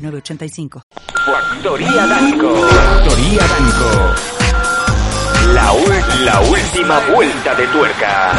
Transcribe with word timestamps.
906985. 0.00 0.82
Factoría 1.24 2.06
Danco. 2.06 2.54
Factoría 2.54 3.46
Danco. 3.46 4.14
La, 5.54 5.72
la 6.24 6.40
última 6.40 6.98
vuelta 7.12 7.54
de 7.54 7.66
tuerca. 7.68 8.32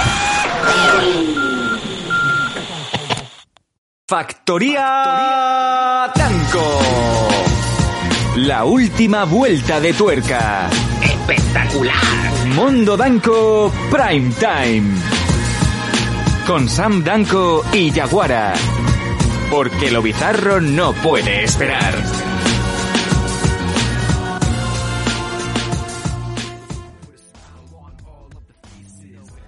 Factoría 4.07 6.11
Danco. 6.15 6.79
La 8.35 8.65
última 8.65 9.23
vuelta 9.25 9.79
de 9.79 9.93
tuerca. 9.93 10.69
Espectacular. 11.01 11.95
Mundo 12.55 12.97
Danco 12.97 13.71
Prime 13.89 14.33
Time. 14.39 14.83
Con 16.45 16.67
Sam 16.67 17.03
Danco 17.03 17.63
y 17.71 17.91
Yaguara. 17.91 18.53
Porque 19.51 19.91
lo 19.91 20.01
bizarro 20.01 20.61
no 20.61 20.93
puede 20.93 21.43
esperar. 21.43 21.93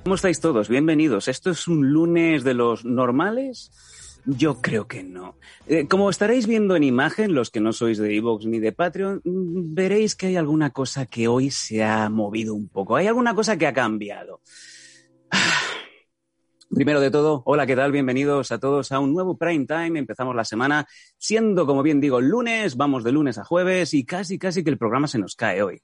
¿Cómo 0.03 0.15
estáis 0.15 0.41
todos? 0.41 0.67
Bienvenidos. 0.67 1.29
¿Esto 1.29 1.51
es 1.51 1.69
un 1.69 1.93
lunes 1.93 2.43
de 2.43 2.53
los 2.53 2.83
normales? 2.83 3.71
Yo 4.25 4.61
creo 4.61 4.89
que 4.89 5.03
no. 5.03 5.37
Eh, 5.67 5.87
como 5.87 6.09
estaréis 6.09 6.47
viendo 6.47 6.75
en 6.75 6.83
imagen, 6.83 7.33
los 7.33 7.49
que 7.49 7.61
no 7.61 7.71
sois 7.71 7.97
de 7.97 8.13
Evox 8.13 8.45
ni 8.45 8.59
de 8.59 8.73
Patreon, 8.73 9.21
mm, 9.23 9.73
veréis 9.73 10.15
que 10.15 10.27
hay 10.27 10.35
alguna 10.35 10.71
cosa 10.71 11.05
que 11.05 11.29
hoy 11.29 11.49
se 11.49 11.81
ha 11.81 12.09
movido 12.09 12.53
un 12.53 12.67
poco. 12.67 12.97
Hay 12.97 13.07
alguna 13.07 13.33
cosa 13.33 13.57
que 13.57 13.67
ha 13.67 13.73
cambiado. 13.73 14.41
Primero 16.75 16.99
de 17.01 17.11
todo, 17.11 17.43
hola, 17.45 17.67
¿qué 17.67 17.75
tal? 17.75 17.91
Bienvenidos 17.91 18.51
a 18.51 18.59
todos 18.59 18.91
a 18.91 18.99
un 18.99 19.13
nuevo 19.13 19.37
Prime 19.37 19.65
Time. 19.67 19.99
Empezamos 19.99 20.35
la 20.35 20.43
semana 20.43 20.87
siendo, 21.19 21.67
como 21.67 21.83
bien 21.83 22.01
digo, 22.01 22.19
lunes, 22.19 22.77
vamos 22.77 23.03
de 23.03 23.11
lunes 23.11 23.37
a 23.37 23.43
jueves 23.43 23.93
y 23.93 24.05
casi, 24.05 24.39
casi 24.39 24.63
que 24.63 24.71
el 24.71 24.77
programa 24.79 25.07
se 25.07 25.19
nos 25.19 25.35
cae 25.35 25.61
hoy. 25.61 25.81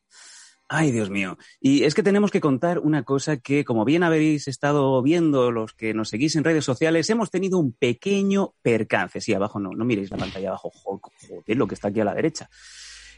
Ay, 0.68 0.92
Dios 0.92 1.10
mío. 1.12 1.38
Y 1.60 1.84
es 1.84 1.94
que 1.94 2.02
tenemos 2.04 2.32
que 2.32 2.42
contar 2.42 2.80
una 2.80 3.04
cosa 3.04 3.38
que, 3.38 3.66
como 3.66 3.86
bien 3.86 4.02
habéis 4.04 4.48
estado 4.48 5.02
viendo 5.04 5.52
los 5.52 5.74
que 5.74 5.94
nos 5.94 6.10
seguís 6.10 6.36
en 6.36 6.44
redes 6.44 6.66
sociales, 6.66 7.10
hemos 7.10 7.30
tenido 7.30 7.60
un 7.60 7.74
pequeño 7.74 8.54
percance. 8.62 9.22
Sí, 9.22 9.34
abajo 9.34 9.60
no, 9.60 9.72
no 9.72 9.86
miréis 9.86 10.10
la 10.12 10.18
pantalla 10.18 10.50
abajo, 10.50 10.72
jo- 10.74 11.02
joder, 11.28 11.58
lo 11.58 11.68
que 11.68 11.76
está 11.76 11.90
aquí 11.90 12.00
a 12.00 12.06
la 12.06 12.16
derecha. 12.16 12.50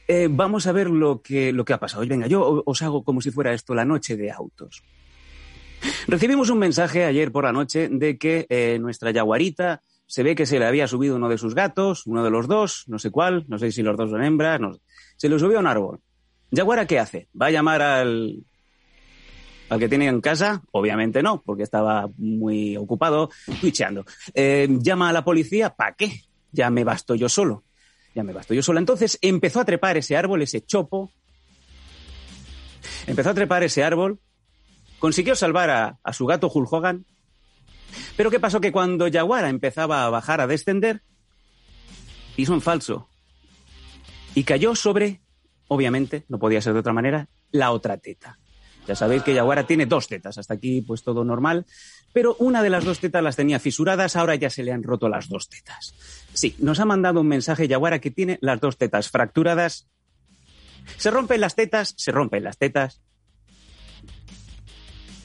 Eh, 0.08 0.28
vamos 0.30 0.68
a 0.68 0.72
ver 0.74 0.90
lo 0.90 1.22
que, 1.22 1.54
lo 1.54 1.64
que 1.64 1.74
ha 1.74 1.80
pasado. 1.80 2.06
Venga, 2.06 2.28
yo 2.28 2.64
os 2.66 2.82
hago 2.82 3.04
como 3.04 3.22
si 3.22 3.32
fuera 3.32 3.54
esto 3.54 3.74
la 3.76 3.86
noche 3.86 4.18
de 4.18 4.32
autos. 4.32 4.82
Recibimos 6.08 6.50
un 6.50 6.60
mensaje 6.60 7.06
ayer 7.06 7.32
por 7.32 7.44
la 7.44 7.52
noche 7.52 7.90
de 7.90 8.18
que 8.18 8.46
eh, 8.50 8.78
nuestra 8.80 9.12
yaguarita 9.12 9.82
se 10.06 10.24
ve 10.24 10.36
que 10.36 10.46
se 10.46 10.60
le 10.60 10.66
había 10.66 10.88
subido 10.88 11.16
uno 11.16 11.30
de 11.30 11.38
sus 11.38 11.56
gatos, 11.56 12.06
uno 12.06 12.24
de 12.24 12.30
los 12.30 12.48
dos, 12.48 12.84
no 12.88 13.00
sé 13.00 13.12
cuál, 13.12 13.46
no 13.48 13.58
sé 13.58 13.72
si 13.72 13.82
los 13.82 13.96
dos 13.96 14.10
son 14.10 14.24
hembras, 14.24 14.60
no 14.60 14.74
sé. 14.74 14.82
se 15.16 15.30
lo 15.30 15.40
subió 15.40 15.58
a 15.58 15.62
un 15.62 15.68
árbol. 15.68 16.02
Yaguara, 16.52 16.86
¿qué 16.86 17.00
hace? 17.00 17.30
¿Va 17.40 17.46
a 17.46 17.52
llamar 17.52 17.82
al, 17.82 18.44
al 19.70 19.80
que 19.80 19.88
tiene 19.88 20.08
en 20.08 20.20
casa? 20.20 20.62
Obviamente 20.72 21.24
no, 21.24 21.42
porque 21.42 21.64
estaba 21.64 22.10
muy 22.18 22.76
ocupado 22.76 23.30
twitcheando. 23.62 24.04
Eh, 24.34 24.68
¿Llama 24.82 25.10
a 25.10 25.14
la 25.14 25.24
policía? 25.24 25.70
¿Para 25.70 25.96
qué? 25.96 26.12
Ya 26.52 26.70
me 26.70 26.84
basto 26.84 27.16
yo 27.16 27.30
solo. 27.30 27.64
Ya 28.14 28.24
me 28.24 28.34
basto 28.34 28.54
yo 28.54 28.62
solo. 28.62 28.80
Entonces 28.80 29.18
empezó 29.22 29.62
a 29.62 29.66
trepar 29.66 29.96
ese 29.96 30.18
árbol, 30.18 30.42
ese 30.42 30.60
chopo. 30.60 31.10
Empezó 33.08 33.30
a 33.30 33.34
trepar 33.34 33.64
ese 33.64 33.82
árbol. 33.82 34.20
Consiguió 35.02 35.36
salvar 35.36 35.70
a, 35.70 36.00
a 36.02 36.14
su 36.14 36.26
gato 36.26 36.50
Hulk 36.50 36.72
Hogan. 36.72 37.06
Pero 38.16 38.32
¿qué 38.32 38.40
pasó? 38.40 38.62
Que 38.62 38.72
cuando 38.72 39.10
Yaguara 39.10 39.50
empezaba 39.50 40.06
a 40.06 40.10
bajar, 40.10 40.40
a 40.40 40.48
descender, 40.48 41.02
hizo 42.38 42.54
un 42.54 42.62
falso. 42.62 43.10
Y 44.34 44.46
cayó 44.46 44.74
sobre 44.76 45.20
obviamente, 45.72 46.26
no 46.28 46.38
podía 46.38 46.62
ser 46.62 46.74
de 46.74 46.80
otra 46.80 46.92
manera, 46.92 47.30
la 47.52 47.72
otra 47.72 47.98
teta. 47.98 48.38
Ya 48.88 48.94
sabéis 48.94 49.24
que 49.24 49.34
Yaguara 49.34 49.66
tiene 49.66 49.86
dos 49.86 50.10
tetas, 50.10 50.38
hasta 50.38 50.56
aquí 50.56 50.82
pues 50.82 51.02
todo 51.02 51.24
normal, 51.24 51.66
pero 52.12 52.36
una 52.40 52.62
de 52.62 52.70
las 52.70 52.84
dos 52.84 53.00
tetas 53.00 53.24
las 53.24 53.38
tenía 53.38 53.58
fisuradas, 53.58 54.18
ahora 54.18 54.36
ya 54.36 54.50
se 54.50 54.64
le 54.64 54.74
han 54.74 54.84
roto 54.84 55.08
las 55.08 55.30
dos 55.30 55.48
tetas. 55.48 55.96
Sí, 56.34 56.58
nos 56.60 56.82
ha 56.82 56.86
mandado 56.86 57.22
un 57.22 57.30
mensaje 57.30 57.70
Yaguara 57.70 58.00
que 58.00 58.12
tiene 58.12 58.38
las 58.42 58.60
dos 58.60 58.78
tetas 58.78 59.10
fracturadas. 59.10 59.88
Se 60.98 61.10
rompen 61.10 61.40
las 61.40 61.56
tetas, 61.56 61.94
se 61.96 62.12
rompen 62.12 62.44
las 62.44 62.58
tetas. 62.58 63.02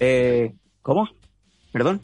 Eh, 0.00 0.52
¿Cómo? 0.82 1.08
¿Perdón? 1.72 2.00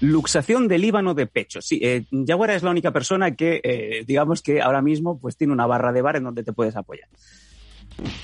Luxación 0.00 0.68
del 0.68 0.82
Líbano 0.82 1.14
de 1.14 1.26
pecho. 1.26 1.62
Sí, 1.62 1.80
eh, 1.82 2.04
Yaguara 2.10 2.54
es 2.54 2.62
la 2.62 2.70
única 2.70 2.92
persona 2.92 3.34
que, 3.34 3.60
eh, 3.62 4.04
digamos 4.06 4.42
que 4.42 4.60
ahora 4.60 4.82
mismo, 4.82 5.18
pues 5.18 5.36
tiene 5.36 5.52
una 5.52 5.66
barra 5.66 5.92
de 5.92 6.02
bar 6.02 6.16
en 6.16 6.24
donde 6.24 6.44
te 6.44 6.52
puedes 6.52 6.76
apoyar. 6.76 7.08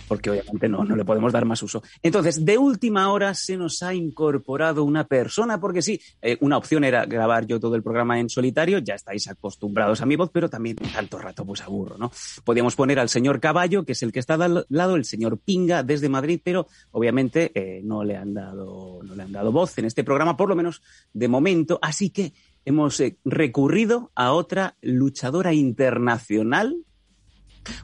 Porque 0.09 0.31
obviamente 0.31 0.69
no, 0.69 0.85
no 0.85 0.97
le 0.97 1.05
podemos 1.05 1.33
dar 1.33 1.45
más 1.45 1.63
uso. 1.63 1.83
Entonces, 2.03 2.45
de 2.45 2.59
última 2.59 3.13
hora 3.13 3.35
se 3.35 3.57
nos 3.57 3.83
ha 3.83 3.95
incorporado 3.95 4.85
una 4.85 5.05
persona, 5.05 5.61
porque 5.61 5.83
sí, 5.83 6.01
eh, 6.23 6.37
una 6.41 6.57
opción 6.57 6.85
era 6.85 7.07
grabar 7.07 7.47
yo 7.47 7.61
todo 7.61 7.77
el 7.77 7.83
programa 7.83 8.19
en 8.19 8.29
solitario, 8.29 8.79
ya 8.79 8.95
estáis 8.95 9.29
acostumbrados 9.29 10.01
a 10.01 10.07
mi 10.07 10.17
voz, 10.17 10.31
pero 10.33 10.49
también 10.49 10.77
tanto 10.77 11.19
rato 11.19 11.45
pues 11.45 11.61
aburro, 11.63 11.99
¿no? 11.99 12.11
Podíamos 12.45 12.77
poner 12.77 12.99
al 12.99 13.09
señor 13.09 13.41
Caballo, 13.41 13.85
que 13.85 13.93
es 13.93 14.03
el 14.03 14.13
que 14.13 14.21
está 14.21 14.35
al 14.35 14.67
lado, 14.69 14.97
el 14.97 15.05
señor 15.05 15.39
Pinga 15.39 15.83
desde 15.83 16.09
Madrid, 16.09 16.41
pero 16.43 16.67
obviamente 16.93 17.53
eh, 17.55 17.81
no 17.83 18.05
le 18.05 18.17
han 18.17 18.35
dado, 18.35 19.01
no 19.03 19.15
le 19.15 19.23
han 19.23 19.33
dado 19.33 19.53
voz 19.53 19.77
en 19.79 19.85
este 19.85 20.05
programa, 20.05 20.37
por 20.37 20.49
lo 20.49 20.57
menos 20.57 20.83
de 21.13 21.29
momento, 21.29 21.79
así 21.83 22.11
que 22.11 22.33
hemos 22.65 23.01
eh, 23.01 23.19
recurrido 23.25 24.11
a 24.15 24.33
otra 24.33 24.77
luchadora 24.81 25.53
internacional, 25.53 26.77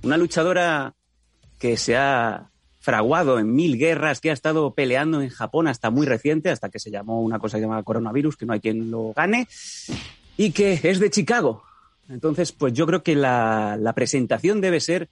una 0.03 0.17
luchadora 0.17 0.95
que 1.59 1.77
se 1.77 1.97
ha 1.97 2.51
fraguado 2.81 3.41
en 3.41 3.53
mil 3.53 3.79
guerras, 3.79 4.21
que 4.21 4.31
ha 4.31 4.33
estado 4.33 4.73
peleando 4.75 5.21
en 5.21 5.29
Japón 5.29 5.67
hasta 5.67 5.91
muy 5.91 6.07
reciente, 6.07 6.51
hasta 6.51 6.69
que 6.69 6.79
se 6.79 6.91
llamó 6.91 7.21
una 7.21 7.41
cosa 7.41 7.59
llamada 7.59 7.83
coronavirus, 7.83 8.37
que 8.37 8.47
no 8.47 8.53
hay 8.53 8.61
quien 8.61 8.91
lo 8.91 9.13
gane, 9.13 9.49
y 10.37 10.53
que 10.53 10.79
es 10.83 11.01
de 11.01 11.11
Chicago. 11.11 11.65
Entonces, 12.09 12.53
pues 12.53 12.73
yo 12.73 12.87
creo 12.87 13.03
que 13.03 13.17
la, 13.17 13.93
presentación 13.97 14.61
debe 14.61 14.81
ser 14.81 15.09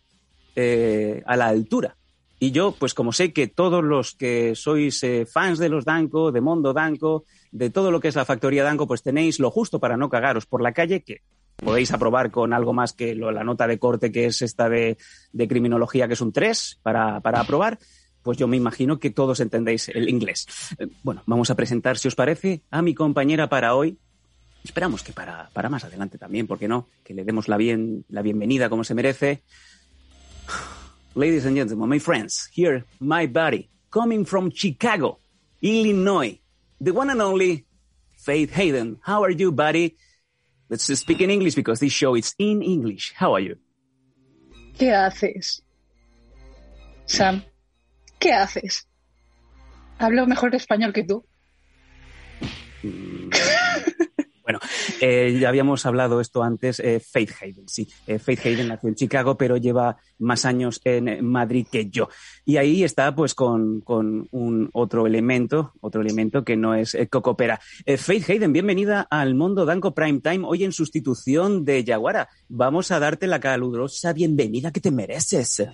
eh, 0.54 1.22
a 1.26 1.36
la 1.36 1.48
altura. 1.48 1.96
Y 2.38 2.50
yo, 2.50 2.76
pues 2.78 2.94
como 2.94 3.12
sé 3.12 3.32
que 3.32 3.46
todos 3.46 3.82
los 3.82 4.14
que 4.14 4.54
sois 4.54 5.02
eh, 5.02 5.26
fans 5.26 5.58
de 5.58 5.68
los 5.68 5.84
Danco, 5.84 6.30
de 6.30 6.40
Mondo 6.40 6.72
Danco, 6.72 7.24
de 7.52 7.70
todo 7.70 7.90
lo 7.90 8.00
que 8.00 8.08
es 8.08 8.16
la 8.16 8.24
factoría 8.24 8.64
Danco, 8.64 8.86
pues 8.86 9.02
tenéis 9.02 9.40
lo 9.40 9.50
justo 9.50 9.80
para 9.80 9.96
no 9.96 10.10
cagaros 10.10 10.46
por 10.46 10.60
la 10.60 10.72
calle, 10.72 11.02
que 11.02 11.22
podéis 11.64 11.92
aprobar 11.92 12.30
con 12.30 12.52
algo 12.52 12.72
más 12.72 12.92
que 12.92 13.14
lo- 13.14 13.32
la 13.32 13.42
nota 13.44 13.66
de 13.66 13.78
corte 13.78 14.12
que 14.12 14.26
es 14.26 14.42
esta 14.42 14.68
de, 14.68 14.96
de 15.32 15.48
criminología, 15.48 16.06
que 16.06 16.14
es 16.14 16.20
un 16.20 16.32
3 16.32 16.80
para, 16.82 17.20
para 17.20 17.40
aprobar, 17.40 17.78
pues 18.22 18.38
yo 18.38 18.46
me 18.48 18.56
imagino 18.56 18.98
que 18.98 19.10
todos 19.10 19.40
entendéis 19.40 19.88
el 19.88 20.08
inglés. 20.08 20.46
Eh, 20.78 20.86
Bueno, 21.02 21.22
vamos 21.26 21.50
a 21.50 21.54
presentar, 21.54 21.98
si 21.98 22.08
os 22.08 22.14
parece, 22.14 22.62
a 22.70 22.82
mi 22.82 22.94
compañera 22.94 23.48
para 23.48 23.74
hoy. 23.74 23.98
Esperamos 24.64 25.02
que 25.02 25.12
para, 25.12 25.50
para 25.52 25.68
más 25.68 25.84
adelante 25.84 26.16
también, 26.16 26.46
¿por 26.46 26.58
qué 26.58 26.68
no? 26.68 26.88
Que 27.02 27.12
le 27.14 27.24
demos 27.24 27.48
la, 27.48 27.56
bien, 27.58 28.04
la 28.08 28.22
bienvenida 28.22 28.68
como 28.70 28.82
se 28.84 28.94
merece. 28.94 29.42
Ladies 31.14 31.46
and 31.46 31.56
gentlemen, 31.56 31.88
my 31.88 32.00
friends, 32.00 32.50
here, 32.56 32.84
my 32.98 33.26
buddy, 33.26 33.68
coming 33.90 34.24
from 34.26 34.50
Chicago, 34.50 35.18
Illinois, 35.62 36.40
the 36.82 36.90
one 36.92 37.10
and 37.10 37.20
only 37.20 37.64
Faith 38.16 38.52
Hayden. 38.56 38.98
How 39.06 39.22
are 39.22 39.32
you, 39.34 39.52
buddy? 39.52 39.96
Let's 40.68 40.84
speak 40.98 41.20
in 41.20 41.30
English 41.30 41.54
because 41.54 41.80
this 41.80 41.92
show 41.92 42.14
is 42.16 42.34
in 42.38 42.62
English. 42.62 43.12
How 43.16 43.34
are 43.34 43.40
you? 43.40 43.56
¿Qué 44.78 44.92
haces? 44.92 45.62
Sam, 47.06 47.44
¿qué 48.18 48.32
haces? 48.32 48.86
Hablo 49.98 50.26
mejor 50.26 50.54
español 50.54 50.92
que 50.92 51.04
tú. 51.04 51.24
Bueno, 52.82 53.30
Bueno, 54.54 54.60
eh, 55.00 55.36
ya 55.40 55.48
habíamos 55.48 55.84
hablado 55.84 56.20
esto 56.20 56.42
antes, 56.44 56.78
eh, 56.78 57.00
Faith 57.00 57.30
Hayden, 57.40 57.68
sí. 57.68 57.88
Eh, 58.06 58.20
Faith 58.20 58.46
Hayden 58.46 58.68
nació 58.68 58.88
en 58.88 58.94
Chicago, 58.94 59.36
pero 59.36 59.56
lleva 59.56 59.96
más 60.18 60.44
años 60.44 60.80
en 60.84 61.24
Madrid 61.26 61.66
que 61.70 61.90
yo. 61.90 62.08
Y 62.44 62.56
ahí 62.56 62.84
está, 62.84 63.12
pues, 63.16 63.34
con, 63.34 63.80
con 63.80 64.28
un 64.30 64.70
otro 64.72 65.08
elemento, 65.08 65.72
otro 65.80 66.02
elemento 66.02 66.44
que 66.44 66.56
no 66.56 66.74
es 66.74 66.96
Cocopera. 67.10 67.60
Faith 67.98 68.30
Hayden, 68.30 68.52
bienvenida 68.52 69.08
al 69.10 69.34
Mundo 69.34 69.64
Danco 69.64 69.92
Prime 69.92 70.20
Time, 70.20 70.44
hoy 70.46 70.62
en 70.62 70.72
sustitución 70.72 71.64
de 71.64 71.82
Yaguara. 71.82 72.28
Vamos 72.48 72.92
a 72.92 73.00
darte 73.00 73.26
la 73.26 73.40
calurosa 73.40 74.12
bienvenida 74.12 74.70
que 74.70 74.80
te 74.80 74.92
mereces. 74.92 75.64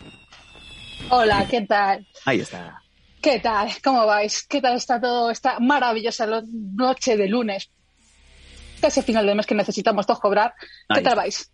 Hola, 1.11 1.47
¿qué 1.51 1.61
tal? 1.63 2.07
Ahí 2.25 2.41
está. 2.41 2.83
¿Qué 3.21 3.41
tal? 3.41 3.69
¿Cómo 3.85 4.07
vais? 4.07 4.47
¿Qué 4.47 4.63
tal 4.63 4.77
está 4.77 4.99
todo 4.99 5.31
esta 5.31 5.61
maravillosa 5.61 6.27
noche 6.47 7.19
de 7.19 7.29
lunes? 7.29 7.71
Casi 8.81 9.03
final 9.03 9.27
del 9.27 9.37
mes 9.37 9.47
que 9.47 9.55
necesitamos 9.55 10.07
todos 10.07 10.21
cobrar. 10.21 10.55
¿Qué 10.93 11.01
tal 11.03 11.17
vais? 11.17 11.51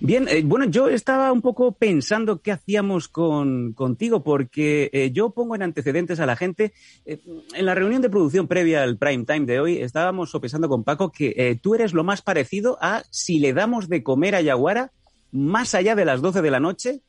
Bien, 0.00 0.26
eh, 0.28 0.42
bueno, 0.44 0.64
yo 0.66 0.88
estaba 0.88 1.30
un 1.32 1.42
poco 1.42 1.72
pensando 1.72 2.40
qué 2.40 2.52
hacíamos 2.52 3.08
con, 3.08 3.74
contigo, 3.74 4.22
porque 4.24 4.90
eh, 4.92 5.10
yo 5.12 5.30
pongo 5.30 5.54
en 5.54 5.62
antecedentes 5.62 6.18
a 6.20 6.26
la 6.26 6.36
gente. 6.36 6.72
Eh, 7.04 7.20
en 7.54 7.66
la 7.66 7.74
reunión 7.74 8.02
de 8.02 8.10
producción 8.10 8.48
previa 8.48 8.82
al 8.82 8.96
prime 8.96 9.24
time 9.24 9.46
de 9.46 9.60
hoy, 9.60 9.78
estábamos 9.78 10.30
sopesando 10.30 10.68
con 10.68 10.84
Paco 10.84 11.12
que 11.12 11.58
tú 11.62 11.74
eres 11.74 11.92
lo 11.92 12.04
más 12.04 12.22
parecido 12.22 12.78
a 12.80 13.02
si 13.10 13.38
le 13.38 13.52
damos 13.52 13.88
de 13.88 14.02
comer 14.02 14.34
a 14.34 14.40
Yaguara 14.40 14.92
más 15.32 15.74
allá 15.74 15.94
de 15.94 16.04
las 16.04 16.22
12 16.22 16.40
de 16.40 16.50
la 16.50 16.60
noche 16.60 17.02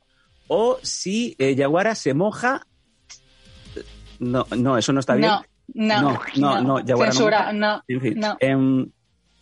o 0.48 0.78
si 0.82 1.36
Yaguara 1.38 1.94
se 1.94 2.14
moja 2.14 2.66
no, 4.18 4.46
no, 4.56 4.76
eso 4.76 4.92
no 4.92 5.00
está 5.00 5.14
bien. 5.14 5.30
No, 5.74 6.00
no, 6.00 6.20
no, 6.36 6.62
no, 6.62 6.80
Yaguara 6.80 7.12
Censura, 7.12 7.52
no. 7.52 7.82
En 7.86 8.00
fin. 8.00 8.20
Em, 8.40 8.90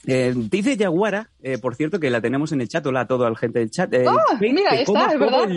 eh, 0.07 0.33
dice 0.35 0.77
Yaguara, 0.77 1.31
eh, 1.43 1.59
por 1.59 1.75
cierto, 1.75 1.99
que 1.99 2.11
la 2.11 2.21
tenemos 2.21 2.53
en 2.53 2.61
el 2.61 2.69
chat, 2.69 2.87
hola 2.87 3.01
a 3.01 3.07
toda 3.07 3.29
la 3.29 3.37
gente 3.37 3.59
del 3.59 3.71
chat. 3.71 3.93
Eh, 3.93 4.07
oh, 4.09 4.37
mira, 4.41 4.71
está, 4.71 5.07
es 5.13 5.19
verdad. 5.19 5.49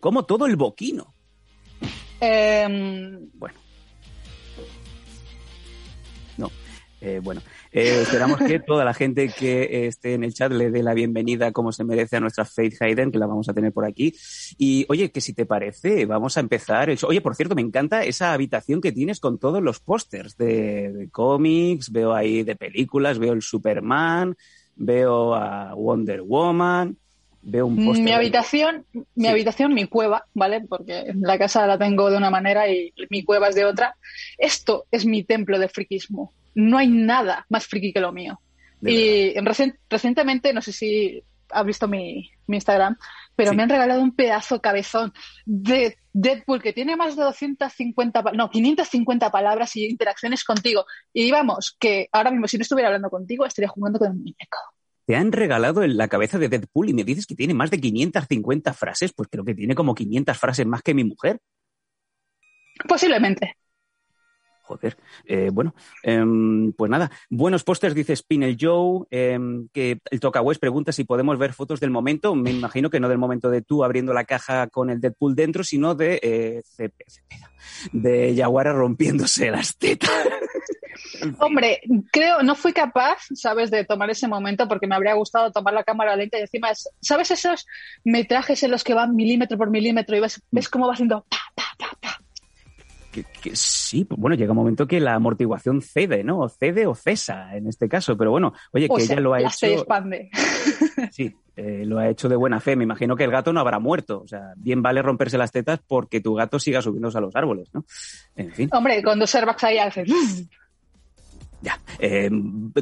como 0.00 0.24
todo 0.24 0.46
el 0.46 0.56
boquino. 0.56 1.14
Em, 2.20 3.28
bueno. 3.34 3.54
No. 6.36 6.50
Eh, 7.00 7.20
bueno, 7.22 7.40
eh, 7.72 8.00
esperamos 8.02 8.38
que 8.38 8.60
toda 8.60 8.84
la 8.84 8.94
gente 8.94 9.28
que 9.28 9.86
esté 9.86 10.14
en 10.14 10.24
el 10.24 10.32
chat 10.32 10.50
le 10.52 10.70
dé 10.70 10.82
la 10.82 10.94
bienvenida 10.94 11.52
como 11.52 11.72
se 11.72 11.84
merece 11.84 12.16
a 12.16 12.20
nuestra 12.20 12.44
Faith 12.44 12.80
Hayden, 12.80 13.10
que 13.10 13.18
la 13.18 13.26
vamos 13.26 13.48
a 13.48 13.54
tener 13.54 13.72
por 13.72 13.84
aquí. 13.84 14.14
Y 14.56 14.86
oye, 14.88 15.10
que 15.10 15.20
si 15.20 15.34
te 15.34 15.46
parece, 15.46 16.06
vamos 16.06 16.36
a 16.36 16.40
empezar. 16.40 16.90
Oye, 17.06 17.20
por 17.20 17.34
cierto, 17.34 17.54
me 17.54 17.62
encanta 17.62 18.04
esa 18.04 18.32
habitación 18.32 18.80
que 18.80 18.92
tienes 18.92 19.20
con 19.20 19.38
todos 19.38 19.62
los 19.62 19.80
pósters 19.80 20.36
de, 20.36 21.08
cómics, 21.12 21.90
veo 21.92 22.14
ahí 22.14 22.42
de 22.42 22.56
películas, 22.56 23.18
veo 23.18 23.32
el 23.32 23.42
Superman, 23.42 24.36
veo 24.76 25.34
a 25.34 25.74
Wonder 25.74 26.22
Woman. 26.22 26.96
Veo 27.40 27.66
un 27.66 27.82
póster. 27.82 28.04
Mi 28.04 28.10
habitación, 28.10 28.84
mi 29.14 29.28
habitación, 29.28 29.72
mi 29.72 29.86
cueva, 29.86 30.24
¿vale? 30.34 30.60
Porque 30.68 31.14
la 31.14 31.38
casa 31.38 31.66
la 31.66 31.78
tengo 31.78 32.10
de 32.10 32.16
una 32.16 32.30
manera 32.30 32.68
y 32.68 32.92
mi 33.10 33.22
cueva 33.22 33.48
es 33.48 33.54
de 33.54 33.64
otra. 33.64 33.94
Esto 34.36 34.86
es 34.90 35.06
mi 35.06 35.22
templo 35.22 35.58
de 35.58 35.68
friquismo 35.68 36.32
no 36.54 36.78
hay 36.78 36.88
nada 36.88 37.46
más 37.48 37.66
friki 37.66 37.92
que 37.92 38.00
lo 38.00 38.12
mío. 38.12 38.40
y 38.80 39.34
recientemente, 39.88 40.52
no 40.52 40.62
sé 40.62 40.72
si 40.72 41.22
has 41.50 41.64
visto 41.64 41.88
mi, 41.88 42.30
Instagram, 42.54 42.96
pero 43.36 43.52
me 43.52 43.62
han 43.62 43.68
regalado 43.68 44.02
un 44.02 44.14
pedazo 44.14 44.60
cabezón 44.60 45.12
de 45.44 45.98
Deadpool 46.12 46.62
que 46.62 46.72
tiene 46.72 46.96
más 46.96 47.16
de 47.16 47.22
250, 47.22 48.22
no, 48.34 48.50
550 48.50 49.30
palabras 49.30 49.76
y 49.76 49.86
interacciones 49.86 50.44
contigo. 50.44 50.86
Y 51.12 51.30
vamos, 51.30 51.76
que 51.78 52.08
ahora 52.12 52.30
mismo 52.30 52.48
si 52.48 52.58
no 52.58 52.62
estuviera 52.62 52.88
hablando 52.88 53.10
contigo 53.10 53.44
estaría 53.44 53.68
jugando 53.68 53.98
con 53.98 54.10
un 54.10 54.18
muñeco. 54.18 54.58
Te 55.04 55.16
han 55.16 55.32
regalado 55.32 55.86
la 55.86 56.08
cabeza 56.08 56.38
de 56.38 56.48
Deadpool 56.48 56.90
y 56.90 56.94
me 56.94 57.04
dices 57.04 57.26
que 57.26 57.34
tiene 57.34 57.54
más 57.54 57.70
de 57.70 57.80
550 57.80 58.74
frases, 58.74 59.12
pues 59.12 59.28
creo 59.30 59.44
que 59.44 59.54
tiene 59.54 59.74
como 59.74 59.94
500 59.94 60.36
frases 60.36 60.66
más 60.66 60.82
que 60.82 60.94
mi 60.94 61.04
mujer. 61.04 61.40
Posiblemente. 62.86 63.56
Joder. 64.68 64.98
Eh, 65.24 65.48
bueno, 65.50 65.74
em, 66.02 66.72
pues 66.72 66.90
nada. 66.90 67.10
Buenos 67.30 67.64
pósters, 67.64 67.94
dice 67.94 68.14
Spinel 68.14 68.58
Joe. 68.60 69.06
Em, 69.10 69.68
que 69.72 69.98
el 70.10 70.20
Tocawes 70.20 70.58
pregunta 70.58 70.92
si 70.92 71.04
podemos 71.04 71.38
ver 71.38 71.54
fotos 71.54 71.80
del 71.80 71.90
momento. 71.90 72.34
Me 72.34 72.50
imagino 72.50 72.90
que 72.90 73.00
no 73.00 73.08
del 73.08 73.16
momento 73.16 73.48
de 73.48 73.62
tú 73.62 73.82
abriendo 73.82 74.12
la 74.12 74.24
caja 74.24 74.66
con 74.66 74.90
el 74.90 75.00
Deadpool 75.00 75.34
dentro, 75.34 75.64
sino 75.64 75.94
de 75.94 76.20
eh, 76.22 76.62
de 77.92 78.34
Yaguara 78.34 78.74
rompiéndose 78.74 79.50
las 79.50 79.74
tetas. 79.78 80.10
Hombre, 81.38 81.80
creo, 82.12 82.42
no 82.42 82.54
fui 82.54 82.74
capaz, 82.74 83.18
¿sabes?, 83.34 83.70
de 83.70 83.84
tomar 83.84 84.10
ese 84.10 84.28
momento 84.28 84.68
porque 84.68 84.86
me 84.86 84.94
habría 84.94 85.14
gustado 85.14 85.50
tomar 85.50 85.72
la 85.72 85.84
cámara 85.84 86.14
lenta 86.14 86.38
y 86.38 86.42
encima, 86.42 86.68
¿sabes 87.00 87.30
esos 87.30 87.66
metrajes 88.04 88.62
en 88.62 88.70
los 88.70 88.84
que 88.84 88.94
van 88.94 89.16
milímetro 89.16 89.56
por 89.56 89.70
milímetro 89.70 90.16
y 90.16 90.20
ves, 90.20 90.42
ves 90.50 90.68
cómo 90.68 90.86
va 90.86 90.92
haciendo 90.92 91.24
pa, 91.28 91.38
pa, 91.54 91.64
pa, 91.78 91.98
pa? 92.00 92.17
Que, 93.24 93.54
sí, 93.54 94.04
pues 94.04 94.20
bueno, 94.20 94.36
llega 94.36 94.52
un 94.52 94.58
momento 94.58 94.86
que 94.86 95.00
la 95.00 95.14
amortiguación 95.14 95.82
cede, 95.82 96.24
¿no? 96.24 96.40
O 96.40 96.48
cede 96.48 96.86
o 96.86 96.94
cesa 96.94 97.56
en 97.56 97.66
este 97.66 97.88
caso, 97.88 98.16
pero 98.16 98.30
bueno, 98.30 98.52
oye, 98.72 98.88
que 98.88 99.02
ella 99.02 99.20
lo 99.20 99.34
ha 99.34 99.40
hecho. 99.40 99.50
Se 99.50 99.74
expande. 99.74 100.30
Sí, 101.12 101.34
eh, 101.56 101.84
lo 101.86 101.98
ha 101.98 102.08
hecho 102.08 102.28
de 102.28 102.34
buena 102.34 102.60
fe. 102.60 102.74
Me 102.74 102.82
imagino 102.82 103.14
que 103.14 103.22
el 103.22 103.30
gato 103.30 103.52
no 103.52 103.60
habrá 103.60 103.78
muerto. 103.78 104.20
O 104.20 104.26
sea, 104.26 104.52
bien 104.56 104.82
vale 104.82 105.00
romperse 105.00 105.38
las 105.38 105.52
tetas 105.52 105.80
porque 105.86 106.20
tu 106.20 106.34
gato 106.34 106.58
siga 106.58 106.82
subiéndose 106.82 107.18
a 107.18 107.20
los 107.20 107.36
árboles, 107.36 107.68
¿no? 107.72 107.84
En 108.34 108.52
fin. 108.52 108.68
Hombre, 108.72 109.02
cuando 109.02 109.26
Servax 109.26 109.62
ahí 109.64 109.78
hace. 109.78 110.04
Ya. 111.60 111.80
Eh, 111.98 112.30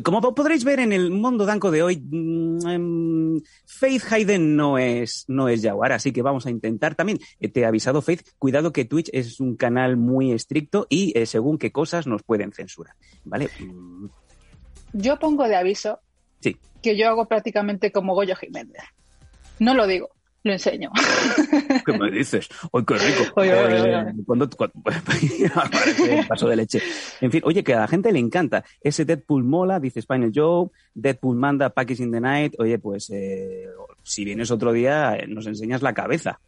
como 0.03 0.21
podréis 0.35 0.65
ver 0.65 0.81
en 0.81 0.93
el 0.93 1.11
mundo 1.11 1.47
danco 1.47 1.71
de 1.71 1.83
hoy, 1.83 1.97
mm, 1.97 2.69
em, 2.69 3.41
Faith 3.65 4.03
Hayden 4.11 4.57
no 4.57 4.79
es, 4.79 5.25
no 5.29 5.49
es 5.49 5.63
Jaguar, 5.63 5.93
así 5.93 6.13
que 6.13 6.23
vamos 6.23 6.47
a 6.47 6.51
intentar 6.51 6.95
también. 6.95 7.19
Eh, 7.41 7.49
te 7.49 7.61
he 7.61 7.65
avisado, 7.65 8.03
Faith, 8.03 8.23
cuidado 8.39 8.73
que 8.73 8.85
Twitch 8.85 9.09
es 9.13 9.41
un 9.41 9.57
canal 9.57 9.97
muy 9.97 10.33
estricto 10.33 10.87
y 10.91 11.19
eh, 11.19 11.27
según 11.27 11.59
qué 11.59 11.73
cosas 11.73 12.07
nos 12.07 12.23
pueden 12.23 12.53
censurar. 12.53 12.95
¿Vale? 13.25 13.49
Mm. 13.61 14.07
Yo 14.93 15.19
pongo 15.19 15.49
de 15.49 15.57
aviso 15.57 16.01
sí. 16.41 16.57
que 16.83 16.97
yo 16.97 17.09
hago 17.09 17.27
prácticamente 17.27 17.93
como 17.93 18.15
Goyo 18.15 18.37
Jiménez. 18.37 18.83
No 19.59 19.75
lo 19.75 19.87
digo, 19.87 20.11
lo 20.43 20.53
enseño. 20.53 20.91
¿Qué 21.87 21.93
me 21.99 22.11
dices? 22.11 22.49
¡Ay, 22.73 22.85
qué 22.87 22.95
rico! 22.95 23.33
Oye, 23.37 24.15
cuando, 24.25 24.45
aparece 25.55 26.19
el 26.19 26.27
paso 26.27 26.49
de 26.49 26.57
leche. 26.57 26.83
En 27.21 27.31
fin, 27.31 27.43
oye, 27.45 27.65
que 27.65 27.75
a 27.75 27.81
la 27.81 27.89
gente 27.89 28.13
le 28.13 28.19
encanta. 28.19 28.65
Ese 28.81 29.05
Deadpool 29.05 29.45
mola, 29.45 29.81
dice 29.81 30.03
Spinal 30.03 30.33
Joe. 30.35 30.69
Deadpool 30.95 31.37
manda 31.37 31.71
Package 31.71 32.03
in 32.03 32.13
the 32.13 32.21
Night. 32.21 32.55
Oye, 32.59 32.79
pues 32.79 33.11
eh, 33.11 33.67
si 34.03 34.25
vienes 34.25 34.51
otro 34.51 34.73
día, 34.73 35.17
eh, 35.17 35.27
nos 35.27 35.47
enseñas 35.47 35.83
la 35.83 35.95
cabeza. 35.95 36.41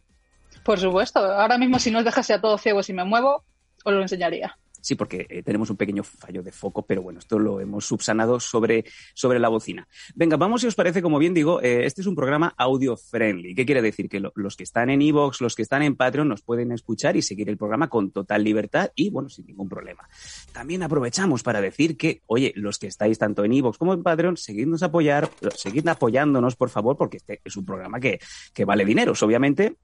Por 0.63 0.79
supuesto. 0.79 1.19
Ahora 1.19 1.57
mismo, 1.57 1.79
si 1.79 1.91
nos 1.91 2.05
dejas 2.05 2.29
a 2.31 2.41
todos 2.41 2.61
ciegos 2.61 2.89
y 2.89 2.93
me 2.93 3.03
muevo, 3.03 3.43
os 3.83 3.93
lo 3.93 4.01
enseñaría. 4.01 4.57
Sí, 4.81 4.95
porque 4.95 5.27
eh, 5.29 5.43
tenemos 5.43 5.69
un 5.69 5.77
pequeño 5.77 6.03
fallo 6.03 6.41
de 6.41 6.51
foco, 6.51 6.85
pero 6.85 7.01
bueno, 7.01 7.19
esto 7.19 7.37
lo 7.37 7.59
hemos 7.59 7.85
subsanado 7.85 8.39
sobre, 8.39 8.85
sobre 9.13 9.39
la 9.39 9.49
bocina. 9.49 9.87
Venga, 10.15 10.37
vamos 10.37 10.61
si 10.61 10.67
os 10.67 10.75
parece, 10.75 11.01
como 11.01 11.19
bien 11.19 11.33
digo, 11.33 11.61
eh, 11.61 11.85
este 11.85 12.01
es 12.01 12.07
un 12.07 12.15
programa 12.15 12.53
audio 12.57 12.95
friendly. 12.95 13.55
¿Qué 13.55 13.65
quiere 13.65 13.81
decir? 13.81 14.07
Que 14.07 14.21
los 14.33 14.55
que 14.55 14.63
están 14.63 14.89
en 14.89 15.01
Evox, 15.01 15.41
los 15.41 15.55
que 15.55 15.63
están 15.63 15.81
en 15.81 15.95
Patreon, 15.95 16.27
nos 16.27 16.41
pueden 16.41 16.71
escuchar 16.71 17.17
y 17.17 17.21
seguir 17.21 17.49
el 17.49 17.57
programa 17.57 17.89
con 17.89 18.11
total 18.11 18.43
libertad 18.43 18.91
y, 18.95 19.09
bueno, 19.09 19.29
sin 19.29 19.45
ningún 19.45 19.67
problema. 19.67 20.07
También 20.53 20.83
aprovechamos 20.83 21.43
para 21.43 21.61
decir 21.61 21.97
que, 21.97 22.21
oye, 22.27 22.53
los 22.55 22.79
que 22.79 22.87
estáis 22.87 23.17
tanto 23.17 23.43
en 23.43 23.53
Evox 23.53 23.77
como 23.77 23.93
en 23.93 24.03
Patreon, 24.03 24.37
seguidnos 24.37 24.83
apoyar, 24.83 25.29
seguid 25.55 25.87
apoyándonos, 25.87 26.55
por 26.55 26.69
favor, 26.69 26.95
porque 26.95 27.17
este 27.17 27.41
es 27.43 27.57
un 27.57 27.65
programa 27.65 27.99
que, 27.99 28.19
que 28.53 28.65
vale 28.65 28.85
dinero. 28.85 29.13
Obviamente, 29.21 29.75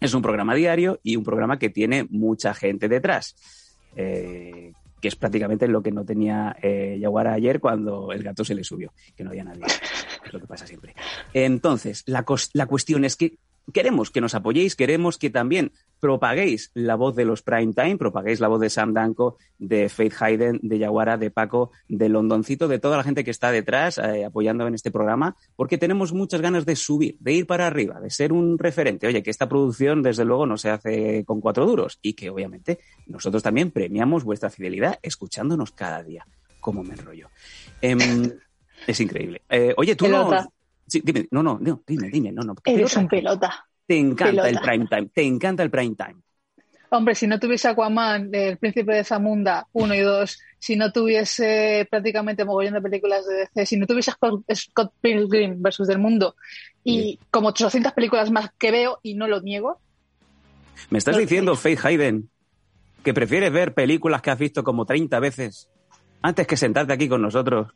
es 0.00 0.14
un 0.14 0.22
programa 0.22 0.54
diario 0.54 0.98
y 1.02 1.16
un 1.16 1.24
programa 1.24 1.58
que 1.58 1.68
tiene 1.68 2.06
mucha 2.08 2.54
gente 2.54 2.88
detrás. 2.88 3.36
Eh, 3.96 4.72
que 5.00 5.08
es 5.08 5.16
prácticamente 5.16 5.66
lo 5.66 5.82
que 5.82 5.90
no 5.90 6.04
tenía 6.04 6.56
eh, 6.62 6.98
Yaguara 7.00 7.32
ayer 7.32 7.58
cuando 7.58 8.12
el 8.12 8.22
gato 8.22 8.44
se 8.44 8.54
le 8.54 8.62
subió, 8.62 8.92
que 9.16 9.24
no 9.24 9.30
había 9.30 9.44
nadie. 9.44 9.64
Es 10.24 10.32
lo 10.32 10.40
que 10.40 10.46
pasa 10.46 10.66
siempre. 10.66 10.94
Entonces, 11.32 12.02
la, 12.06 12.24
la 12.52 12.66
cuestión 12.66 13.04
es 13.04 13.16
que 13.16 13.38
queremos 13.72 14.10
que 14.10 14.20
nos 14.20 14.34
apoyéis, 14.34 14.76
queremos 14.76 15.18
que 15.18 15.30
también 15.30 15.72
propaguéis 16.00 16.70
la 16.74 16.96
voz 16.96 17.14
de 17.14 17.24
los 17.24 17.42
prime 17.42 17.72
time, 17.74 17.96
propaguéis 17.96 18.40
la 18.40 18.48
voz 18.48 18.60
de 18.60 18.70
Sam 18.70 18.94
Danko, 18.94 19.36
de 19.58 19.88
Faith 19.88 20.14
Hayden, 20.18 20.58
de 20.62 20.78
Yaguara, 20.78 21.18
de 21.18 21.30
Paco, 21.30 21.70
de 21.88 22.08
Londoncito, 22.08 22.68
de 22.68 22.78
toda 22.78 22.96
la 22.96 23.04
gente 23.04 23.22
que 23.22 23.30
está 23.30 23.52
detrás 23.52 23.98
eh, 23.98 24.24
apoyando 24.24 24.66
en 24.66 24.74
este 24.74 24.90
programa, 24.90 25.36
porque 25.56 25.78
tenemos 25.78 26.12
muchas 26.12 26.40
ganas 26.40 26.64
de 26.64 26.76
subir, 26.76 27.16
de 27.20 27.32
ir 27.32 27.46
para 27.46 27.66
arriba, 27.66 28.00
de 28.00 28.10
ser 28.10 28.32
un 28.32 28.58
referente. 28.58 29.06
Oye, 29.06 29.22
que 29.22 29.30
esta 29.30 29.48
producción, 29.48 30.02
desde 30.02 30.24
luego, 30.24 30.46
no 30.46 30.56
se 30.56 30.70
hace 30.70 31.24
con 31.24 31.40
cuatro 31.40 31.66
duros 31.66 31.98
y 32.02 32.14
que, 32.14 32.30
obviamente, 32.30 32.78
nosotros 33.06 33.42
también 33.42 33.70
premiamos 33.70 34.24
vuestra 34.24 34.50
fidelidad 34.50 34.98
escuchándonos 35.02 35.72
cada 35.72 36.02
día. 36.02 36.26
como 36.60 36.82
me 36.82 36.94
enrollo? 36.94 37.30
Em, 37.80 37.98
es 38.86 39.00
increíble. 39.00 39.42
Eh, 39.48 39.74
oye, 39.76 39.94
tú 39.96 40.08
no... 40.08 40.30
Sí, 40.90 41.00
dime, 41.04 41.28
no, 41.30 41.42
no, 41.42 41.58
no, 41.60 41.82
dime, 41.86 42.08
dime, 42.10 42.32
no, 42.32 42.42
no. 42.42 42.54
Eres 42.64 42.96
un 42.96 43.08
pelota. 43.08 43.64
Te 43.86 43.96
encanta 43.96 44.48
el 44.48 44.58
prime 44.58 44.86
time, 44.86 45.06
te 45.14 45.22
encanta 45.22 45.62
el 45.62 45.70
prime 45.70 45.94
time. 45.94 46.16
Hombre, 46.92 47.14
si 47.14 47.28
no 47.28 47.38
tuviese 47.38 47.68
Aquaman, 47.68 48.30
El 48.32 48.58
Príncipe 48.58 48.92
de 48.92 49.04
Zamunda 49.04 49.68
1 49.72 49.94
y 49.94 50.00
2, 50.00 50.38
si 50.58 50.74
no 50.74 50.90
tuviese 50.90 51.86
prácticamente 51.88 52.44
mogollón 52.44 52.74
de 52.74 52.80
películas 52.80 53.24
de 53.26 53.48
DC, 53.54 53.66
si 53.66 53.76
no 53.76 53.86
tuviese 53.86 54.10
Scott 54.10 54.92
Pilgrim 55.00 55.62
versus 55.62 55.86
Del 55.86 56.00
Mundo 56.00 56.34
y 56.82 57.20
como 57.30 57.48
800 57.48 57.92
películas 57.92 58.32
más 58.32 58.50
que 58.58 58.72
veo 58.72 58.98
y 59.04 59.14
no 59.14 59.28
lo 59.28 59.40
niego. 59.40 59.80
¿Me 60.90 60.98
estás 60.98 61.16
diciendo, 61.16 61.54
Faith 61.54 61.84
Hayden, 61.84 62.28
que 63.04 63.14
prefieres 63.14 63.52
ver 63.52 63.72
películas 63.72 64.20
que 64.20 64.30
has 64.32 64.38
visto 64.38 64.64
como 64.64 64.84
30 64.84 65.20
veces 65.20 65.68
antes 66.22 66.46
que 66.48 66.56
sentarte 66.56 66.92
aquí 66.92 67.08
con 67.08 67.22
nosotros 67.22 67.68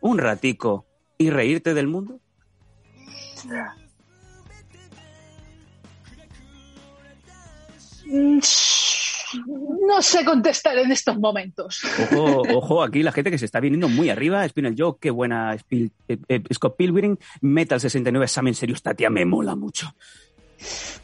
un 0.00 0.18
ratico 0.18 0.84
y 1.16 1.30
reírte 1.30 1.72
del 1.72 1.86
mundo? 1.86 2.20
Mm, 8.06 8.38
no 9.86 10.00
sé 10.00 10.24
contestar 10.24 10.78
en 10.78 10.90
estos 10.90 11.18
momentos. 11.18 11.82
Ojo, 12.12 12.42
ojo, 12.54 12.82
aquí 12.82 13.02
la 13.02 13.12
gente 13.12 13.30
que 13.30 13.38
se 13.38 13.44
está 13.44 13.60
viniendo 13.60 13.88
muy 13.88 14.10
arriba. 14.10 14.48
Spinel 14.48 14.74
Joe, 14.76 14.94
qué 15.00 15.10
buena. 15.10 15.56
Eh, 15.70 15.90
eh, 16.08 16.42
Scott 16.52 16.76
Pilgrim, 16.76 17.16
Metal 17.42 17.80
69, 17.80 18.24
examen 18.24 18.54
serio, 18.54 18.74
esta 18.74 18.94
tía 18.94 19.10
me 19.10 19.24
mola 19.24 19.54
mucho. 19.54 19.94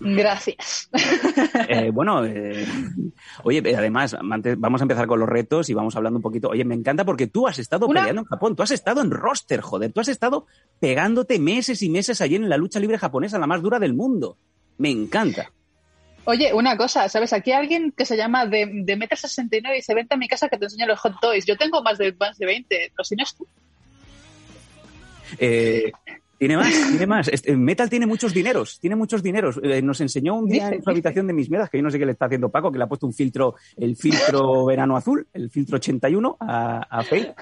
Gracias. 0.00 0.90
Eh, 1.68 1.90
bueno, 1.90 2.22
oye, 3.42 3.76
además, 3.76 4.16
vamos 4.20 4.80
a 4.80 4.84
empezar 4.84 5.06
con 5.06 5.20
los 5.20 5.28
retos 5.28 5.68
y 5.70 5.74
vamos 5.74 5.96
hablando 5.96 6.18
un 6.18 6.22
poquito. 6.22 6.48
Oye, 6.48 6.64
me 6.64 6.74
encanta 6.74 7.04
porque 7.04 7.26
tú 7.26 7.46
has 7.46 7.58
estado 7.58 7.88
peleando 7.88 8.22
en 8.22 8.26
Japón, 8.26 8.56
tú 8.56 8.62
has 8.62 8.70
estado 8.70 9.00
en 9.00 9.10
roster, 9.10 9.60
joder, 9.60 9.92
tú 9.92 10.00
has 10.00 10.08
estado 10.08 10.46
pegándote 10.80 11.38
meses 11.38 11.82
y 11.82 11.88
meses 11.88 12.20
allí 12.20 12.36
en 12.36 12.48
la 12.48 12.56
lucha 12.56 12.80
libre 12.80 12.98
japonesa, 12.98 13.38
la 13.38 13.46
más 13.46 13.62
dura 13.62 13.78
del 13.78 13.94
mundo. 13.94 14.36
Me 14.78 14.90
encanta. 14.90 15.50
Oye, 16.26 16.52
una 16.54 16.76
cosa, 16.76 17.08
¿sabes? 17.08 17.32
Aquí 17.32 17.52
hay 17.52 17.60
alguien 17.60 17.92
que 17.92 18.06
se 18.06 18.16
llama 18.16 18.46
de, 18.46 18.68
de 18.72 18.96
Meter 18.96 19.18
69 19.18 19.78
y 19.78 19.82
se 19.82 19.94
vente 19.94 20.14
a 20.14 20.18
mi 20.18 20.26
casa 20.26 20.48
que 20.48 20.56
te 20.56 20.64
enseña 20.64 20.86
los 20.86 20.98
hot 20.98 21.20
toys. 21.20 21.44
Yo 21.44 21.56
tengo 21.56 21.82
más 21.82 21.98
de, 21.98 22.12
más 22.14 22.38
de 22.38 22.46
20. 22.46 22.92
¿Los 22.96 23.08
tienes 23.08 23.34
tú? 23.34 23.46
Eh, 25.38 25.92
tiene 26.46 26.58
más, 26.58 26.88
tiene 26.90 27.06
más. 27.06 27.28
Este, 27.28 27.56
Metal 27.56 27.88
tiene 27.88 28.06
muchos 28.06 28.34
dineros, 28.34 28.78
tiene 28.78 28.96
muchos 28.96 29.22
dineros. 29.22 29.58
Eh, 29.62 29.80
nos 29.80 30.02
enseñó 30.02 30.34
un 30.34 30.46
día 30.46 30.68
en 30.68 30.82
su 30.82 30.90
habitación 30.90 31.26
de 31.26 31.32
mis 31.32 31.48
medas, 31.48 31.70
que 31.70 31.78
yo 31.78 31.82
no 31.82 31.90
sé 31.90 31.98
qué 31.98 32.04
le 32.04 32.12
está 32.12 32.26
haciendo 32.26 32.50
Paco, 32.50 32.70
que 32.70 32.76
le 32.76 32.84
ha 32.84 32.86
puesto 32.86 33.06
un 33.06 33.14
filtro, 33.14 33.54
el 33.78 33.96
filtro 33.96 34.64
verano 34.66 34.94
azul, 34.94 35.26
el 35.32 35.48
filtro 35.48 35.76
81 35.76 36.36
a, 36.38 36.82
a 36.82 37.02
Faye. 37.02 37.34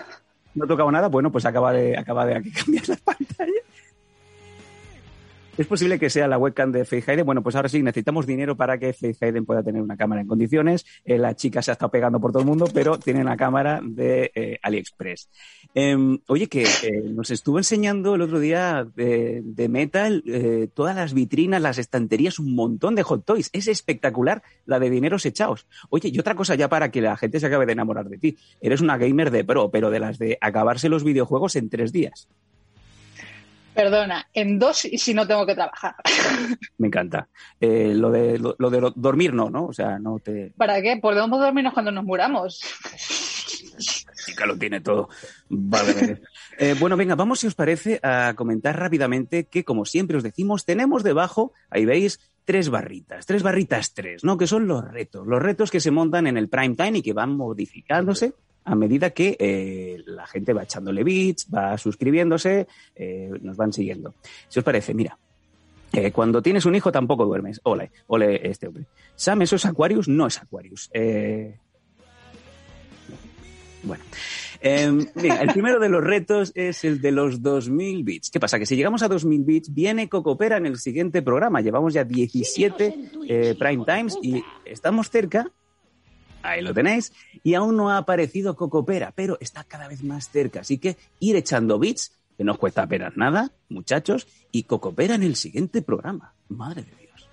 No 0.55 0.69
tocaba 0.69 0.93
nada, 0.93 1.09
bueno, 1.09 1.33
pues 1.33 1.45
acaba 1.45 1.73
de, 1.73 1.97
acaba 1.97 2.25
de 2.27 2.37
aquí 2.37 2.53
cambiar 2.65 2.89
la 2.91 2.97
pantalla. 2.97 3.53
¿Es 5.59 5.67
posible 5.67 5.99
que 5.99 6.09
sea 6.09 6.27
la 6.29 6.39
webcam 6.39 6.73
de 6.73 6.87
Faith 6.87 7.09
Hayden? 7.09 7.27
Bueno, 7.27 7.43
pues 7.43 7.55
ahora 7.57 7.69
sí, 7.69 7.83
necesitamos 7.83 8.27
dinero 8.27 8.57
para 8.57 8.79
que 8.79 8.95
Faith 8.95 9.23
Hayden 9.23 9.45
pueda 9.45 9.63
tener 9.63 9.83
una 9.83 9.99
cámara 9.99 10.23
en 10.23 10.27
condiciones. 10.27 10.87
Eh, 11.05 11.19
la 11.19 11.35
chica 11.35 11.61
se 11.61 11.71
ha 11.71 11.75
estado 11.75 11.91
pegando 11.91 12.19
por 12.19 12.33
todo 12.33 12.41
el 12.41 12.49
mundo, 12.49 12.67
pero 12.73 12.99
tiene 12.99 13.21
una 13.21 13.37
cámara 13.37 13.81
de 13.83 14.31
eh, 14.35 14.59
AliExpress. 14.63 15.29
Em, 15.75 16.19
oye, 16.27 16.49
que 16.49 16.65
eh, 16.65 17.03
nos 17.05 17.31
estuvo 17.31 17.59
enseñando 17.59 18.15
el 18.15 18.23
otro 18.23 18.39
día 18.41 18.87
de, 18.95 19.69
Metal 19.71 20.23
todas 20.75 20.95
las 20.95 21.15
vitrinas, 21.15 21.63
las 21.63 21.79
estanterías, 21.79 22.39
un 22.39 22.55
montón 22.55 22.95
de 22.95 23.03
hot 23.03 23.25
toys. 23.25 23.51
Es 23.53 23.69
espectacular 23.69 24.43
la 24.67 24.79
de 24.79 24.91
dineros 24.91 25.25
echados. 25.25 25.67
Oye, 25.89 26.11
y 26.13 26.19
otra 26.19 26.35
cosa 26.35 26.55
ya 26.55 26.69
para 26.69 26.91
que 26.91 27.01
la 27.01 27.17
gente 27.17 27.41
se 27.41 27.47
acabe 27.47 27.67
de 27.67 27.73
enamorar 27.73 28.09
de 28.09 28.19
ti. 28.19 28.37
Eres 28.61 28.81
una 28.81 28.99
gamer 28.99 29.31
de 29.31 29.45
pro, 29.45 29.71
pero 29.71 29.91
de 29.91 30.01
las 30.01 30.19
de 30.19 30.39
acabarse 30.41 30.89
los 30.89 31.05
videojuegos 31.05 31.57
en 31.57 31.71
tres 31.71 31.93
días. 31.93 32.29
Perdona, 33.75 34.29
en 34.35 34.59
dos 34.59 34.85
y 34.85 34.99
si 34.99 35.15
no 35.15 35.27
tengo 35.27 35.47
que 35.47 35.55
trabajar. 35.55 35.95
Me 36.79 36.89
encanta. 36.89 37.29
Eh, 37.61 37.95
lo, 37.95 38.11
de, 38.11 38.39
lo, 38.39 38.71
de 38.71 38.93
dormir 38.95 39.33
no, 39.33 39.49
¿no? 39.49 39.67
O 39.67 39.73
sea, 39.73 39.99
no 39.99 40.19
te... 40.19 40.53
¿Para 40.57 40.83
qué? 40.83 40.99
Podemos 41.01 41.41
dormirnos 41.41 41.73
cuando 41.73 41.91
nos 41.91 42.05
muramos. 42.05 42.61
chica 44.27 44.47
lo 44.47 44.57
tiene 44.57 44.81
todo. 44.81 45.09
Eh, 46.59 46.75
bueno, 46.79 46.97
venga, 46.97 47.15
vamos, 47.15 47.41
si 47.41 47.47
os 47.47 47.55
parece, 47.55 48.01
a 48.03 48.35
comentar 48.37 48.79
rápidamente 48.79 49.45
que, 49.45 49.65
como 49.65 49.85
siempre 49.85 50.17
os 50.17 50.23
decimos, 50.23 50.65
tenemos 50.65 51.03
debajo, 51.03 51.53
ahí 51.71 51.85
veis, 51.85 52.21
tres 52.45 52.69
barritas, 52.71 53.27
tres 53.27 53.43
barritas 53.43 53.95
tres, 53.95 54.25
¿no? 54.25 54.37
Que 54.37 54.47
son 54.47 54.67
los 54.67 54.85
retos, 54.85 55.27
los 55.27 55.41
retos 55.41 55.71
que 55.71 55.81
se 55.81 55.91
montan 55.91 56.27
en 56.27 56.37
el 56.37 56.49
prime 56.49 56.75
time 56.75 56.99
y 56.99 57.03
que 57.03 57.13
van 57.13 57.37
modificándose 57.37 58.35
a 58.65 58.75
medida 58.75 59.11
que 59.11 59.37
eh, 59.39 60.03
la 60.07 60.27
gente 60.27 60.53
va 60.53 60.63
echándole 60.63 61.03
bits, 61.03 61.49
va 61.53 61.77
suscribiéndose, 61.79 62.69
eh, 62.95 63.31
nos 63.41 63.57
van 63.57 63.73
siguiendo. 63.73 64.15
Si 64.49 64.59
os 64.61 64.65
parece, 64.65 64.95
mira, 64.95 65.19
eh, 65.93 66.13
cuando 66.13 66.41
tienes 66.43 66.65
un 66.65 66.75
hijo 66.75 66.93
tampoco 66.93 67.25
duermes. 67.25 67.61
Ole, 67.65 67.91
ole 68.07 68.49
este 68.49 68.69
hombre. 68.69 68.87
Sam, 69.15 69.43
¿eso 69.43 69.57
es 69.57 69.67
Aquarius? 69.67 70.09
No 70.09 70.27
es 70.27 70.41
Aquarius. 70.41 70.91
Bueno. 73.83 74.05
Em, 74.61 75.07
el 75.17 75.53
primero 75.53 75.81
de 75.81 75.89
los 75.89 76.05
retos 76.05 76.53
es 76.55 76.85
el 76.85 77.01
de 77.01 77.11
los 77.11 77.43
2.000 77.43 78.05
bits. 78.05 78.31
¿Qué 78.31 78.39
pasa? 78.39 78.59
Que 78.59 78.67
si 78.67 78.77
llegamos 78.77 79.03
a 79.03 79.09
2.000 79.09 79.45
bits, 79.45 79.75
viene 79.75 80.09
Cocopera 80.09 80.57
en 80.57 80.67
el 80.67 80.79
siguiente 80.79 81.21
programa. 81.21 81.61
Llevamos 81.61 81.95
ya 81.95 82.05
17 82.05 83.57
prime 83.59 83.85
times 83.85 84.17
y 84.23 84.43
estamos 84.65 85.11
cerca 85.11 85.51
Ahí 86.43 86.63
lo 86.63 86.75
tenéis. 86.75 87.13
Y 87.43 87.55
aún 87.55 87.77
no 87.77 87.91
ha 87.91 87.99
aparecido 87.99 88.57
Cocopera, 88.57 89.13
pero 89.15 89.39
está 89.41 89.65
cada 89.65 89.89
vez 89.89 90.03
más 90.03 90.29
cerca. 90.29 90.61
Así 90.61 90.79
que 90.79 90.97
ir 91.21 91.37
echando 91.37 91.79
bits, 91.79 92.13
que 92.37 92.45
no 92.45 92.53
os 92.53 92.59
cuesta 92.59 92.83
apenas 92.83 93.17
nada, 93.17 93.53
muchachos, 93.69 94.27
y 94.51 94.65
Cocopera 94.65 95.15
en 95.15 95.23
el 95.23 95.37
siguiente 95.37 95.83
programa. 95.83 96.35
Madre 96.49 96.83
de 96.83 96.97
Dios. 96.97 97.29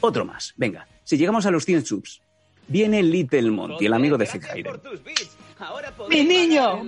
Otro 0.00 0.24
más. 0.24 0.54
Venga, 0.56 0.86
si 1.04 1.16
llegamos 1.16 1.46
a 1.46 1.50
los 1.50 1.64
100 1.64 1.86
subs, 1.86 2.22
viene 2.68 3.02
Little 3.02 3.50
Monty, 3.50 3.86
el 3.86 3.92
amigo 3.94 4.18
de 4.18 4.26
Fig 6.08 6.08
¡Mi 6.08 6.24
niño! 6.24 6.82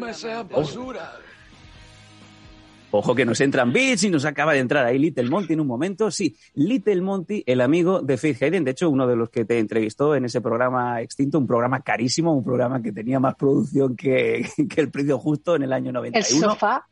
Ojo 2.93 3.15
que 3.15 3.25
nos 3.25 3.41
entran 3.41 3.73
bits 3.73 4.05
y 4.05 4.11
nos 4.11 4.25
acaba 4.25 4.53
de 4.55 4.61
entrar 4.61 4.87
ahí 4.87 4.99
Little 4.99 5.29
Monty 5.29 5.53
en 5.53 5.61
un 5.61 5.67
momento. 5.67 6.11
Sí, 6.11 6.37
Little 6.55 7.03
Monty, 7.03 7.43
el 7.45 7.61
amigo 7.61 8.01
de 8.01 8.17
Faith 8.17 8.43
Hayden, 8.43 8.65
de 8.65 8.71
hecho, 8.71 8.89
uno 8.89 9.07
de 9.07 9.17
los 9.17 9.29
que 9.29 9.45
te 9.45 9.59
entrevistó 9.59 10.15
en 10.15 10.25
ese 10.25 10.41
programa 10.41 11.03
extinto, 11.03 11.39
un 11.39 11.47
programa 11.47 11.81
carísimo, 11.81 12.33
un 12.35 12.45
programa 12.45 12.81
que 12.81 12.93
tenía 12.93 13.21
más 13.21 13.35
producción 13.35 13.97
que, 13.97 14.49
que 14.71 14.81
el 14.81 14.91
precio 14.91 15.19
justo 15.19 15.57
en 15.57 15.65
el 15.65 15.73
año 15.73 15.93
91. 15.93 16.19
El 16.19 16.51
sofá 16.51 16.87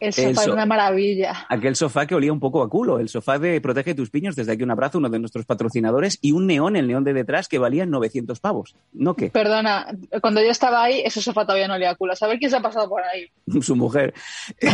el 0.00 0.12
sofá 0.12 0.42
es 0.42 0.48
una 0.48 0.66
maravilla. 0.66 1.46
Aquel 1.48 1.76
sofá 1.76 2.06
que 2.06 2.14
olía 2.14 2.32
un 2.32 2.40
poco 2.40 2.62
a 2.62 2.68
culo, 2.68 2.98
el 2.98 3.08
sofá 3.08 3.38
de 3.38 3.60
Protege 3.60 3.94
tus 3.94 4.10
piños, 4.10 4.34
desde 4.34 4.52
aquí 4.52 4.62
un 4.62 4.70
abrazo, 4.70 4.98
uno 4.98 5.08
de 5.10 5.18
nuestros 5.18 5.44
patrocinadores, 5.44 6.18
y 6.22 6.32
un 6.32 6.46
neón, 6.46 6.76
el 6.76 6.88
neón 6.88 7.04
de 7.04 7.12
detrás, 7.12 7.48
que 7.48 7.58
valía 7.58 7.86
900 7.86 8.40
pavos. 8.40 8.74
¿No 8.92 9.14
qué? 9.14 9.30
Perdona, 9.30 9.86
cuando 10.20 10.42
yo 10.42 10.50
estaba 10.50 10.82
ahí, 10.82 11.02
ese 11.04 11.20
sofá 11.20 11.44
todavía 11.44 11.68
no 11.68 11.74
olía 11.74 11.90
a 11.90 11.94
culo. 11.94 12.14
A 12.14 12.16
saber 12.16 12.38
quién 12.38 12.50
se 12.50 12.56
ha 12.56 12.62
pasado 12.62 12.88
por 12.88 13.02
ahí. 13.02 13.30
Su 13.60 13.76
mujer. 13.76 14.14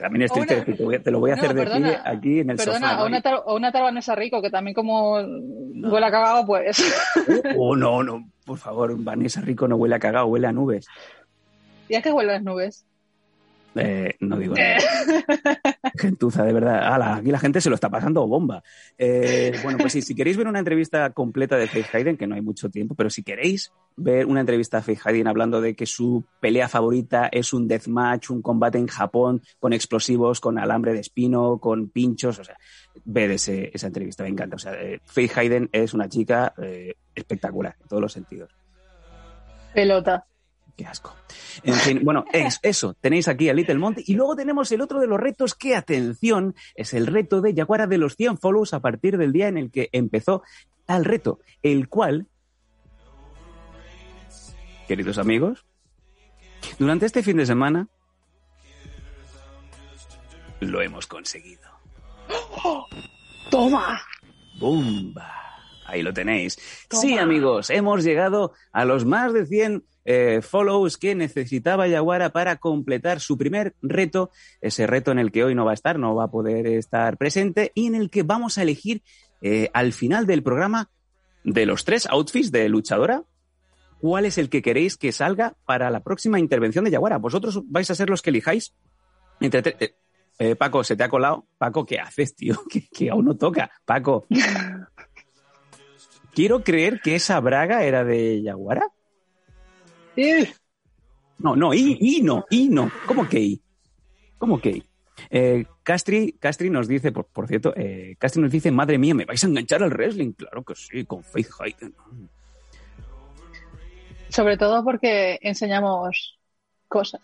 también 0.00 0.22
es 0.22 0.32
triste, 0.32 0.62
te, 1.02 1.10
lo 1.10 1.20
voy 1.20 1.30
a 1.32 1.34
hacer 1.34 1.52
de 1.52 1.66
pie 1.66 1.98
aquí 2.04 2.40
en 2.40 2.50
el 2.50 2.56
perdona, 2.56 2.90
sofá. 2.90 3.02
O 3.02 3.06
una, 3.06 3.20
tar, 3.20 3.42
o 3.44 3.56
una 3.56 3.72
tarbanesa 3.72 4.14
rico, 4.14 4.40
que 4.40 4.50
también 4.50 4.74
como 4.74 5.14
huele 5.14 6.06
a 6.06 6.10
cagado, 6.10 6.46
pues... 6.46 6.82
Oh, 7.56 7.76
no, 7.76 8.02
no, 8.02 8.24
por 8.46 8.58
favor, 8.58 8.94
Vanessa 8.96 9.40
Rico 9.40 9.66
no 9.66 9.74
huele 9.74 9.96
a 9.96 9.98
cagado, 9.98 10.26
huele 10.26 10.46
a 10.46 10.52
nubes. 10.52 10.86
¿Y 11.88 11.94
a 11.94 12.02
qué 12.02 12.12
huelen 12.12 12.34
las 12.34 12.42
nubes? 12.42 12.86
Eh, 13.78 14.16
no 14.20 14.38
digo 14.38 14.54
nada. 14.54 14.78
Gentuza, 15.98 16.44
de 16.44 16.52
verdad. 16.52 17.14
aquí 17.14 17.30
la 17.30 17.38
gente 17.38 17.60
se 17.60 17.68
lo 17.68 17.74
está 17.74 17.90
pasando 17.90 18.26
bomba. 18.26 18.62
Eh, 18.96 19.52
bueno, 19.62 19.78
pues 19.78 19.92
sí, 19.92 20.02
si 20.02 20.14
queréis 20.14 20.36
ver 20.36 20.48
una 20.48 20.58
entrevista 20.58 21.10
completa 21.10 21.56
de 21.56 21.66
Faith 21.66 21.94
Hayden, 21.94 22.16
que 22.16 22.26
no 22.26 22.34
hay 22.34 22.40
mucho 22.40 22.70
tiempo, 22.70 22.94
pero 22.94 23.10
si 23.10 23.22
queréis 23.22 23.72
ver 23.96 24.26
una 24.26 24.40
entrevista 24.40 24.78
a 24.78 24.82
Faith 24.82 25.00
Hayden 25.04 25.28
hablando 25.28 25.60
de 25.60 25.74
que 25.74 25.84
su 25.84 26.24
pelea 26.40 26.68
favorita 26.68 27.28
es 27.30 27.52
un 27.52 27.68
deathmatch, 27.68 28.30
un 28.30 28.40
combate 28.40 28.78
en 28.78 28.86
Japón 28.86 29.42
con 29.58 29.72
explosivos, 29.72 30.40
con 30.40 30.58
alambre 30.58 30.94
de 30.94 31.00
espino, 31.00 31.58
con 31.58 31.90
pinchos, 31.90 32.38
o 32.38 32.44
sea, 32.44 32.56
ver 33.04 33.30
ese, 33.32 33.70
esa 33.74 33.88
entrevista, 33.88 34.22
me 34.22 34.30
encanta. 34.30 34.56
O 34.56 34.58
sea, 34.58 34.72
eh, 34.74 35.00
Faith 35.04 35.36
Hayden 35.36 35.68
es 35.72 35.92
una 35.92 36.08
chica 36.08 36.54
espectacular 37.14 37.76
en 37.80 37.88
todos 37.88 38.00
los 38.00 38.12
sentidos. 38.12 38.50
Pelota. 39.74 40.26
Qué 40.76 40.84
asco. 40.84 41.14
En 41.62 41.74
fin, 41.74 42.00
bueno, 42.04 42.24
es 42.32 42.60
eso. 42.62 42.94
Tenéis 43.00 43.28
aquí 43.28 43.48
a 43.48 43.54
Little 43.54 43.78
Monty. 43.78 44.04
Y 44.06 44.14
luego 44.14 44.36
tenemos 44.36 44.70
el 44.72 44.82
otro 44.82 45.00
de 45.00 45.06
los 45.06 45.18
retos 45.18 45.54
que, 45.54 45.74
atención, 45.74 46.54
es 46.74 46.92
el 46.92 47.06
reto 47.06 47.40
de 47.40 47.54
Yaguara 47.54 47.86
de 47.86 47.98
los 47.98 48.16
100 48.16 48.38
follows 48.38 48.74
a 48.74 48.80
partir 48.80 49.16
del 49.16 49.32
día 49.32 49.48
en 49.48 49.56
el 49.56 49.70
que 49.70 49.88
empezó 49.92 50.42
tal 50.84 51.04
reto, 51.04 51.40
el 51.62 51.88
cual, 51.88 52.26
queridos 54.86 55.18
amigos, 55.18 55.64
durante 56.78 57.06
este 57.06 57.22
fin 57.22 57.38
de 57.38 57.46
semana 57.46 57.88
lo 60.60 60.80
hemos 60.80 61.06
conseguido. 61.06 61.68
¡Toma! 63.50 64.00
¡Bomba! 64.58 65.55
Ahí 65.86 66.02
lo 66.02 66.12
tenéis. 66.12 66.58
Sí, 66.90 67.16
amigos, 67.16 67.70
hemos 67.70 68.04
llegado 68.04 68.52
a 68.72 68.84
los 68.84 69.04
más 69.04 69.32
de 69.32 69.46
100 69.46 69.84
eh, 70.04 70.40
follows 70.42 70.96
que 70.96 71.14
necesitaba 71.14 71.88
Yaguara 71.88 72.30
para 72.30 72.56
completar 72.56 73.20
su 73.20 73.36
primer 73.36 73.74
reto, 73.82 74.30
ese 74.60 74.86
reto 74.86 75.10
en 75.10 75.18
el 75.18 75.32
que 75.32 75.44
hoy 75.44 75.54
no 75.54 75.64
va 75.64 75.72
a 75.72 75.74
estar, 75.74 75.98
no 75.98 76.14
va 76.14 76.24
a 76.24 76.30
poder 76.30 76.66
estar 76.66 77.16
presente 77.16 77.72
y 77.74 77.86
en 77.86 77.94
el 77.94 78.10
que 78.10 78.22
vamos 78.22 78.58
a 78.58 78.62
elegir 78.62 79.02
eh, 79.42 79.70
al 79.74 79.92
final 79.92 80.26
del 80.26 80.42
programa 80.42 80.90
de 81.44 81.66
los 81.66 81.84
tres 81.84 82.06
outfits 82.06 82.50
de 82.50 82.68
luchadora, 82.68 83.24
cuál 84.00 84.26
es 84.26 84.38
el 84.38 84.48
que 84.48 84.62
queréis 84.62 84.96
que 84.96 85.12
salga 85.12 85.56
para 85.64 85.90
la 85.90 86.00
próxima 86.00 86.38
intervención 86.38 86.84
de 86.84 86.90
Yaguara. 86.90 87.18
Vosotros 87.18 87.62
vais 87.66 87.90
a 87.90 87.94
ser 87.94 88.10
los 88.10 88.22
que 88.22 88.30
elijáis. 88.30 88.74
Entre 89.40 89.94
eh, 90.38 90.54
Paco, 90.56 90.84
se 90.84 90.96
te 90.96 91.04
ha 91.04 91.08
colado. 91.08 91.46
Paco, 91.58 91.86
¿qué 91.86 91.98
haces, 91.98 92.34
tío? 92.34 92.60
Que, 92.92 93.10
aún 93.10 93.24
no 93.24 93.36
toca. 93.36 93.70
Paco. 93.84 94.26
Quiero 96.36 96.62
creer 96.62 97.00
que 97.00 97.14
esa 97.14 97.40
braga 97.40 97.84
era 97.84 98.04
de 98.04 98.42
Yaguara. 98.42 98.90
No, 101.38 101.56
no, 101.56 101.72
y, 101.72 101.96
y 101.98 102.20
no, 102.20 102.44
y 102.50 102.68
no. 102.68 102.92
¿Cómo 103.06 103.26
que 103.26 103.40
y? 103.40 103.62
¿Cómo 104.36 104.60
que 104.60 104.68
y? 104.68 104.84
Eh, 105.30 105.64
Castri, 105.82 106.32
Castri 106.32 106.68
nos 106.68 106.88
dice, 106.88 107.10
por, 107.10 107.24
por 107.24 107.48
cierto, 107.48 107.72
eh, 107.74 108.16
Castri 108.18 108.42
nos 108.42 108.52
dice, 108.52 108.70
madre 108.70 108.98
mía, 108.98 109.14
¿me 109.14 109.24
vais 109.24 109.42
a 109.42 109.46
enganchar 109.46 109.82
al 109.82 109.92
wrestling? 109.92 110.32
Claro 110.32 110.62
que 110.62 110.74
sí, 110.74 111.06
con 111.06 111.24
Faith 111.24 111.48
Hayden. 111.58 111.94
Sobre 114.28 114.58
todo 114.58 114.84
porque 114.84 115.38
enseñamos 115.40 116.38
cosas. 116.86 117.22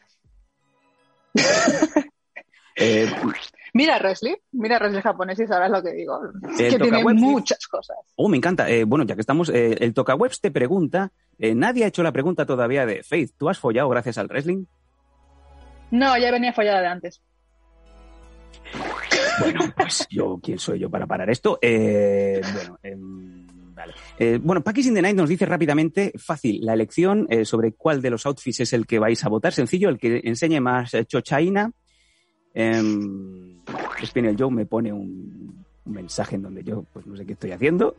Eh, 2.77 3.13
mira 3.73 3.99
wrestling, 3.99 4.37
mira 4.53 4.79
wrestling 4.79 5.01
japonés 5.01 5.39
y 5.41 5.47
sabrás 5.47 5.71
lo 5.71 5.83
que 5.83 5.93
digo. 5.93 6.21
que 6.57 6.79
tiene 6.79 7.05
muchas 7.05 7.67
cosas. 7.67 7.97
Oh, 8.17 8.29
me 8.29 8.37
encanta. 8.37 8.69
Eh, 8.69 8.85
bueno, 8.85 9.05
ya 9.05 9.15
que 9.15 9.21
estamos, 9.21 9.49
eh, 9.49 9.77
el 9.81 9.95
Tocawebs 9.95 10.41
te 10.41 10.51
pregunta, 10.51 11.13
nadie 11.39 11.85
ha 11.85 11.89
hecho 11.89 12.03
la 12.03 12.13
pregunta 12.13 12.47
todavía 12.47 12.87
de 12.87 13.03
Faith, 13.03 13.33
¿tú 13.37 13.49
has 13.49 13.59
follado 13.59 13.89
gracias 13.89 14.19
al 14.19 14.29
wrestling? 14.29 14.65
No, 15.91 16.17
ya 16.17 16.31
venía 16.31 16.53
follada 16.53 16.81
de 16.81 16.87
antes. 16.87 17.23
Bueno, 19.41 19.61
pues 19.77 20.07
yo, 20.11 20.39
¿quién 20.43 20.59
soy 20.59 20.79
yo 20.79 20.91
para 20.91 21.07
parar 21.07 21.29
esto? 21.31 21.59
bueno, 21.61 22.79
em, 22.83 23.47
vale. 23.75 23.95
bueno, 24.39 24.63
Pakis 24.63 24.87
in 24.87 24.95
the 24.95 25.03
Night 25.03 25.17
nos 25.17 25.29
dice 25.29 25.47
rápidamente, 25.47 26.13
fácil, 26.17 26.61
la 26.63 26.75
elección 26.75 27.27
sobre 27.45 27.73
cuál 27.73 28.01
de 28.01 28.11
los 28.11 28.25
outfits 28.27 28.61
es 28.61 28.73
el 28.73 28.87
que 28.87 28.99
vais 28.99 29.23
a 29.25 29.29
votar. 29.29 29.53
Sencillo, 29.53 29.89
el 29.89 29.99
que 29.99 30.21
enseñe 30.25 30.61
más 30.61 30.93
chochaina 31.07 31.73
Eh, 32.55 33.57
Spinel 34.05 34.37
Joe 34.39 34.51
me 34.51 34.67
pone 34.67 34.93
un, 34.93 35.65
mensaje 35.85 36.37
en 36.37 36.43
donde 36.43 36.63
yo 36.63 36.85
pues 36.93 37.07
no 37.07 37.17
sé 37.17 37.27
qué 37.27 37.33
estoy 37.33 37.53
haciendo. 37.53 37.97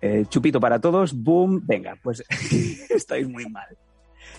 Eh, 0.00 0.26
chupito 0.28 0.60
para 0.60 0.80
todos, 0.80 1.12
boom, 1.12 1.62
venga, 1.66 1.98
pues 2.02 2.22
estáis 2.90 3.28
muy 3.28 3.46
mal. 3.46 3.66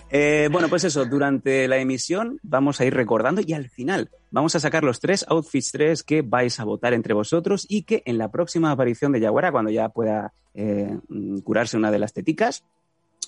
Eh, 0.08 0.48
bueno, 0.50 0.68
pues 0.68 0.84
eso, 0.84 1.04
durante 1.04 1.68
la 1.68 1.78
emisión 1.78 2.38
vamos 2.42 2.80
a 2.80 2.84
ir 2.84 2.94
recordando 2.94 3.42
y 3.44 3.52
al 3.52 3.68
final 3.68 4.10
vamos 4.30 4.56
a 4.56 4.60
sacar 4.60 4.82
los 4.82 5.00
tres 5.00 5.24
outfits 5.28 5.72
tres 5.72 6.02
que 6.02 6.22
vais 6.22 6.58
a 6.58 6.64
votar 6.64 6.94
entre 6.94 7.14
vosotros 7.14 7.66
y 7.68 7.82
que 7.82 8.02
en 8.06 8.18
la 8.18 8.30
próxima 8.30 8.70
aparición 8.70 9.12
de 9.12 9.20
Yaguara, 9.20 9.52
cuando 9.52 9.70
ya 9.70 9.88
pueda 9.88 10.32
eh, 10.54 10.98
curarse 11.44 11.76
una 11.76 11.90
de 11.90 11.98
las 11.98 12.12
teticas, 12.12 12.64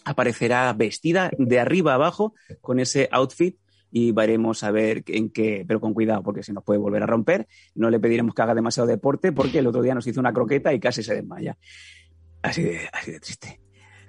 aparecerá 0.04 0.72
vestida 0.72 1.30
de 1.38 1.60
arriba 1.60 1.94
abajo 1.94 2.34
con 2.60 2.80
ese 2.80 3.08
outfit 3.12 3.56
y 3.92 4.10
veremos 4.10 4.64
a 4.64 4.70
ver 4.70 5.04
en 5.06 5.30
qué, 5.30 5.64
pero 5.68 5.80
con 5.80 5.92
cuidado, 5.92 6.22
porque 6.22 6.42
si 6.42 6.52
nos 6.52 6.64
puede 6.64 6.80
volver 6.80 7.02
a 7.02 7.06
romper, 7.06 7.46
no 7.74 7.90
le 7.90 8.00
pediremos 8.00 8.34
que 8.34 8.42
haga 8.42 8.54
demasiado 8.54 8.86
deporte, 8.86 9.32
porque 9.32 9.58
el 9.58 9.66
otro 9.66 9.82
día 9.82 9.94
nos 9.94 10.06
hizo 10.06 10.18
una 10.18 10.32
croqueta 10.32 10.72
y 10.72 10.80
casi 10.80 11.02
se 11.02 11.14
desmaya. 11.14 11.56
Así 12.40 12.62
de, 12.62 12.80
así 12.90 13.12
de 13.12 13.20
triste. 13.20 13.60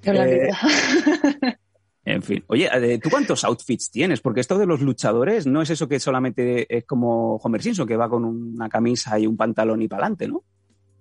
Eh, 0.06 0.50
en 2.06 2.24
fin, 2.24 2.44
oye, 2.48 2.70
eh, 2.74 2.98
¿tú 2.98 3.10
cuántos 3.10 3.44
outfits 3.44 3.92
tienes? 3.92 4.22
Porque 4.22 4.40
esto 4.40 4.58
de 4.58 4.66
los 4.66 4.82
luchadores 4.82 5.46
no 5.46 5.62
es 5.62 5.70
eso 5.70 5.90
que 5.90 6.00
solamente 6.00 6.66
es 6.76 6.86
como 6.86 7.36
Homer 7.36 7.62
Simpson, 7.62 7.88
que 7.88 7.98
va 7.98 8.10
con 8.10 8.24
una 8.24 8.70
camisa 8.70 9.20
y 9.20 9.28
un 9.28 9.36
pantalón 9.36 9.82
y 9.82 9.90
para 9.90 10.04
adelante, 10.04 10.30
¿no? 10.30 10.44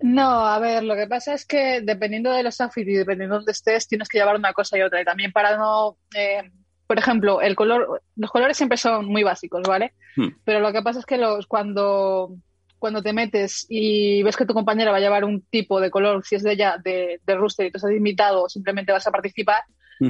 No, 0.01 0.45
a 0.45 0.59
ver, 0.59 0.83
lo 0.83 0.97
que 0.97 1.07
pasa 1.07 1.33
es 1.33 1.47
que 1.47 1.81
dependiendo 1.81 2.33
de 2.33 2.43
los 2.43 2.61
outfits 2.61 2.89
y 2.89 2.95
dependiendo 2.95 3.37
de 3.37 3.39
dónde 3.39 3.53
estés, 3.53 3.87
tienes 3.87 4.09
que 4.09 4.19
llevar 4.19 4.35
una 4.35 4.53
cosa 4.53 4.77
y 4.77 4.83
otra. 4.83 5.01
Y 5.01 5.05
también 5.05 5.31
para 5.31 5.57
no 5.57 5.97
eh, 6.17 6.51
por 6.93 6.99
ejemplo, 6.99 7.41
el 7.41 7.57
color, 7.57 8.03
los 8.17 8.31
colores 8.31 8.55
siempre 8.55 8.77
son 8.77 9.07
muy 9.07 9.23
básicos, 9.23 9.63
¿vale? 9.63 9.95
Hmm. 10.15 10.29
Pero 10.45 10.61
lo 10.61 10.75
que 10.75 10.83
pasa 10.83 10.99
es 10.99 11.07
que 11.07 11.17
los, 11.17 11.47
cuando, 11.47 12.35
cuando 12.79 13.03
te 13.03 13.15
metes 13.15 13.65
y 13.71 14.23
ves 14.23 14.37
que 14.37 14.45
tu 14.45 14.53
compañera 14.53 14.91
va 14.91 14.99
a 14.99 15.01
llevar 15.01 15.25
un 15.25 15.41
tipo 15.41 15.81
de 15.81 15.91
color, 15.91 16.23
si 16.23 16.35
es 16.35 16.43
de 16.43 16.53
ella, 16.53 16.77
de, 16.77 17.19
de 17.25 17.35
rooster 17.35 17.65
y 17.65 17.71
tú 17.71 17.79
estás 17.79 17.93
invitado 17.93 18.43
o 18.43 18.49
simplemente 18.51 18.93
vas 18.93 19.07
a 19.07 19.11
participar, 19.11 19.63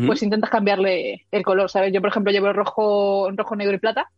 pues 0.07 0.25
intentas 0.25 0.51
cambiarle 0.51 1.25
el 1.31 1.45
color, 1.45 1.71
¿sabes? 1.71 1.93
Yo, 1.93 2.01
por 2.01 2.11
ejemplo, 2.11 2.33
llevo 2.33 2.49
el 2.49 2.55
rojo, 2.55 3.31
rojo, 3.31 3.55
negro 3.55 3.77
y 3.77 3.79
plata. 3.79 4.11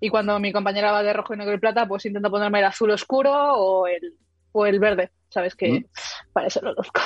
Y 0.00 0.08
cuando 0.08 0.40
mi 0.40 0.50
compañera 0.50 0.90
va 0.90 1.04
de 1.04 1.12
rojo, 1.12 1.36
negro 1.36 1.54
y 1.54 1.58
plata, 1.58 1.86
pues 1.86 2.06
intento 2.06 2.28
ponerme 2.28 2.58
el 2.58 2.64
azul 2.64 2.90
oscuro 2.90 3.30
o 3.54 3.86
el, 3.86 4.14
o 4.50 4.66
el 4.66 4.80
verde, 4.80 5.12
¿sabes? 5.28 5.54
Que 5.54 5.70
hmm. 5.70 5.84
para 6.32 6.48
eso 6.48 6.60
lo 6.60 6.72
luzco. 6.72 7.02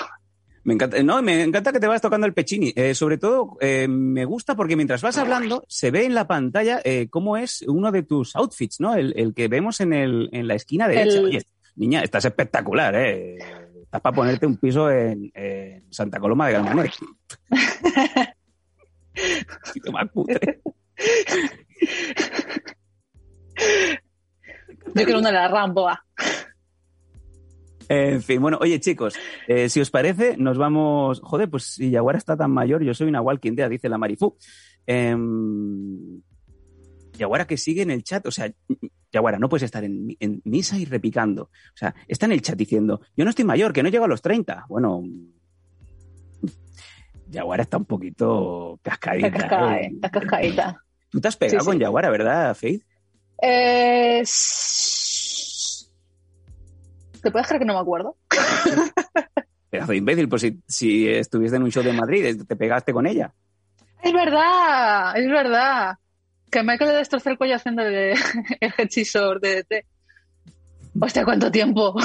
Me 0.65 0.75
encanta, 0.75 1.03
no, 1.03 1.21
me 1.23 1.43
encanta 1.43 1.73
que 1.73 1.81
te 1.81 1.87
vas 1.87 2.01
tocando 2.01 2.27
el 2.27 2.33
pechini. 2.33 2.73
Eh, 2.75 2.95
sobre 2.95 3.19
todo, 3.19 3.59
eh, 3.61 3.87
me 3.87 4.25
gusta 4.25 4.57
porque 4.57 4.77
mientras 4.77 5.03
vas 5.03 5.19
hablando, 5.19 5.65
se 5.69 5.91
ve 5.91 6.07
en 6.07 6.15
la 6.15 6.27
pantalla 6.27 6.81
eh, 6.85 7.09
cómo 7.11 7.37
es 7.37 7.63
uno 7.69 7.93
de 7.93 8.03
tus 8.03 8.35
outfits, 8.35 8.81
¿no? 8.81 8.95
El, 8.95 9.13
el 9.17 9.35
que 9.35 9.49
vemos 9.49 9.81
en, 9.81 9.93
el, 9.93 10.31
en 10.33 10.49
la 10.49 10.55
esquina 10.55 10.89
derecha. 10.89 11.19
El... 11.19 11.25
Oye, 11.27 11.43
niña, 11.77 12.03
estás 12.03 12.25
espectacular, 12.25 12.95
¿eh? 12.97 13.37
Estás 13.83 14.01
para 14.01 14.17
ponerte 14.17 14.47
un 14.47 14.57
piso 14.57 14.91
en, 14.91 15.31
en 15.35 15.85
Santa 15.93 16.19
Coloma 16.19 16.47
de 16.47 16.55
Granollers. 16.55 16.99
Yo 24.95 25.05
quiero 25.05 25.19
una 25.19 25.29
de 25.29 25.35
la 25.35 25.49
Ramboa. 25.49 26.05
En 27.89 28.23
fin, 28.23 28.41
bueno, 28.41 28.59
oye 28.61 28.81
chicos, 28.81 29.15
eh, 29.49 29.69
si 29.69 29.81
os 29.81 29.91
parece, 29.91 30.37
nos 30.37 30.59
vamos. 30.59 31.21
Joder, 31.23 31.51
pues 31.51 31.65
si 31.65 31.91
Yaguara 31.91 32.19
está 32.19 32.37
tan 32.37 32.51
mayor, 32.51 32.83
yo 32.83 32.95
soy 32.95 33.09
una 33.09 33.21
walking 33.21 33.53
dead, 33.55 33.71
dice 33.71 33.89
la 33.89 33.99
Marifú. 33.99 34.37
Eh, 34.87 35.17
Yaguara 37.19 37.47
que 37.47 37.57
sigue 37.57 37.83
en 37.83 37.91
el 37.91 38.03
chat, 38.03 38.27
o 38.27 38.31
sea, 38.31 38.53
Yaguara, 39.13 39.39
no 39.39 39.49
puedes 39.49 39.63
estar 39.63 39.85
en, 39.85 40.17
en, 40.19 40.43
misa 40.45 40.79
y 40.79 40.85
repicando. 40.85 41.45
O 41.45 41.77
sea, 41.77 41.95
está 42.09 42.27
en 42.27 42.33
el 42.33 42.43
chat 42.43 42.57
diciendo, 42.57 43.01
yo 43.17 43.25
no 43.25 43.31
estoy 43.31 43.45
mayor, 43.45 43.73
que 43.73 43.83
no 43.83 43.89
llego 43.89 44.05
a 44.05 44.09
los 44.09 44.23
30. 44.23 44.67
Bueno, 44.69 45.05
Yaguara 47.29 47.63
está 47.63 47.77
un 47.77 47.85
poquito 47.85 48.79
cascadita. 48.83 49.29
Está, 49.29 49.39
cascada, 49.41 49.77
¿eh? 49.79 49.91
está 49.95 50.11
cascadita. 50.11 50.77
Tú 51.11 51.21
te 51.21 51.29
has 51.29 51.37
pegado 51.37 51.61
sí, 51.61 51.67
con. 51.67 51.79
Yaguara, 51.79 52.11
¿verdad, 52.11 52.55
Faith? 52.55 52.83
Eh, 53.41 54.23
¿Te 57.25 57.31
puedes 57.31 57.49
creer 57.49 57.61
que 57.61 57.67
no 57.67 57.73
me 57.73 57.81
acuerdo? 57.81 58.17
Pedazo 59.71 59.93
de 59.93 59.97
imbécil, 59.97 60.29
pues 60.29 60.43
si, 60.43 60.61
si 60.69 61.09
estuviste 61.09 61.57
en 61.57 61.63
un 61.63 61.73
show 61.73 61.83
de 61.83 61.95
Madrid, 61.95 62.43
te 62.47 62.55
pegaste 62.55 62.93
con 62.93 63.07
ella. 63.07 63.33
Es 64.03 64.13
verdad, 64.13 65.17
es 65.17 65.27
verdad. 65.27 65.97
Que 66.51 66.63
Michael 66.63 66.91
le 66.91 66.97
destrozó 66.99 67.31
el 67.31 67.39
cuello 67.39 67.57
haciendo 67.57 67.83
el, 67.83 68.15
el 68.61 68.75
hechisor 68.77 69.41
de 69.41 69.63
DT. 69.63 69.87
Hostia, 71.01 71.25
¿cuánto 71.25 71.51
tiempo? 71.51 71.95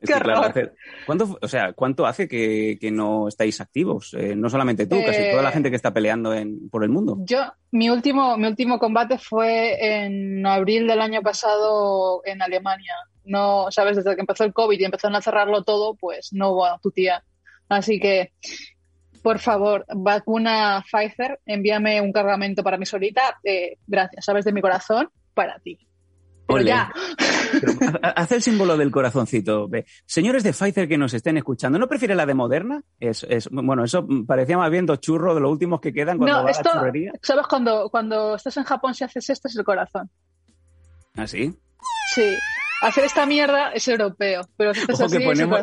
Que, 0.00 0.12
claro, 0.14 0.44
hace, 0.44 0.72
¿cuánto, 1.06 1.38
o 1.42 1.48
sea, 1.48 1.72
¿cuánto 1.72 2.06
hace 2.06 2.28
que, 2.28 2.78
que 2.80 2.90
no 2.90 3.26
estáis 3.26 3.60
activos? 3.60 4.14
Eh, 4.14 4.36
no 4.36 4.48
solamente 4.48 4.86
tú, 4.86 4.94
eh, 4.96 5.04
casi 5.04 5.30
toda 5.30 5.42
la 5.42 5.50
gente 5.50 5.70
que 5.70 5.76
está 5.76 5.92
peleando 5.92 6.32
en, 6.32 6.68
por 6.70 6.84
el 6.84 6.90
mundo. 6.90 7.16
Yo, 7.20 7.52
mi 7.72 7.90
último, 7.90 8.36
mi 8.36 8.46
último 8.46 8.78
combate 8.78 9.18
fue 9.18 10.04
en 10.04 10.46
abril 10.46 10.86
del 10.86 11.00
año 11.00 11.20
pasado 11.20 12.22
en 12.24 12.40
Alemania. 12.42 12.94
No, 13.28 13.70
sabes, 13.70 13.96
desde 13.96 14.14
que 14.14 14.20
empezó 14.20 14.44
el 14.44 14.52
COVID 14.52 14.78
y 14.78 14.84
empezaron 14.84 15.16
a 15.16 15.22
cerrarlo 15.22 15.62
todo, 15.62 15.94
pues 15.94 16.32
no 16.32 16.50
hubo 16.50 16.66
tu 16.82 16.90
tía. 16.90 17.22
Así 17.68 18.00
que, 18.00 18.32
por 19.22 19.38
favor, 19.38 19.84
vacuna 19.94 20.84
Pfizer, 20.90 21.40
envíame 21.46 22.00
un 22.00 22.12
cargamento 22.12 22.62
para 22.62 22.78
mi 22.78 22.86
solita. 22.86 23.38
Eh, 23.44 23.76
gracias, 23.86 24.24
sabes, 24.24 24.44
de 24.44 24.52
mi 24.52 24.60
corazón, 24.60 25.10
para 25.34 25.58
ti. 25.58 25.78
Pero, 26.48 26.72
haz 28.02 28.32
el 28.32 28.42
símbolo 28.42 28.76
del 28.76 28.90
corazoncito. 28.90 29.68
Señores 30.06 30.42
de 30.42 30.52
Pfizer 30.52 30.88
que 30.88 30.96
nos 30.96 31.12
estén 31.12 31.36
escuchando, 31.36 31.78
¿no 31.78 31.88
prefiere 31.88 32.14
la 32.14 32.24
de 32.24 32.34
Moderna? 32.34 32.82
Es, 32.98 33.24
es, 33.28 33.48
bueno, 33.50 33.84
eso 33.84 34.06
parecía 34.26 34.56
más 34.56 34.70
bien 34.70 34.86
dos 34.86 35.00
churros 35.00 35.34
de 35.34 35.42
los 35.42 35.50
últimos 35.50 35.80
que 35.80 35.92
quedan 35.92 36.16
cuando 36.16 36.38
no, 36.38 36.44
va 36.44 36.50
esto, 36.50 36.70
a 36.70 36.74
la 36.74 36.80
churrería. 36.80 37.12
¿Sabes? 37.22 37.46
Cuando, 37.46 37.90
cuando 37.90 38.34
estás 38.34 38.56
en 38.56 38.64
Japón, 38.64 38.94
si 38.94 39.04
haces 39.04 39.28
esto, 39.28 39.48
es 39.48 39.56
el 39.56 39.64
corazón. 39.64 40.10
¿Ah, 41.16 41.26
sí? 41.26 41.54
Sí. 42.14 42.34
Hacer 42.80 43.04
esta 43.04 43.26
mierda 43.26 43.72
es 43.72 43.88
europeo, 43.88 44.42
pero 44.56 44.72
si 44.72 44.90
Ojo 44.92 45.04
así, 45.04 45.18
que 45.18 45.24
ponemos, 45.24 45.60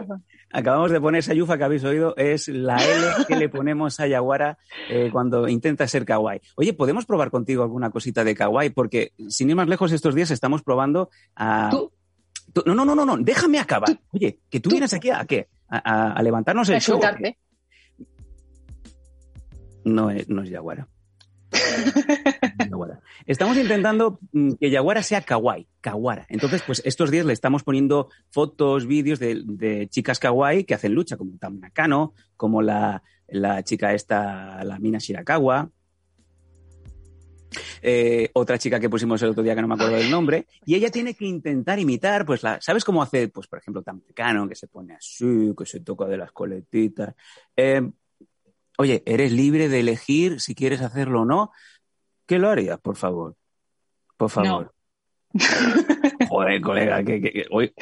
acabamos 0.52 0.92
de 0.92 1.00
poner 1.00 1.20
esa 1.20 1.34
yufa 1.34 1.58
que 1.58 1.64
habéis 1.64 1.84
oído, 1.86 2.14
es 2.18 2.50
la 2.50 2.76
L 2.78 3.26
que 3.28 3.36
le 3.38 3.48
ponemos 3.48 4.00
a 4.00 4.08
Yaguara 4.08 4.58
eh, 4.90 5.10
cuando 5.12 5.48
intenta 5.48 5.88
ser 5.88 6.04
kawaii. 6.06 6.42
Oye, 6.56 6.74
¿podemos 6.74 7.06
probar 7.06 7.32
contigo 7.32 7.64
alguna 7.64 7.90
cosita 7.90 8.24
de 8.24 8.36
kawaii? 8.36 8.72
Porque 8.72 9.14
sin 9.30 9.50
ir 9.50 9.56
más 9.56 9.70
lejos 9.70 9.92
estos 9.94 10.14
días 10.14 10.30
estamos 10.32 10.62
probando 10.62 11.10
a... 11.36 11.70
¿Tú? 11.72 11.92
¿Tú? 12.52 12.64
No, 12.66 12.76
no, 12.76 12.84
no, 12.84 12.96
no, 12.96 13.06
no, 13.06 13.18
déjame 13.18 13.60
acabar. 13.60 13.90
¿Tú? 13.90 13.98
Oye, 14.12 14.40
que 14.50 14.60
tú, 14.60 14.70
tú, 14.70 14.76
vienes 14.76 14.94
aquí 14.94 15.10
a 15.10 15.26
qué? 15.26 15.48
a, 15.70 16.22
levantarnos 16.22 16.70
el 16.70 16.82
show. 16.82 17.00
No 19.84 20.10
es, 20.10 20.28
no 20.30 20.42
es 20.42 20.50
Yaguara. 20.50 20.88
Estamos 23.26 23.58
intentando 23.58 24.20
mm, 24.32 24.54
que 24.60 24.70
Yaguara 24.70 25.04
sea 25.04 25.22
kawaii, 25.22 25.68
kawara. 25.82 26.26
Entonces, 26.30 26.62
pues 26.66 26.82
estos 26.86 27.12
días 27.12 27.26
le 27.26 27.34
estamos 27.34 27.64
poniendo 27.64 28.10
fotos, 28.30 28.86
vídeos 28.88 29.20
de, 29.20 29.88
chicas 29.90 30.20
kawaii 30.20 30.64
que 30.64 30.74
hacen 30.74 30.94
lucha, 30.94 31.18
como 31.18 31.32
Nakano, 31.60 32.14
como 32.38 32.62
la, 32.62 33.02
chica 33.64 33.94
esta, 33.94 34.64
la 34.64 34.80
Mina 34.80 35.00
Shirakawa, 35.00 35.70
eh, 37.82 38.30
otra 38.34 38.58
chica 38.58 38.80
que 38.80 38.90
pusimos 38.90 39.22
el 39.22 39.30
otro 39.30 39.44
día 39.44 39.56
que 39.56 39.62
no 39.62 39.68
me 39.68 39.76
acuerdo 39.76 39.96
del 39.96 40.12
nombre, 40.12 40.48
y 40.66 40.76
ella 40.76 40.90
tiene 40.92 41.14
que 41.14 41.26
intentar 41.26 41.80
imitar, 41.80 42.26
pues 42.26 42.44
la, 42.44 42.60
¿sabes 42.62 42.84
cómo 42.84 43.02
hace, 43.02 43.28
pues 43.30 43.48
por 43.48 43.60
ejemplo, 43.60 43.82
Tam 43.82 44.02
Nakano, 44.08 44.48
que 44.48 44.56
se 44.56 44.68
pone 44.68 44.94
así, 44.94 45.54
que 45.58 45.66
se 45.66 45.80
toca 45.82 46.06
de 46.06 46.18
las 46.18 46.32
coletitas? 46.32 47.16
Eh, 47.56 47.82
oye, 48.78 49.04
eres 49.06 49.32
libre 49.32 49.70
de 49.70 49.80
elegir 49.80 50.42
si 50.42 50.56
quieres 50.56 50.82
hacerlo 50.82 51.22
o 51.22 51.26
no. 51.26 51.52
¿Qué 52.26 52.40
lo 52.40 52.50
harías, 52.50 52.80
por 52.80 52.96
favor? 52.96 53.36
Por 54.18 54.30
favor. 54.30 54.74
Joder, 56.30 56.62
colega, 56.62 57.04
que, 57.04 57.46
hoy. 57.52 57.74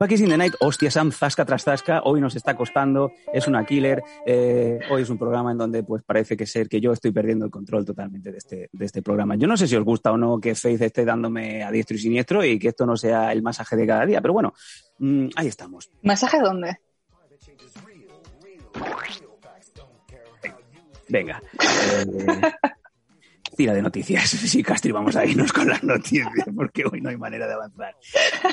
Back 0.00 0.12
in 0.12 0.28
the 0.28 0.38
Night, 0.38 0.54
hostia, 0.60 0.92
Sam, 0.92 1.10
zasca 1.10 1.44
tras 1.44 1.64
zasca, 1.64 2.02
hoy 2.04 2.20
nos 2.20 2.36
está 2.36 2.54
costando, 2.54 3.10
es 3.32 3.48
una 3.48 3.66
killer, 3.66 4.00
eh, 4.24 4.78
hoy 4.90 5.02
es 5.02 5.10
un 5.10 5.18
programa 5.18 5.50
en 5.50 5.58
donde 5.58 5.82
pues 5.82 6.04
parece 6.04 6.36
que 6.36 6.46
ser 6.46 6.68
que 6.68 6.80
yo 6.80 6.92
estoy 6.92 7.10
perdiendo 7.10 7.44
el 7.44 7.50
control 7.50 7.84
totalmente 7.84 8.30
de 8.30 8.38
este, 8.38 8.68
de 8.70 8.84
este 8.84 9.02
programa. 9.02 9.34
Yo 9.34 9.48
no 9.48 9.56
sé 9.56 9.66
si 9.66 9.74
os 9.74 9.82
gusta 9.82 10.12
o 10.12 10.16
no 10.16 10.38
que 10.38 10.54
Faith 10.54 10.82
esté 10.82 11.04
dándome 11.04 11.64
a 11.64 11.72
diestro 11.72 11.96
y 11.96 12.00
siniestro 12.00 12.44
y 12.44 12.60
que 12.60 12.68
esto 12.68 12.86
no 12.86 12.96
sea 12.96 13.32
el 13.32 13.42
masaje 13.42 13.74
de 13.74 13.86
cada 13.88 14.06
día, 14.06 14.20
pero 14.20 14.34
bueno, 14.34 14.54
mm, 15.00 15.30
ahí 15.34 15.48
estamos. 15.48 15.90
¿Masaje 16.02 16.38
dónde? 16.38 16.78
Venga. 21.08 21.42
Eh, 21.60 22.52
tira 23.58 23.74
de 23.74 23.82
noticias. 23.82 24.30
Sí, 24.48 24.62
Castri, 24.62 24.92
vamos 24.92 25.16
a 25.16 25.26
irnos 25.26 25.52
con 25.52 25.68
las 25.68 25.82
noticias 25.82 26.28
porque 26.54 26.84
hoy 26.90 27.00
no 27.00 27.10
hay 27.10 27.16
manera 27.16 27.48
de 27.48 27.54
avanzar. 27.54 27.96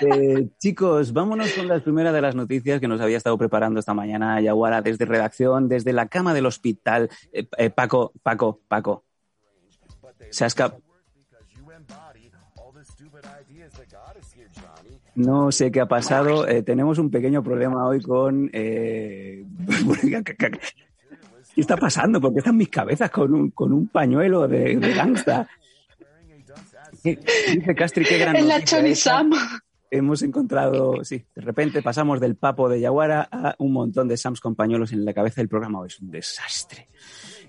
Eh, 0.01 0.49
chicos, 0.57 1.13
vámonos 1.13 1.51
con 1.53 1.67
la 1.67 1.79
primera 1.79 2.11
de 2.11 2.21
las 2.21 2.33
noticias 2.35 2.81
que 2.81 2.87
nos 2.87 2.99
había 2.99 3.17
estado 3.17 3.37
preparando 3.37 3.79
esta 3.79 3.93
mañana 3.93 4.41
Yaguara 4.41 4.81
desde 4.81 5.05
redacción, 5.05 5.69
desde 5.69 5.93
la 5.93 6.07
cama 6.07 6.33
del 6.33 6.47
hospital. 6.47 7.09
Eh, 7.31 7.69
Paco, 7.69 8.13
Paco, 8.23 8.61
Paco. 8.67 9.05
Se 10.31 10.47
No 15.13 15.51
sé 15.51 15.71
qué 15.71 15.81
ha 15.81 15.87
pasado. 15.87 16.45
tenemos 16.63 16.97
un 16.97 17.11
pequeño 17.11 17.43
problema 17.43 17.87
hoy 17.87 18.01
con. 18.01 18.49
¿Qué 21.55 21.61
está 21.61 21.77
pasando? 21.77 22.19
¿Por 22.19 22.33
qué 22.33 22.39
están 22.39 22.57
mis 22.57 22.67
cabezas 22.67 23.09
con 23.09 23.33
un, 23.33 23.51
con 23.51 23.71
un 23.71 23.87
pañuelo 23.87 24.45
de, 24.45 24.75
de 24.75 24.93
gangsta? 24.93 25.47
Dice 27.01 27.75
Castri, 27.75 28.03
qué 28.03 28.17
gran 28.17 28.35
En 28.35 28.49
la 28.49 28.61
Hemos 29.89 30.21
encontrado, 30.23 31.05
sí, 31.05 31.23
de 31.33 31.41
repente 31.41 31.81
pasamos 31.81 32.19
del 32.19 32.35
papo 32.35 32.67
de 32.67 32.81
Yaguara 32.81 33.29
a 33.31 33.55
un 33.59 33.71
montón 33.71 34.09
de 34.09 34.17
Sams 34.17 34.41
con 34.41 34.55
pañuelos 34.55 34.91
en 34.91 35.05
la 35.05 35.13
cabeza. 35.13 35.39
El 35.39 35.47
programa 35.47 35.79
es 35.85 35.97
un 36.01 36.11
desastre. 36.11 36.89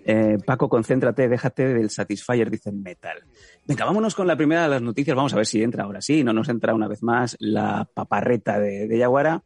Eh, 0.04 0.38
Paco, 0.46 0.68
concéntrate, 0.68 1.28
déjate 1.28 1.74
del 1.74 1.90
Satisfyer, 1.90 2.48
dice 2.48 2.70
Metal. 2.70 3.24
Venga, 3.66 3.86
vámonos 3.86 4.14
con 4.14 4.28
la 4.28 4.36
primera 4.36 4.62
de 4.62 4.68
las 4.68 4.82
noticias. 4.82 5.16
Vamos 5.16 5.32
a 5.32 5.36
ver 5.36 5.46
si 5.46 5.60
entra 5.60 5.82
ahora 5.82 6.00
sí. 6.00 6.22
No 6.22 6.32
nos 6.32 6.48
entra 6.48 6.74
una 6.74 6.86
vez 6.86 7.02
más 7.02 7.36
la 7.40 7.88
paparreta 7.92 8.60
de, 8.60 8.86
de 8.86 8.98
Yaguara. 8.98 9.42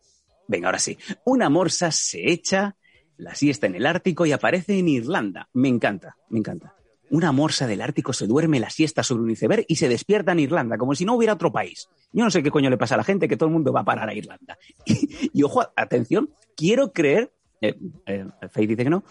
Venga, 0.48 0.68
ahora 0.68 0.78
sí. 0.78 0.98
Una 1.24 1.48
morsa 1.48 1.90
se 1.90 2.30
echa 2.30 2.76
la 3.20 3.34
siesta 3.34 3.66
en 3.66 3.74
el 3.74 3.86
Ártico 3.86 4.26
y 4.26 4.32
aparece 4.32 4.78
en 4.78 4.88
Irlanda. 4.88 5.48
Me 5.52 5.68
encanta, 5.68 6.16
me 6.28 6.38
encanta. 6.38 6.74
Una 7.10 7.32
morsa 7.32 7.66
del 7.66 7.80
Ártico 7.80 8.12
se 8.12 8.26
duerme 8.26 8.60
la 8.60 8.70
siesta 8.70 9.02
sobre 9.02 9.24
un 9.24 9.30
iceberg 9.30 9.64
y 9.68 9.76
se 9.76 9.88
despierta 9.88 10.32
en 10.32 10.40
Irlanda, 10.40 10.78
como 10.78 10.94
si 10.94 11.04
no 11.04 11.14
hubiera 11.14 11.34
otro 11.34 11.52
país. 11.52 11.88
Yo 12.12 12.24
no 12.24 12.30
sé 12.30 12.42
qué 12.42 12.50
coño 12.50 12.70
le 12.70 12.78
pasa 12.78 12.94
a 12.94 12.98
la 12.98 13.04
gente, 13.04 13.28
que 13.28 13.36
todo 13.36 13.48
el 13.48 13.52
mundo 13.52 13.72
va 13.72 13.80
a 13.80 13.84
parar 13.84 14.08
a 14.08 14.14
Irlanda. 14.14 14.58
Y, 15.32 15.42
ojo, 15.42 15.62
atención, 15.76 16.30
quiero 16.56 16.92
creer, 16.92 17.32
eh, 17.60 17.76
eh 18.06 18.26
dice 18.66 18.84
que 18.84 18.90
no, 18.90 19.04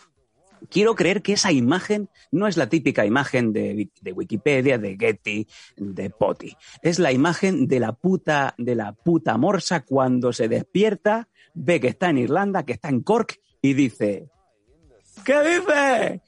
quiero 0.69 0.95
creer 0.95 1.21
que 1.21 1.33
esa 1.33 1.51
imagen 1.51 2.09
no 2.31 2.47
es 2.47 2.57
la 2.57 2.67
típica 2.67 3.05
imagen 3.05 3.53
de, 3.53 3.89
Wikipedia, 4.13 4.77
de 4.77 4.97
Getty, 4.97 5.47
de 5.77 6.09
Potty. 6.09 6.55
Es 6.81 6.99
la 6.99 7.11
imagen 7.11 7.67
de 7.67 7.79
la 7.79 7.93
puta, 7.93 8.55
de 8.57 8.75
la 8.75 8.93
puta 8.93 9.37
morsa 9.37 9.81
cuando 9.81 10.33
se 10.33 10.47
despierta, 10.47 11.29
ve 11.53 11.79
que 11.79 11.87
está 11.87 12.09
en 12.09 12.17
Irlanda, 12.17 12.63
que 12.63 12.73
está 12.73 12.89
en 12.89 13.01
Cork 13.01 13.39
y 13.61 13.73
dice, 13.73 14.29
¿qué 15.25 15.39
dice? 15.41 16.21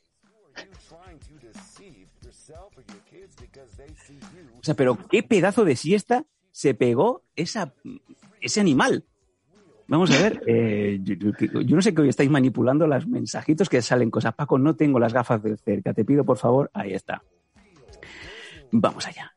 O 4.60 4.63
sea, 4.63 4.76
pero 4.76 4.98
qué 5.10 5.24
pedazo 5.24 5.65
de 5.65 5.76
siesta 5.76 6.26
se 6.52 6.74
pegó 6.74 7.24
esa, 7.36 7.74
ese 8.41 8.62
animal. 8.62 9.06
Vamos 9.88 10.12
a 10.12 10.22
ver, 10.22 10.41
eh, 10.48 11.00
yo, 11.02 11.76
no 11.76 11.82
sé 11.82 11.94
que 11.94 12.02
hoy 12.02 12.10
estáis 12.10 12.30
manipulando 12.30 12.88
los 12.88 13.08
mensajitos 13.08 13.67
que 13.67 13.82
salen 13.82 14.10
cosas. 14.10 14.34
Paco, 14.34 14.58
no 14.58 14.76
tengo 14.76 15.00
las 15.00 15.13
gafas 15.13 15.44
de 15.44 15.58
cerca. 15.58 15.94
Te 15.94 16.06
pido, 16.06 16.24
por 16.24 16.38
favor, 16.38 16.70
ahí 16.74 16.94
está. 16.94 17.24
Vamos 18.72 19.06
allá. 19.08 19.34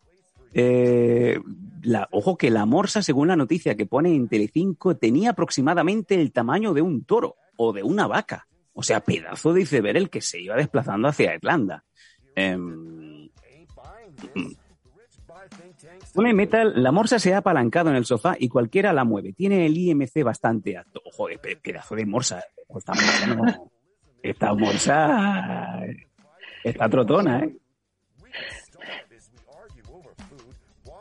Eh, 0.53 1.41
ojo 2.13 2.37
que 2.37 2.51
la 2.51 2.67
morsa, 2.67 3.03
según 3.03 3.29
la 3.29 3.37
noticia 3.37 3.75
que 3.75 3.87
pone 3.87 4.15
en 4.15 4.29
Telecinco, 4.29 4.97
tenía 4.97 5.31
aproximadamente 5.31 6.15
el 6.15 6.31
tamaño 6.31 6.73
de 6.73 6.83
un 6.83 7.05
toro 7.05 7.37
o 7.57 7.73
de 7.73 7.83
una 7.83 8.07
vaca. 8.07 8.47
O 8.73 8.83
sea, 8.83 9.01
pedazo 9.01 9.53
de 9.53 9.63
iceberg 9.63 9.97
el 9.97 10.11
que 10.11 10.21
se 10.21 10.41
iba 10.41 10.57
desplazando 10.57 11.09
hacia 11.09 11.35
Irlanda. 11.35 11.85
Eh, 12.35 12.59
Metal, 16.15 16.83
la 16.83 16.93
morsa 16.93 17.19
se 17.19 17.35
ha 17.35 17.39
apalancado 17.39 17.91
en 17.91 17.97
el 17.97 18.05
sofá 18.05 18.37
y 18.39 18.49
cualquiera 18.49 18.93
la 18.93 19.05
mueve. 19.05 19.33
Tiene 19.33 19.67
el 19.67 19.77
IMC 19.77 20.23
bastante 20.23 20.77
alto. 20.77 21.03
Ojo, 21.05 21.29
pedazo 21.39 21.95
de 21.95 22.07
morsa. 22.07 22.43
Esta 24.23 24.55
morsa, 24.55 25.81
está 26.63 26.89
trotona, 26.89 27.41
¿eh? 27.41 27.57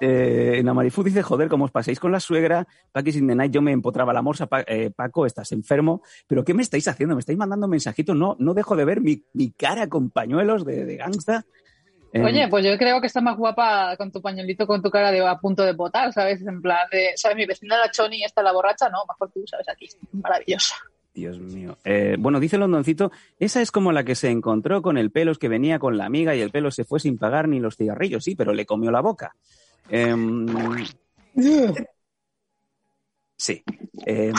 Eh, 0.06 0.62
Namarifu 0.62 1.02
dice, 1.02 1.24
joder, 1.24 1.48
como 1.48 1.64
os 1.64 1.72
paséis 1.72 1.98
con 1.98 2.12
la 2.12 2.20
suegra, 2.20 2.68
Paquis 2.92 3.16
in 3.16 3.26
the 3.26 3.36
night, 3.36 3.54
yo 3.54 3.62
me 3.62 3.72
empotraba 3.72 4.12
la 4.12 4.22
morsa, 4.22 4.50
eh, 4.68 4.92
Paco, 4.94 5.26
estás 5.26 5.54
enfermo, 5.54 6.02
pero 6.28 6.44
¿qué 6.44 6.54
me 6.54 6.62
estáis 6.62 6.90
haciendo? 6.90 7.16
¿Me 7.16 7.22
estáis 7.22 7.38
mandando 7.38 7.70
mensajitos? 7.70 8.14
No, 8.14 8.36
no 8.38 8.54
dejo 8.54 8.76
de 8.76 8.84
ver 8.84 9.00
mi, 9.00 9.24
cara 9.52 9.88
con 9.88 10.10
pañuelos 10.10 10.66
de, 10.66 10.98
gangsta. 10.98 11.46
Eh, 12.12 12.22
Oye, 12.22 12.50
pues 12.50 12.66
yo 12.66 12.78
creo 12.78 13.00
que 13.00 13.08
está 13.08 13.22
más 13.22 13.38
guapa 13.38 13.96
con 13.96 14.12
tu 14.12 14.22
pañuelito, 14.22 14.68
con 14.68 14.82
tu 14.82 14.90
cara 14.90 15.10
de 15.10 15.26
a 15.26 15.38
punto 15.38 15.64
de 15.64 15.72
botar, 15.72 16.12
¿sabes? 16.12 16.42
En 16.42 16.62
plan 16.62 16.86
de, 16.92 17.12
¿sabes? 17.16 17.38
Mi 17.38 17.46
vecina 17.46 17.78
la 17.78 17.90
Choni 17.90 18.26
está 18.26 18.44
la 18.44 18.52
borracha, 18.52 18.90
no, 18.90 19.06
mejor 19.08 19.32
tú, 19.32 19.46
¿sabes? 19.48 19.70
Aquí, 19.70 19.88
maravillosa. 20.12 20.76
Dios 21.14 21.40
mío. 21.40 21.78
bueno, 22.20 22.42
dice 22.42 22.58
Londoncito, 22.58 23.14
esa 23.40 23.62
es 23.62 23.72
como 23.72 23.94
la 23.94 24.04
que 24.04 24.16
se 24.16 24.32
encontró 24.32 24.82
con 24.82 24.98
el 24.98 25.12
pelos 25.12 25.38
que 25.38 25.48
venía 25.48 25.80
con 25.80 25.96
la 25.98 26.06
amiga 26.06 26.36
y 26.36 26.42
el 26.42 26.52
pelo 26.52 26.72
se 26.72 26.84
fue 26.84 27.00
sin 27.00 27.18
pagar 27.18 27.48
ni 27.48 27.62
los 27.62 27.78
cigarrillos, 27.78 28.26
sí, 28.26 28.36
pero 28.36 28.54
le 28.54 28.66
comió 28.66 28.92
la 28.92 29.00
boca. 29.00 29.34
Em, 29.90 30.48
sí. 33.38 33.64
Em, 34.06 34.34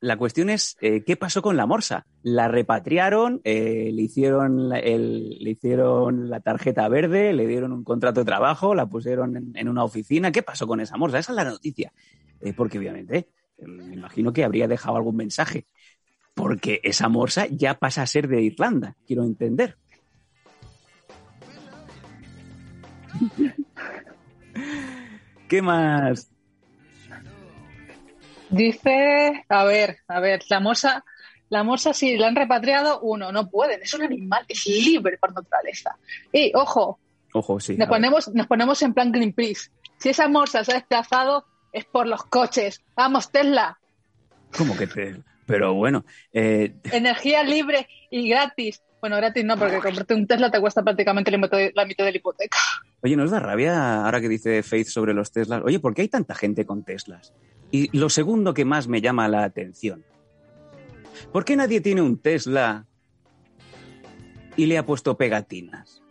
la 0.00 0.16
cuestión 0.18 0.50
es, 0.50 0.76
eh, 0.80 1.02
¿qué 1.04 1.16
pasó 1.16 1.40
con 1.42 1.56
la 1.56 1.66
morsa? 1.66 2.06
La 2.22 2.48
repatriaron, 2.48 3.40
eh, 3.44 3.90
le, 3.92 4.02
hicieron 4.02 4.68
le 4.68 5.50
hicieron 5.50 6.28
la 6.28 6.40
tarjeta 6.40 6.88
verde, 6.88 7.32
le 7.32 7.46
dieron 7.46 7.72
un 7.72 7.82
contrato 7.82 8.20
de 8.20 8.26
trabajo, 8.26 8.74
la 8.74 8.86
pusieron 8.86 9.52
en, 9.54 9.68
una 9.68 9.84
oficina. 9.84 10.30
¿Qué 10.32 10.42
pasó 10.42 10.66
con 10.66 10.80
esa 10.80 10.96
morsa? 10.96 11.18
Esa 11.18 11.32
es 11.32 11.36
la 11.36 11.44
noticia. 11.44 11.92
Eh, 12.40 12.52
porque 12.52 12.78
obviamente, 12.78 13.30
me 13.58 13.94
imagino 13.94 14.32
que 14.32 14.44
habría 14.44 14.68
dejado 14.68 14.96
algún 14.96 15.16
mensaje. 15.16 15.66
Porque 16.34 16.80
esa 16.84 17.08
morsa 17.08 17.46
ya 17.46 17.78
pasa 17.78 18.02
a 18.02 18.06
ser 18.06 18.28
de 18.28 18.42
Irlanda, 18.42 18.96
quiero 19.06 19.24
entender. 19.24 19.78
¿Qué 25.48 25.62
más? 25.62 26.30
Dice, 28.50 29.44
a 29.48 29.64
ver, 29.64 29.98
a 30.06 30.20
ver, 30.20 30.42
la 30.48 30.60
morsa, 30.60 31.04
la 31.48 31.64
morsa 31.64 31.92
si 31.92 32.16
la 32.16 32.28
han 32.28 32.36
repatriado, 32.36 33.00
uno, 33.00 33.32
no 33.32 33.48
pueden, 33.48 33.82
es 33.82 33.92
un 33.94 34.02
animal, 34.02 34.44
es 34.48 34.66
libre 34.66 35.18
por 35.18 35.34
naturaleza. 35.34 35.96
Y 36.32 36.52
ojo, 36.54 36.98
ojo, 37.32 37.58
sí. 37.60 37.76
Nos 37.76 37.88
ponemos, 37.88 38.28
nos 38.28 38.46
ponemos 38.46 38.80
en 38.82 38.94
plan 38.94 39.12
Greenpeace. 39.12 39.70
Si 39.98 40.10
esa 40.10 40.28
morsa 40.28 40.64
se 40.64 40.72
ha 40.72 40.76
desplazado, 40.76 41.46
es 41.72 41.84
por 41.84 42.06
los 42.06 42.24
coches. 42.24 42.82
Vamos, 42.94 43.30
Tesla. 43.30 43.78
¿Cómo 44.56 44.76
que? 44.76 44.88
Pero 45.46 45.74
bueno. 45.74 46.04
Eh... 46.32 46.74
Energía 46.84 47.42
libre 47.42 47.88
y 48.10 48.28
gratis. 48.28 48.82
Bueno, 49.06 49.18
gratis 49.18 49.44
no, 49.44 49.56
porque 49.56 49.78
comprarte 49.78 50.14
un 50.14 50.26
Tesla 50.26 50.50
te 50.50 50.58
cuesta 50.58 50.82
prácticamente 50.82 51.30
la 51.30 51.38
mitad 51.38 51.58
de, 51.58 51.72
la, 51.76 51.86
mitad 51.86 52.04
de 52.04 52.10
la 52.10 52.16
hipoteca. 52.16 52.58
Oye, 53.02 53.14
¿nos 53.14 53.30
da 53.30 53.38
rabia 53.38 54.04
ahora 54.04 54.20
que 54.20 54.28
dice 54.28 54.64
Faith 54.64 54.88
sobre 54.88 55.14
los 55.14 55.30
Teslas? 55.30 55.62
Oye, 55.64 55.78
¿por 55.78 55.94
qué 55.94 56.02
hay 56.02 56.08
tanta 56.08 56.34
gente 56.34 56.66
con 56.66 56.82
Teslas? 56.82 57.32
Y 57.70 57.96
lo 57.96 58.08
segundo 58.08 58.52
que 58.52 58.64
más 58.64 58.88
me 58.88 59.00
llama 59.00 59.28
la 59.28 59.44
atención, 59.44 60.04
¿Por 61.32 61.44
qué 61.44 61.54
nadie 61.54 61.80
tiene 61.80 62.02
un 62.02 62.18
Tesla 62.18 62.86
y 64.56 64.66
le 64.66 64.76
ha 64.76 64.84
puesto 64.84 65.16
pegatinas? 65.16 66.02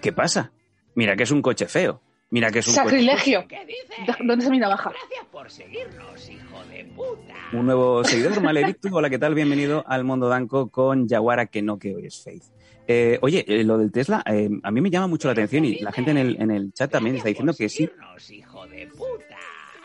¿Qué 0.00 0.12
pasa? 0.12 0.52
Mira 0.94 1.16
que 1.16 1.22
es 1.22 1.30
un 1.30 1.42
coche 1.42 1.66
feo. 1.66 2.02
Mira 2.30 2.50
que 2.50 2.58
es 2.58 2.68
un 2.68 2.74
Sacrilegio. 2.74 3.46
¿Qué 3.46 3.64
dices? 3.64 4.16
¿Dónde 4.24 4.50
mira 4.50 4.68
baja? 4.68 4.90
Gracias 4.90 5.26
por 5.30 5.48
seguirnos, 5.48 6.28
hijo 6.28 6.64
de 6.70 6.84
puta. 6.86 7.34
Un 7.52 7.66
nuevo 7.66 8.02
seguidor, 8.02 8.40
Maledictus. 8.40 8.90
Hola, 8.92 9.08
¿qué 9.08 9.18
tal? 9.18 9.34
Bienvenido 9.34 9.84
al 9.86 10.02
Mundo 10.02 10.28
Danco 10.28 10.68
con 10.68 11.06
Yaguara, 11.06 11.46
que 11.46 11.62
no, 11.62 11.78
que 11.78 11.94
hoy 11.94 12.06
es 12.06 12.20
Faith. 12.22 12.42
Eh, 12.88 13.18
oye, 13.22 13.44
eh, 13.46 13.62
lo 13.62 13.78
del 13.78 13.92
Tesla, 13.92 14.24
eh, 14.26 14.48
a 14.62 14.70
mí 14.72 14.80
me 14.80 14.90
llama 14.90 15.06
mucho 15.06 15.28
la 15.28 15.32
atención 15.32 15.64
y 15.64 15.78
la 15.78 15.92
gente 15.92 16.10
en 16.10 16.18
el, 16.18 16.40
en 16.40 16.50
el 16.50 16.72
chat 16.72 16.90
también 16.90 17.16
está 17.16 17.28
diciendo 17.28 17.54
que 17.54 17.68
sí. 17.68 17.86
Seguirnos, 17.86 18.30
hijo 18.30 18.66
de 18.66 18.86
puta. 18.88 19.36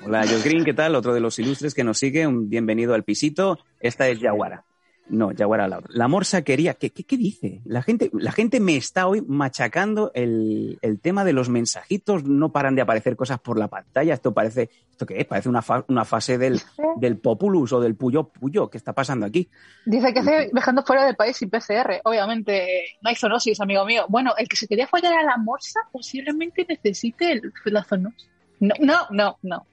Hola, 0.04 0.22
Josh 0.22 0.44
Green, 0.44 0.66
¿qué 0.66 0.74
tal? 0.74 0.96
Otro 0.96 1.14
de 1.14 1.20
los 1.20 1.38
ilustres 1.38 1.76
que 1.76 1.84
nos 1.84 2.00
sigue. 2.00 2.26
Un 2.26 2.50
bienvenido 2.50 2.96
al 2.96 3.04
pisito. 3.04 3.60
Esta 3.80 4.08
es 4.08 4.20
Yaguara. 4.20 4.66
No, 5.14 5.34
Yaguara 5.34 5.68
la 5.68 5.80
otra. 5.80 5.90
La 5.94 6.08
morsa 6.08 6.42
quería. 6.42 6.74
¿Qué, 6.76 6.90
qué, 6.92 7.04
qué 7.04 7.18
dice? 7.18 7.60
La 7.66 7.82
gente, 7.82 8.10
la 8.14 8.32
gente 8.32 8.62
me 8.62 8.78
está 8.78 9.08
hoy 9.08 9.22
machacando 9.22 10.10
el, 10.16 10.80
el 10.82 11.02
tema 11.02 11.26
de 11.26 11.34
los 11.34 11.50
mensajitos. 11.50 12.24
No 12.24 12.54
paran 12.54 12.76
de 12.76 12.82
aparecer 12.82 13.18
cosas 13.18 13.38
por 13.42 13.60
la 13.60 13.68
pantalla. 13.68 14.14
Esto 14.14 14.34
parece. 14.34 14.70
¿Esto 14.90 15.06
qué 15.06 15.20
es? 15.20 15.26
Parece 15.26 15.50
una, 15.50 15.62
fa- 15.62 15.84
una 15.90 16.06
fase 16.06 16.38
del, 16.38 16.62
del 16.96 17.18
Populus 17.18 17.74
o 17.74 17.82
del 17.82 17.96
Puyo 17.96 18.24
Puyo. 18.30 18.70
¿Qué 18.70 18.78
está 18.78 18.94
pasando 18.94 19.26
aquí? 19.26 19.50
Dice 19.86 20.14
que 20.14 20.20
hace 20.22 20.50
viajando 20.54 20.82
fuera 20.84 21.06
del 21.06 21.18
país 21.18 21.36
sin 21.36 21.50
PCR. 21.50 22.00
Obviamente, 22.06 22.86
no 23.02 23.10
hay 23.10 23.16
zoonosis, 23.18 23.60
amigo 23.60 23.84
mío. 23.86 24.06
Bueno, 24.08 24.32
el 24.38 24.48
que 24.48 24.56
se 24.56 24.66
quería 24.68 24.88
follar 24.88 25.14
a 25.14 25.24
la 25.24 25.36
morsa 25.36 25.82
posiblemente 25.92 26.66
necesite 26.70 27.34
el, 27.34 27.52
la 27.66 27.84
zoonosis. 27.84 28.30
No, 28.62 28.76
no, 28.80 28.96
no, 29.10 29.38
no. 29.42 29.66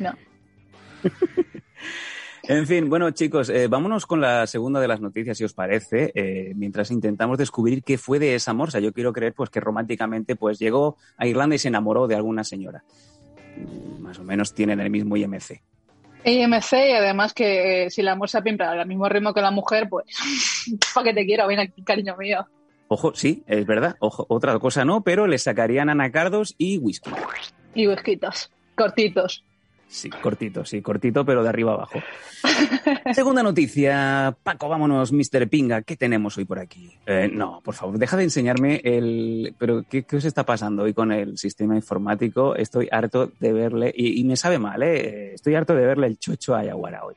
no. 0.00 0.12
En 2.44 2.66
fin, 2.66 2.90
bueno, 2.90 3.10
chicos, 3.12 3.48
eh, 3.50 3.68
vámonos 3.68 4.04
con 4.04 4.20
la 4.20 4.46
segunda 4.48 4.80
de 4.80 4.88
las 4.88 5.00
noticias, 5.00 5.38
si 5.38 5.44
os 5.44 5.52
parece, 5.52 6.10
eh, 6.14 6.52
mientras 6.56 6.90
intentamos 6.90 7.38
descubrir 7.38 7.84
qué 7.84 7.98
fue 7.98 8.18
de 8.18 8.34
esa 8.34 8.52
morsa. 8.52 8.80
Yo 8.80 8.92
quiero 8.92 9.12
creer 9.12 9.32
pues 9.32 9.48
que 9.48 9.60
románticamente 9.60 10.34
pues 10.34 10.58
llegó 10.58 10.96
a 11.16 11.26
Irlanda 11.26 11.54
y 11.54 11.58
se 11.58 11.68
enamoró 11.68 12.08
de 12.08 12.16
alguna 12.16 12.42
señora. 12.42 12.82
Más 14.00 14.18
o 14.18 14.24
menos 14.24 14.54
tienen 14.54 14.80
el 14.80 14.90
mismo 14.90 15.16
IMC. 15.16 15.62
IMC 16.24 16.72
y 16.72 16.92
además 16.92 17.32
que 17.32 17.84
eh, 17.84 17.90
si 17.90 18.02
la 18.02 18.16
morsa 18.16 18.42
pimpla 18.42 18.72
al 18.72 18.86
mismo 18.86 19.08
ritmo 19.08 19.32
que 19.32 19.40
la 19.40 19.50
mujer, 19.52 19.88
pues, 19.88 20.06
para 20.94 21.04
que 21.04 21.14
te 21.14 21.26
quiero, 21.26 21.46
ven 21.46 21.60
aquí, 21.60 21.82
cariño 21.82 22.16
mío. 22.16 22.46
Ojo, 22.88 23.14
sí, 23.14 23.44
es 23.46 23.64
verdad. 23.66 23.96
Ojo, 24.00 24.26
otra 24.28 24.58
cosa 24.58 24.84
no, 24.84 25.02
pero 25.02 25.26
le 25.26 25.38
sacarían 25.38 25.88
anacardos 25.88 26.54
y 26.58 26.78
whisky. 26.78 27.10
Y 27.74 27.86
huesquitos, 27.86 28.50
cortitos. 28.74 29.44
Sí, 29.92 30.08
cortito, 30.08 30.64
sí, 30.64 30.80
cortito, 30.80 31.22
pero 31.22 31.42
de 31.42 31.50
arriba 31.50 31.74
abajo. 31.74 32.00
Segunda 33.12 33.42
noticia. 33.42 34.34
Paco, 34.42 34.66
vámonos, 34.66 35.12
Mr. 35.12 35.50
Pinga. 35.50 35.82
¿Qué 35.82 35.96
tenemos 35.96 36.38
hoy 36.38 36.46
por 36.46 36.58
aquí? 36.58 36.96
Eh, 37.04 37.30
no, 37.30 37.60
por 37.62 37.74
favor, 37.74 37.98
deja 37.98 38.16
de 38.16 38.22
enseñarme 38.22 38.80
el... 38.82 39.54
Pero, 39.58 39.84
¿qué, 39.88 40.04
qué 40.04 40.16
os 40.16 40.24
está 40.24 40.46
pasando 40.46 40.84
hoy 40.84 40.94
con 40.94 41.12
el 41.12 41.36
sistema 41.36 41.76
informático? 41.76 42.56
Estoy 42.56 42.88
harto 42.90 43.32
de 43.38 43.52
verle, 43.52 43.92
y, 43.94 44.18
y 44.18 44.24
me 44.24 44.34
sabe 44.36 44.58
mal, 44.58 44.82
¿eh? 44.82 45.34
Estoy 45.34 45.56
harto 45.56 45.74
de 45.74 45.84
verle 45.84 46.06
el 46.06 46.18
chocho 46.18 46.54
a 46.54 46.64
Yaguara 46.64 47.04
hoy. 47.04 47.14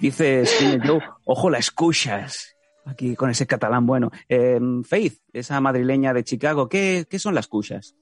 Dice 0.00 0.44
Joe, 0.82 1.02
ojo, 1.24 1.50
la 1.50 1.58
escuchas. 1.58 2.56
Aquí 2.86 3.14
con 3.14 3.28
ese 3.28 3.46
catalán 3.46 3.84
bueno. 3.84 4.10
Eh, 4.30 4.58
Faith, 4.82 5.18
esa 5.34 5.60
madrileña 5.60 6.14
de 6.14 6.24
Chicago, 6.24 6.70
¿qué, 6.70 7.04
qué 7.08 7.18
son 7.18 7.34
las 7.34 7.48
cuchas? 7.48 7.94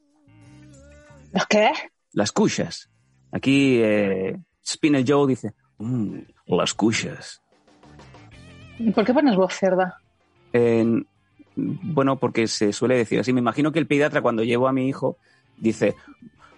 ¿Los 1.32 1.46
qué? 1.46 1.70
Las 2.12 2.32
cuchas. 2.32 2.90
Aquí 3.32 3.80
eh, 3.82 4.36
Spinel 4.66 5.04
Joe 5.06 5.26
dice, 5.28 5.52
"Mm, 5.78 6.18
las 6.46 6.74
cuchas. 6.74 7.42
¿Por 8.94 9.04
qué 9.04 9.12
pones 9.12 9.36
voz 9.36 9.54
cerda? 9.54 9.98
En- 10.52 11.06
bueno, 11.56 12.16
porque 12.18 12.46
se 12.46 12.72
suele 12.72 12.96
decir 12.96 13.18
así. 13.18 13.32
Me 13.32 13.40
imagino 13.40 13.72
que 13.72 13.80
el 13.80 13.86
pediatra 13.88 14.22
cuando 14.22 14.44
llevo 14.44 14.68
a 14.68 14.72
mi 14.72 14.88
hijo 14.88 15.18
dice, 15.56 15.96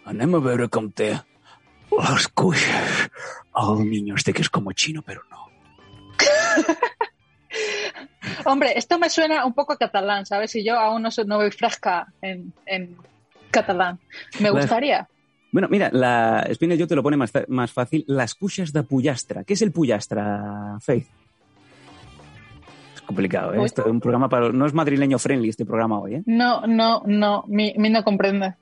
anem 0.05 0.35
a 0.35 0.39
veure 0.41 0.69
com 0.69 0.93
té 0.93 1.19
las 1.91 2.29
cuchas. 2.29 3.11
al 3.55 3.79
niño 3.89 4.15
este 4.15 4.33
que 4.33 4.43
es 4.43 4.51
como 4.51 4.73
chino, 4.73 5.03
pero 5.03 5.23
no. 5.31 5.47
Hombre, 8.45 8.73
esto 8.77 8.99
me 8.99 9.11
suena 9.11 9.45
un 9.45 9.55
poco 9.55 9.73
a 9.73 9.77
catalán, 9.79 10.27
¿sabes? 10.27 10.55
Y 10.57 10.65
yo 10.65 10.79
aún 10.79 11.03
no, 11.03 11.11
soy, 11.11 11.25
no 11.25 11.37
voy 11.39 11.51
fresca 11.51 12.07
en, 12.23 12.53
en 12.67 12.97
catalán. 13.51 13.99
Me 14.39 14.51
gustaría. 14.51 15.09
Bueno, 15.53 15.69
mira, 15.69 15.91
la 15.93 16.49
Spinel 16.53 16.79
Joe 16.79 16.87
te 16.87 16.95
lo 16.95 17.03
pone 17.03 17.17
más, 17.17 17.33
más 17.49 17.73
fácil. 17.73 18.05
Las 18.07 18.35
cuchas 18.35 18.73
de 18.73 18.83
pullastra. 18.83 19.45
¿Qué 19.45 19.55
es 19.55 19.63
el 19.63 19.73
pullastra, 19.73 20.79
Faith? 20.81 21.07
Es 22.95 23.01
complicado, 23.03 23.55
¿eh? 23.55 23.59
Uy. 23.59 23.67
Esto 23.67 23.83
es 23.83 23.89
un 23.89 24.01
programa 24.01 24.29
para... 24.29 24.51
No 24.51 24.67
es 24.67 24.73
madrileño 24.73 25.19
friendly 25.19 25.49
este 25.49 25.65
programa 25.65 25.99
hoy, 25.99 26.15
¿eh? 26.17 26.23
No, 26.27 26.67
no, 26.67 27.03
no, 27.05 27.45
mi, 27.49 27.75
mi 27.77 27.91
no 27.91 28.05
comprende. 28.05 28.55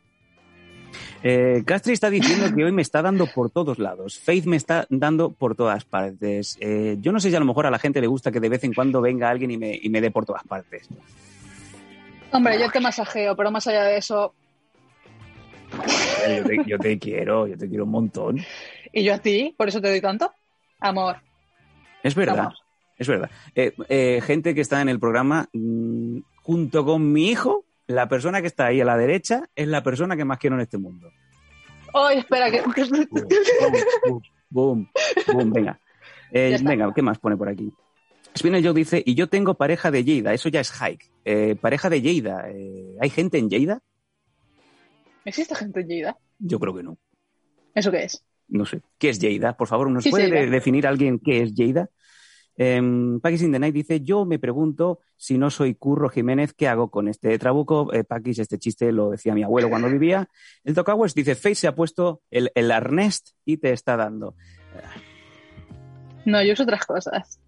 Eh, 1.22 1.62
Castri 1.66 1.92
está 1.92 2.08
diciendo 2.08 2.54
que 2.54 2.64
hoy 2.64 2.72
me 2.72 2.80
está 2.80 3.02
dando 3.02 3.26
por 3.26 3.50
todos 3.50 3.78
lados. 3.78 4.18
Faith 4.18 4.46
me 4.46 4.56
está 4.56 4.86
dando 4.88 5.30
por 5.30 5.54
todas 5.54 5.84
partes. 5.84 6.56
Eh, 6.60 6.96
yo 7.00 7.12
no 7.12 7.20
sé 7.20 7.28
si 7.28 7.36
a 7.36 7.40
lo 7.40 7.44
mejor 7.44 7.66
a 7.66 7.70
la 7.70 7.78
gente 7.78 8.00
le 8.00 8.06
gusta 8.06 8.32
que 8.32 8.40
de 8.40 8.48
vez 8.48 8.64
en 8.64 8.72
cuando 8.72 9.02
venga 9.02 9.28
alguien 9.28 9.50
y 9.50 9.58
me, 9.58 9.78
y 9.82 9.90
me 9.90 10.00
dé 10.00 10.10
por 10.10 10.24
todas 10.24 10.44
partes. 10.44 10.88
Hombre, 12.30 12.58
yo 12.58 12.70
te 12.70 12.80
masajeo, 12.80 13.36
pero 13.36 13.50
más 13.50 13.66
allá 13.66 13.84
de 13.84 13.96
eso, 13.96 14.32
Yo 16.36 16.44
te, 16.44 16.64
yo 16.66 16.78
te 16.78 16.98
quiero, 16.98 17.46
yo 17.46 17.56
te 17.56 17.68
quiero 17.68 17.84
un 17.84 17.90
montón. 17.90 18.38
y 18.92 19.04
yo 19.04 19.14
a 19.14 19.18
ti, 19.18 19.54
por 19.56 19.68
eso 19.68 19.80
te 19.80 19.88
doy 19.88 20.00
tanto. 20.00 20.32
Amor. 20.80 21.16
Es 22.02 22.14
verdad, 22.14 22.52
es 22.96 23.08
verdad. 23.08 23.30
Eh, 23.54 23.72
eh, 23.88 24.20
gente 24.22 24.54
que 24.54 24.60
está 24.60 24.80
en 24.80 24.88
el 24.88 25.00
programa, 25.00 25.48
mm, 25.52 26.18
junto 26.42 26.84
con 26.84 27.12
mi 27.12 27.28
hijo, 27.28 27.64
la 27.86 28.08
persona 28.08 28.40
que 28.40 28.46
está 28.46 28.66
ahí 28.66 28.80
a 28.80 28.84
la 28.84 28.96
derecha 28.96 29.48
es 29.56 29.68
la 29.68 29.82
persona 29.82 30.16
que 30.16 30.24
más 30.24 30.38
quiero 30.38 30.56
en 30.56 30.62
este 30.62 30.78
mundo. 30.78 31.10
Ay, 31.94 32.18
espera, 32.18 32.50
que. 32.50 32.62
Boom, 34.08 34.22
boom, 34.50 34.90
boom, 35.32 35.52
venga. 35.52 35.80
Eh, 36.30 36.58
venga, 36.62 36.92
¿qué 36.94 37.02
más 37.02 37.18
pone 37.18 37.36
por 37.36 37.48
aquí? 37.48 37.72
Spinel 38.36 38.62
Joe 38.62 38.74
dice, 38.74 39.02
y 39.04 39.14
yo 39.14 39.28
tengo 39.28 39.54
pareja 39.54 39.90
de 39.90 40.04
Lleida, 40.04 40.32
eso 40.34 40.48
ya 40.48 40.60
es 40.60 40.70
hike. 40.70 41.58
Pareja 41.60 41.88
de 41.90 42.02
Lleida, 42.02 42.44
¿hay 43.00 43.10
gente 43.10 43.38
en 43.38 43.48
Lleida? 43.48 43.80
¿Existe 45.28 45.54
gente 45.54 45.80
en 45.80 45.88
Lleida? 45.88 46.16
Yo 46.38 46.58
creo 46.58 46.74
que 46.74 46.82
no. 46.82 46.96
¿Eso 47.74 47.90
qué 47.90 48.04
es? 48.04 48.24
No 48.48 48.64
sé. 48.64 48.80
¿Qué 48.96 49.10
es 49.10 49.18
Lleida? 49.18 49.56
Por 49.58 49.68
favor, 49.68 49.90
¿nos 49.90 50.02
¿Qué 50.02 50.08
es 50.08 50.12
puede 50.12 50.30
Lleida? 50.30 50.50
definir 50.50 50.86
alguien 50.86 51.18
qué 51.18 51.42
es 51.42 51.54
Lleida? 51.54 51.90
Eh, 52.56 52.80
Paquis 53.22 53.42
in 53.42 53.52
the 53.52 53.58
Night 53.58 53.74
dice, 53.74 54.00
yo 54.00 54.24
me 54.24 54.38
pregunto 54.38 55.00
si 55.16 55.36
no 55.36 55.50
soy 55.50 55.74
Curro 55.74 56.08
Jiménez, 56.08 56.54
¿qué 56.54 56.66
hago 56.66 56.90
con 56.90 57.08
este 57.08 57.38
trabuco? 57.38 57.92
Eh, 57.92 58.04
Paquis, 58.04 58.38
este 58.38 58.58
chiste 58.58 58.90
lo 58.90 59.10
decía 59.10 59.34
mi 59.34 59.42
abuelo 59.42 59.68
cuando 59.68 59.90
vivía. 59.90 60.28
El 60.64 60.74
Tocawes 60.74 61.14
dice, 61.14 61.34
Face 61.34 61.54
se 61.56 61.66
ha 61.68 61.74
puesto 61.74 62.22
el, 62.30 62.50
el 62.54 62.70
arnés 62.70 63.36
y 63.44 63.58
te 63.58 63.72
está 63.72 63.96
dando. 63.98 64.34
No, 66.24 66.42
yo 66.42 66.54
uso 66.54 66.62
otras 66.62 66.86
cosas. 66.86 67.38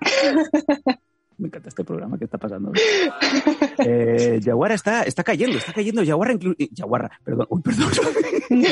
Me 1.44 1.48
encanta 1.48 1.68
este 1.68 1.84
programa 1.84 2.16
que 2.16 2.24
está 2.24 2.38
pasando. 2.38 2.72
Eh, 3.76 4.40
está, 4.70 5.02
está 5.02 5.24
cayendo, 5.24 5.58
está 5.58 5.72
cayendo. 5.72 6.02
Yaguara, 6.02 6.32
eh, 6.32 6.68
perdón, 7.24 7.46
uy, 7.50 7.60
perdón. 7.60 7.90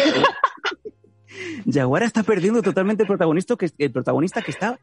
Yaguara 1.66 2.06
está 2.06 2.22
perdiendo 2.22 2.62
totalmente 2.62 3.02
el 3.02 3.08
protagonista 3.08 3.56
que, 3.56 3.70
el 3.76 3.90
protagonista 3.90 4.40
que 4.40 4.52
está 4.52 4.78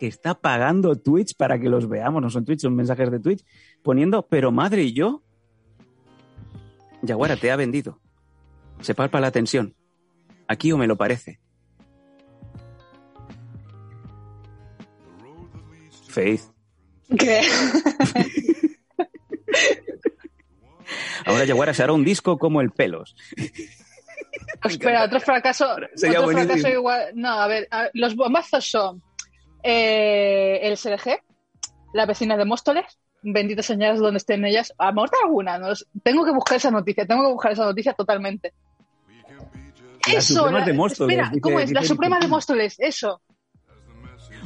que 0.00 0.06
está 0.06 0.34
pagando 0.34 0.96
Twitch 0.96 1.36
para 1.36 1.60
que 1.60 1.68
los 1.68 1.88
veamos. 1.88 2.22
No 2.22 2.30
son 2.30 2.44
Twitch, 2.44 2.62
son 2.62 2.74
mensajes 2.74 3.10
de 3.10 3.20
Twitch 3.20 3.44
poniendo, 3.82 4.26
pero 4.26 4.50
madre 4.50 4.82
y 4.82 4.94
yo. 4.94 5.22
Yaguara 7.02 7.36
te 7.36 7.52
ha 7.52 7.56
vendido. 7.56 8.00
Se 8.80 8.94
palpa 8.94 9.20
la 9.20 9.30
tensión. 9.30 9.76
Aquí 10.48 10.72
o 10.72 10.78
me 10.78 10.88
lo 10.88 10.96
parece. 10.96 11.38
Faith. 16.12 16.42
¿Qué? 17.18 17.40
Ahora 21.26 21.44
Yaguara 21.44 21.72
se 21.74 21.82
hará 21.82 21.92
un 21.92 22.04
disco 22.04 22.38
como 22.38 22.60
el 22.60 22.70
Pelos. 22.70 23.14
Espera, 24.64 25.04
otro 25.04 25.20
fracaso. 25.20 25.66
Sería 25.94 26.18
otro 26.20 26.32
buenísimo. 26.32 26.54
fracaso 26.54 26.68
igual. 26.74 27.10
No, 27.14 27.28
a 27.30 27.46
ver, 27.46 27.68
a- 27.70 27.88
los 27.94 28.14
bombazos 28.16 28.70
son 28.70 29.02
eh, 29.62 30.58
el 30.62 30.76
SLG, 30.76 31.20
la 31.94 32.06
vecina 32.06 32.36
de 32.36 32.44
Móstoles, 32.44 32.84
benditas 33.22 33.66
señoras 33.66 33.98
donde 34.00 34.18
estén 34.18 34.44
ellas. 34.44 34.72
¿Ha 34.78 34.92
muerto 34.92 35.16
alguna? 35.24 35.58
No 35.58 35.68
tengo 36.02 36.24
que 36.24 36.32
buscar 36.32 36.56
esa 36.56 36.70
noticia, 36.70 37.06
tengo 37.06 37.22
que 37.26 37.32
buscar 37.32 37.52
esa 37.52 37.64
noticia 37.64 37.92
totalmente. 37.94 38.52
Eso, 40.12 40.50
la- 40.50 40.64
de 40.64 40.72
Móstoles, 40.72 41.14
espera, 41.16 41.28
dice- 41.30 41.40
¿cómo 41.40 41.60
es? 41.60 41.70
La 41.72 41.82
Suprema 41.84 42.18
de 42.18 42.26
Móstoles, 42.28 42.74
eso. 42.78 43.22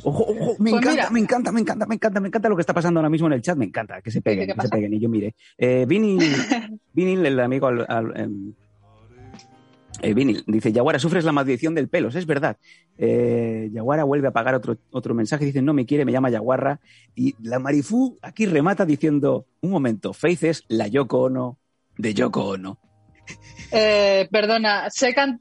Ojo, 0.09 0.23
ojo, 0.23 0.57
me 0.61 0.71
Pues 0.71 0.83
encanta, 0.83 0.91
mira. 0.91 1.11
me 1.11 1.19
encanta, 1.21 1.51
me 1.53 1.61
encanta, 1.61 1.87
me 1.87 1.95
encanta, 1.97 2.21
me 2.21 2.29
encanta 2.29 2.49
lo 2.49 2.55
que 2.57 2.61
está 2.61 2.73
pasando 2.73 3.01
ahora 3.01 3.11
mismo 3.11 3.27
en 3.27 3.33
el 3.33 3.43
chat, 3.43 3.57
me 3.59 3.65
encanta, 3.65 4.01
que 4.01 4.13
se 4.13 4.23
peguen, 4.23 4.47
¿Qué 4.47 4.55
que 4.55 4.61
se 4.61 4.69
peguen 4.69 4.95
y 4.95 5.01
yo 5.01 5.09
mire. 5.09 5.35
Eh, 5.59 5.85
Vini, 5.89 6.17
Vini, 6.93 7.15
el 7.27 7.41
amigo 7.41 7.67
al, 7.67 7.85
al, 7.89 8.17
em, 8.21 8.53
Eh, 10.03 10.13
Vinil 10.15 10.45
dice, 10.47 10.71
Yaguara, 10.73 10.99
sufres 10.99 11.25
la 11.25 11.33
maldición 11.33 11.75
del 11.75 11.89
pelos, 11.89 12.15
es 12.15 12.27
verdad. 12.27 12.59
Eh, 12.99 13.69
Yaguara 13.73 14.05
vuelve 14.05 14.29
a 14.29 14.31
pagar 14.31 14.55
otro, 14.55 14.77
otro 14.91 15.15
mensaje, 15.15 15.45
dice, 15.47 15.63
no 15.63 15.73
me 15.73 15.87
quiere, 15.87 16.05
me 16.05 16.13
llama 16.13 16.29
Yaguarra. 16.31 16.79
Y 17.15 17.35
la 17.43 17.59
Marifú 17.59 18.17
aquí 18.23 18.45
remata 18.47 18.85
diciendo, 18.85 19.47
un 19.63 19.71
momento, 19.71 20.13
Faith 20.13 20.45
es 20.45 20.65
la 20.69 20.87
Yoko 20.87 21.23
Ono 21.23 21.59
de 21.97 22.13
Yoko 22.15 22.45
Ono. 22.45 22.79
Eh, 23.73 24.29
perdona, 24.31 24.89
sé, 24.91 25.15
can- 25.15 25.41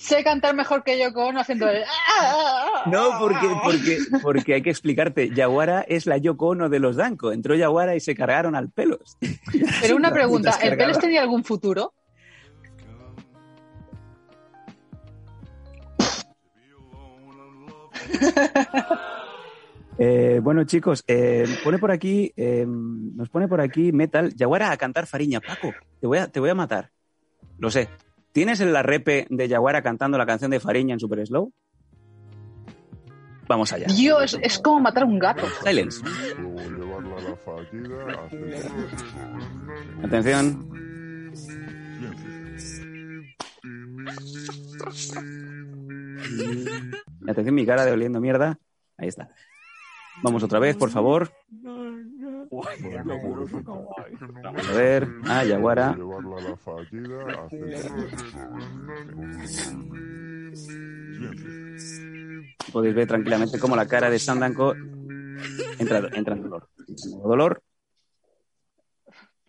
sé 0.00 0.24
cantar 0.24 0.54
mejor 0.54 0.82
que 0.82 0.98
yo 0.98 1.12
con 1.12 1.36
haciendo 1.36 1.68
el... 1.68 1.84
No, 2.86 3.18
porque, 3.18 3.48
porque, 3.62 3.98
porque 4.22 4.54
hay 4.54 4.62
que 4.62 4.70
explicarte, 4.70 5.30
Yaguara 5.30 5.82
es 5.82 6.06
la 6.06 6.16
Yoko 6.16 6.48
Ono 6.48 6.68
de 6.68 6.78
los 6.78 6.96
Danko. 6.96 7.32
Entró 7.32 7.54
Yaguara 7.54 7.94
y 7.94 8.00
se 8.00 8.14
cargaron 8.14 8.56
al 8.56 8.70
pelos. 8.70 9.18
Pero 9.80 9.96
una 9.96 10.10
pregunta, 10.10 10.58
¿el. 10.62 10.76
Pelos 10.76 10.98
tenía 10.98 11.20
algún 11.20 11.44
futuro? 11.44 11.92
Eh, 20.02 20.40
bueno, 20.42 20.64
chicos, 20.64 21.04
eh, 21.06 21.44
pone 21.62 21.78
por 21.78 21.90
aquí, 21.90 22.32
eh, 22.34 22.64
nos 22.66 23.28
pone 23.28 23.48
por 23.48 23.60
aquí 23.60 23.92
Metal, 23.92 24.34
Yaguara 24.34 24.70
a 24.70 24.76
cantar 24.78 25.06
Fariña. 25.06 25.42
Paco, 25.42 25.74
te 26.00 26.06
voy 26.06 26.16
a, 26.16 26.26
te 26.26 26.40
voy 26.40 26.48
a 26.48 26.54
matar. 26.54 26.90
Lo 27.58 27.70
sé. 27.70 27.90
¿Tienes 28.32 28.60
en 28.60 28.72
la 28.72 28.82
repe 28.82 29.26
de 29.28 29.48
Yaguara 29.48 29.82
cantando 29.82 30.16
la 30.16 30.26
canción 30.26 30.50
de 30.50 30.60
Fariña 30.60 30.94
en 30.94 31.00
Super 31.00 31.26
Slow? 31.26 31.52
Vamos 33.48 33.72
allá. 33.72 33.88
Dios, 33.88 34.38
es 34.40 34.60
como 34.60 34.78
matar 34.78 35.02
a 35.02 35.06
un 35.06 35.18
gato. 35.18 35.42
Silence. 35.64 36.00
Atención. 40.04 40.70
Atención, 47.28 47.54
mi 47.54 47.66
cara 47.66 47.84
de 47.84 47.92
oliendo 47.92 48.20
mierda. 48.20 48.58
Ahí 48.96 49.08
está. 49.08 49.30
Vamos 50.22 50.44
otra 50.44 50.60
vez, 50.60 50.76
por 50.76 50.90
favor. 50.90 51.32
Vamos 54.42 54.68
a 54.68 54.72
ver. 54.72 55.08
Ah, 55.24 55.44
Yaguara. 55.44 55.94
Llevarla 55.96 56.36
a 56.36 56.40
la 56.40 56.56
fallida, 56.56 57.44
hacer- 57.44 57.90
Podéis 62.72 62.94
ver 62.94 63.06
tranquilamente 63.08 63.58
cómo 63.58 63.76
la 63.76 63.86
cara 63.86 64.10
de 64.10 64.18
Sandanko 64.18 64.74
entra, 65.78 66.08
entra 66.14 66.34
en 66.34 66.42
dolor. 66.42 66.68
Dolor. 67.22 67.62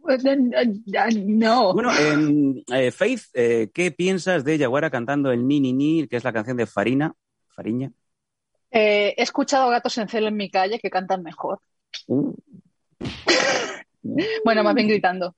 Pues, 0.02 0.24
No. 1.28 1.74
Bueno, 1.74 1.92
em, 1.98 2.64
eh, 2.74 2.92
Faith, 2.92 3.22
eh, 3.34 3.70
¿qué 3.74 3.92
piensas 3.92 4.44
de 4.44 4.58
Yaguara 4.58 4.90
cantando 4.90 5.32
el 5.32 5.48
Ni 5.48 5.60
Ni 5.60 5.74
Ni, 5.74 6.08
que 6.08 6.18
es 6.18 6.24
la 6.24 6.34
canción 6.34 6.58
de 6.58 6.66
Farina? 6.66 7.14
Fariña. 7.50 7.92
Eh, 8.72 9.14
he 9.18 9.22
escuchado 9.22 9.70
gatos 9.70 9.98
en 9.98 10.08
celo 10.08 10.30
en 10.30 10.38
mi 10.38 10.50
calle 10.50 10.80
que 10.80 10.90
cantan 10.90 11.22
mejor. 11.22 11.60
Uh, 12.08 12.34
Bueno, 14.44 14.64
más 14.64 14.74
bien 14.74 14.88
gritando. 14.88 15.36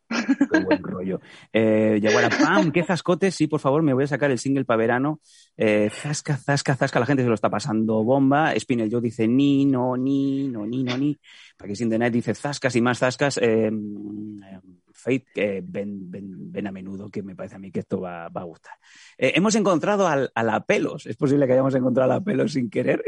qué 0.52 0.60
buen 0.64 0.82
rollo. 0.82 1.20
Eh, 1.52 2.00
Yaguara, 2.02 2.30
¡pam! 2.30 2.72
¡Qué 2.72 2.84
zascotes! 2.84 3.36
Sí, 3.36 3.48
por 3.48 3.60
favor, 3.60 3.84
me 3.84 3.94
voy 3.94 4.06
a 4.06 4.08
sacar 4.08 4.32
el 4.32 4.40
single 4.40 4.66
para 4.66 4.78
verano. 4.78 5.20
Eh, 5.58 5.90
zasca, 5.92 6.38
zasca, 6.38 6.76
zasca. 6.76 7.00
La 7.00 7.06
gente 7.06 7.24
se 7.24 7.30
lo 7.30 7.36
está 7.36 7.50
pasando 7.50 8.04
bomba. 8.04 8.58
Spinel 8.58 8.90
Joe 8.90 9.02
dice 9.02 9.28
ni, 9.28 9.66
no, 9.66 9.98
ni, 9.98 10.48
no, 10.48 10.66
ni, 10.66 10.84
no, 10.84 10.98
ni. 10.98 11.18
Paquín 11.58 11.90
the 11.90 12.00
Night 12.00 12.14
dice 12.14 12.34
zascas 12.34 12.76
y 12.76 12.82
más 12.82 13.00
zascas. 13.00 13.38
Eh, 13.38 13.68
eh, 13.68 14.60
Faith, 14.96 15.28
ven, 15.36 16.10
ven, 16.10 16.52
ven 16.52 16.68
a 16.68 16.72
menudo, 16.72 17.10
que 17.10 17.22
me 17.22 17.36
parece 17.36 17.56
a 17.56 17.60
mí 17.60 17.72
que 17.72 17.82
esto 17.82 18.00
va, 18.00 18.28
a 18.28 18.44
gustar. 18.44 18.76
Eh, 19.18 19.34
hemos 19.36 19.54
encontrado 19.56 20.08
al, 20.08 20.32
a 20.34 20.44
la 20.44 20.66
pelos. 20.66 21.06
Es 21.06 21.18
posible 21.18 21.46
que 21.46 21.54
hayamos 21.54 21.76
encontrado 21.76 22.10
a 22.10 22.16
la 22.16 22.24
pelos 22.24 22.54
sin 22.54 22.70
querer. 22.70 23.04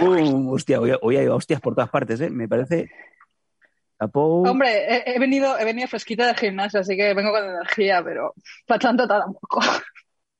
Uh, 0.00 0.52
hostia, 0.52 0.80
hoy, 0.80 0.92
hoy 1.00 1.16
hay 1.16 1.26
hostias 1.26 1.60
por 1.60 1.74
todas 1.74 1.90
partes, 1.90 2.20
¿eh? 2.20 2.30
Me 2.30 2.48
parece. 2.48 2.90
Hombre, 4.00 4.84
he, 4.94 5.14
he 5.14 5.18
venido, 5.18 5.58
he 5.58 5.64
venido 5.64 5.88
fresquita 5.88 6.26
del 6.26 6.36
gimnasio, 6.36 6.80
así 6.80 6.96
que 6.96 7.14
vengo 7.14 7.32
con 7.32 7.44
energía, 7.44 8.02
pero 8.04 8.32
para 8.66 8.78
tanto 8.78 9.08
tampoco. 9.08 9.60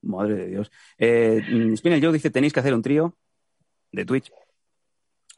Madre 0.03 0.35
de 0.35 0.47
Dios. 0.47 0.71
Eh, 0.97 1.42
mm, 1.49 1.75
Spinel 1.77 2.03
Joe 2.03 2.12
dice: 2.12 2.31
tenéis 2.31 2.53
que 2.53 2.61
hacer 2.61 2.75
un 2.75 2.83
trío 2.83 3.16
de 3.90 4.05
Twitch. 4.05 4.31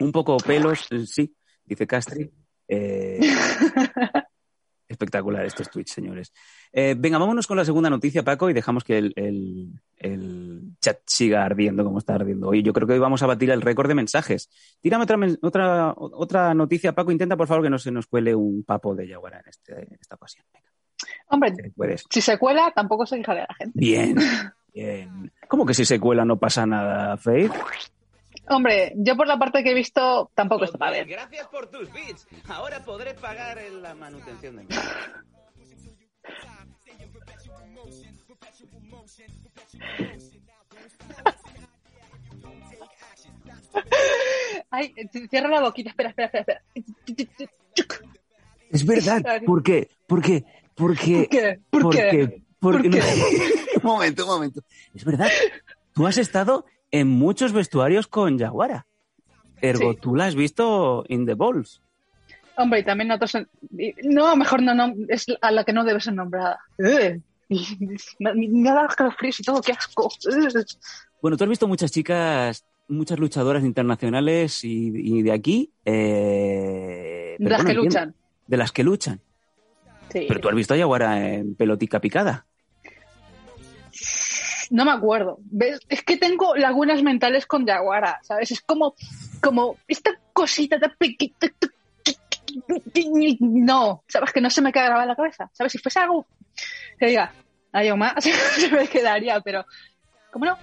Un 0.00 0.12
poco 0.12 0.36
pelos, 0.38 0.86
eh, 0.90 1.06
sí, 1.06 1.34
dice 1.64 1.86
Castri. 1.86 2.30
Eh, 2.68 3.20
espectacular 5.00 5.46
estos 5.46 5.70
Twitch, 5.70 5.88
señores. 5.88 6.32
Eh, 6.72 6.94
venga, 6.96 7.16
vámonos 7.18 7.46
con 7.46 7.56
la 7.56 7.64
segunda 7.64 7.88
noticia, 7.88 8.22
Paco, 8.22 8.50
y 8.50 8.52
dejamos 8.52 8.84
que 8.84 8.98
el, 8.98 9.12
el- 9.16 9.80
el 9.96 10.60
chat 10.80 10.98
siga 11.06 11.44
ardiendo 11.44 11.84
como 11.84 11.98
está 11.98 12.14
ardiendo 12.14 12.48
hoy. 12.48 12.62
Yo 12.62 12.72
creo 12.72 12.86
que 12.86 12.94
hoy 12.94 12.98
vamos 12.98 13.22
a 13.22 13.26
batir 13.26 13.50
el 13.50 13.60
récord 13.62 13.88
de 13.88 13.94
mensajes. 13.94 14.48
Tírame 14.80 15.04
otra, 15.04 15.16
otra, 15.42 15.94
otra 15.96 16.54
noticia, 16.54 16.92
Paco. 16.94 17.10
Intenta, 17.12 17.36
por 17.36 17.46
favor, 17.48 17.64
que 17.64 17.70
no 17.70 17.78
se 17.78 17.90
nos 17.90 18.06
cuele 18.06 18.34
un 18.34 18.62
papo 18.64 18.94
de 18.94 19.08
Yaguara 19.08 19.40
en, 19.40 19.48
este- 19.48 19.82
en 19.82 19.98
esta 20.00 20.14
ocasión. 20.16 20.44
Venga, 20.52 20.70
Hombre, 21.28 21.54
si 22.10 22.20
se 22.20 22.38
cuela, 22.38 22.72
tampoco 22.74 23.06
se 23.06 23.16
quejará 23.16 23.46
la 23.48 23.54
gente. 23.54 23.72
Bien, 23.78 24.16
bien. 24.74 25.32
¿Cómo 25.48 25.64
que 25.64 25.72
si 25.74 25.84
se 25.86 25.98
cuela 25.98 26.24
no 26.26 26.38
pasa 26.38 26.66
nada, 26.66 27.16
Faith? 27.16 27.52
Hombre, 28.50 28.92
yo 28.96 29.16
por 29.16 29.28
la 29.28 29.38
parte 29.38 29.62
que 29.62 29.70
he 29.70 29.74
visto, 29.74 30.30
tampoco 30.34 30.64
está 30.64 30.76
para 30.76 30.90
ver. 30.90 31.06
Gracias 31.06 31.46
por 31.48 31.68
tus 31.68 31.90
bits. 31.92 32.26
Ahora 32.48 32.80
podré 32.84 33.14
pagar 33.14 33.58
en 33.58 33.80
la 33.80 33.94
manutención 33.94 34.56
de 34.56 34.64
mi. 34.64 34.68
Ay, 44.70 44.92
cierra 45.30 45.48
la 45.48 45.60
boquita, 45.60 45.90
espera, 45.90 46.10
espera, 46.10 46.26
espera. 46.32 46.62
espera. 46.74 48.00
Es 48.70 48.86
verdad. 48.86 49.22
¿Por 49.44 49.62
qué? 49.62 49.88
¿Por 50.06 50.22
qué? 50.22 50.44
¿Por 50.74 50.96
qué? 50.96 51.60
¿Por 51.70 51.90
qué? 51.90 51.90
¿Por 51.90 51.92
qué? 51.92 52.42
Porque- 52.60 52.90
¿Por 52.90 52.90
qué? 52.90 53.00
un 53.76 53.82
momento, 53.82 54.24
un 54.24 54.30
momento. 54.30 54.60
Es 54.94 55.04
verdad. 55.04 55.28
Tú 55.92 56.06
has 56.06 56.18
estado 56.18 56.66
en 56.90 57.08
muchos 57.08 57.52
vestuarios 57.52 58.06
con 58.06 58.38
Yaguara. 58.38 58.86
Ergo, 59.62 59.92
Sí. 59.92 59.98
tú 60.00 60.14
la 60.16 60.26
has 60.26 60.34
visto 60.34 61.04
in 61.08 61.26
the 61.26 61.34
balls. 61.34 61.82
Hombre, 62.56 62.80
y 62.80 62.84
también 62.84 63.10
otros. 63.10 63.32
No, 64.04 64.36
mejor 64.36 64.62
no, 64.62 64.74
no, 64.74 64.94
es 65.08 65.26
a 65.40 65.50
la 65.50 65.64
que 65.64 65.72
no 65.72 65.84
debe 65.84 66.00
ser 66.00 66.14
nombrada. 66.14 66.58
Ugh. 66.78 67.20
Me, 68.18 68.70
ha 68.70 68.74
dado 68.74 68.88
escalofríos 68.88 69.40
y 69.40 69.42
todo, 69.42 69.60
qué 69.60 69.72
asco. 69.72 70.06
Ugh. 70.06 70.64
Bueno, 71.22 71.36
tú 71.36 71.44
has 71.44 71.50
visto 71.50 71.66
muchas 71.68 71.90
chicas, 71.90 72.64
muchas 72.88 73.18
luchadoras 73.18 73.64
internacionales 73.64 74.64
y, 74.64 74.92
y 74.94 75.22
de 75.22 75.32
aquí. 75.32 75.72
eh, 75.84 77.36
De 77.38 77.50
las 77.50 77.62
bueno, 77.62 77.80
que 77.80 77.86
luchan. 77.86 78.14
De 78.46 78.56
las 78.56 78.72
que 78.72 78.84
luchan. 78.84 79.20
Sí. 80.12 80.24
Pero 80.26 80.40
tú 80.40 80.48
has 80.48 80.54
visto 80.54 80.74
a 80.74 80.76
Yaguara 80.76 81.34
en 81.34 81.54
pelotica 81.54 82.00
picada. 82.00 82.46
No 84.70 84.84
me 84.84 84.92
acuerdo. 84.92 85.38
¿Ves? 85.42 85.80
Es 85.88 86.02
que 86.02 86.16
tengo 86.16 86.54
lagunas 86.56 87.02
mentales 87.02 87.46
con 87.46 87.66
Yaguara, 87.66 88.20
¿sabes? 88.22 88.52
Es 88.52 88.60
como, 88.60 88.94
como 89.42 89.76
esta 89.88 90.12
cosita 90.32 90.78
tan 90.78 90.94
pequeñita. 90.96 91.48
No, 93.40 94.04
¿sabes? 94.08 94.32
Que 94.32 94.40
no 94.40 94.50
se 94.50 94.62
me 94.62 94.72
queda 94.72 94.86
grabada 94.86 95.06
la 95.06 95.16
cabeza. 95.16 95.50
¿Sabes? 95.52 95.72
Si 95.72 95.78
fuese 95.78 95.98
algo 95.98 96.26
que 96.98 97.06
diga, 97.06 97.32
hay 97.72 97.92
más, 97.96 98.14
se 98.24 98.70
me 98.70 98.88
quedaría, 98.88 99.40
pero. 99.40 99.64
¿Cómo 100.32 100.44
no? 100.44 100.56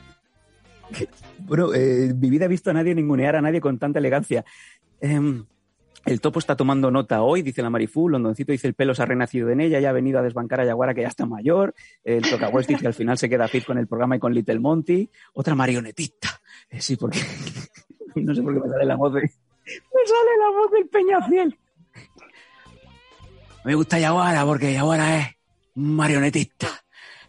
Bueno, 1.39 1.73
eh, 1.73 2.13
mi 2.13 2.29
vida 2.29 2.45
he 2.45 2.49
visto 2.49 2.69
a 2.69 2.73
nadie 2.73 2.95
ningunear 2.95 3.35
a 3.35 3.41
nadie 3.41 3.59
con 3.59 3.77
tanta 3.77 3.99
elegancia. 3.99 4.45
Em, 5.01 5.45
el 6.07 6.21
topo 6.21 6.39
está 6.39 6.55
tomando 6.55 6.89
nota 6.89 7.21
hoy, 7.21 7.41
dice 7.41 7.61
la 7.61 7.69
Marifú. 7.69 8.07
Londoncito 8.07 8.53
dice 8.53 8.67
el 8.67 8.73
pelo 8.73 8.95
se 8.95 9.03
ha 9.03 9.05
renacido 9.05 9.49
en 9.49 9.59
ella, 9.59 9.79
ya 9.79 9.89
ha 9.89 9.93
venido 9.93 10.19
a 10.19 10.21
desbancar 10.21 10.61
a 10.61 10.65
Yaguara 10.65 10.93
que 10.93 11.01
ya 11.01 11.09
está 11.09 11.25
mayor. 11.25 11.75
El 12.03 12.21
Tocahues 12.21 12.65
dice 12.65 12.87
al 12.87 12.93
final 12.93 13.17
se 13.17 13.27
queda 13.27 13.47
fit 13.49 13.65
con 13.65 13.77
el 13.77 13.87
programa 13.87 14.15
y 14.15 14.19
con 14.19 14.33
Little 14.33 14.59
Monty. 14.59 15.09
Otra 15.33 15.53
marionetista. 15.53 16.29
Eh, 16.69 16.79
sí, 16.79 16.95
porque 16.95 17.19
no 18.15 18.33
sé 18.33 18.41
por 18.41 18.53
qué 18.53 18.59
me 18.61 18.69
sale 18.69 18.85
la 18.85 18.95
voz 18.95 19.13
de... 19.15 19.21
Me 19.21 20.05
sale 20.05 20.37
la 20.39 20.49
voz 20.57 20.71
del 20.71 20.87
Peñafiel. 20.87 21.59
Me 23.65 23.75
gusta 23.75 23.99
Yaguara 23.99 24.45
porque 24.45 24.71
Yaguara 24.71 25.19
es 25.19 25.27
marionetista. 25.75 26.67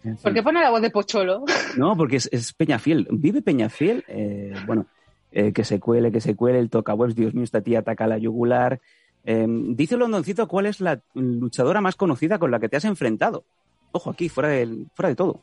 En 0.04 0.14
fin. 0.14 0.22
¿Por 0.22 0.34
qué 0.34 0.42
pone 0.44 0.60
la 0.60 0.70
voz 0.70 0.80
de 0.80 0.90
Pocholo? 0.90 1.44
No, 1.76 1.96
porque 1.96 2.16
es, 2.16 2.28
es 2.30 2.52
Peñafiel. 2.52 3.08
¿Vive 3.10 3.42
Peñafiel? 3.42 4.04
Eh, 4.06 4.54
bueno, 4.66 4.86
eh, 5.32 5.52
que 5.52 5.64
se 5.64 5.78
cuele, 5.80 6.10
que 6.12 6.20
se 6.20 6.34
cuele. 6.34 6.58
El 6.58 6.70
tocawebs, 6.70 7.14
Dios 7.14 7.34
mío, 7.34 7.44
esta 7.44 7.60
tía 7.60 7.80
ataca 7.80 8.06
la 8.06 8.18
yugular. 8.18 8.80
Eh, 9.24 9.46
dice 9.48 9.96
Londoncito 9.96 10.48
cuál 10.48 10.66
es 10.66 10.80
la 10.80 11.00
luchadora 11.14 11.80
más 11.80 11.96
conocida 11.96 12.38
con 12.38 12.50
la 12.50 12.60
que 12.60 12.68
te 12.68 12.76
has 12.76 12.84
enfrentado. 12.84 13.44
Ojo, 13.92 14.10
aquí, 14.10 14.28
fuera, 14.28 14.48
del, 14.50 14.86
fuera 14.94 15.08
de 15.08 15.14
todo. 15.16 15.42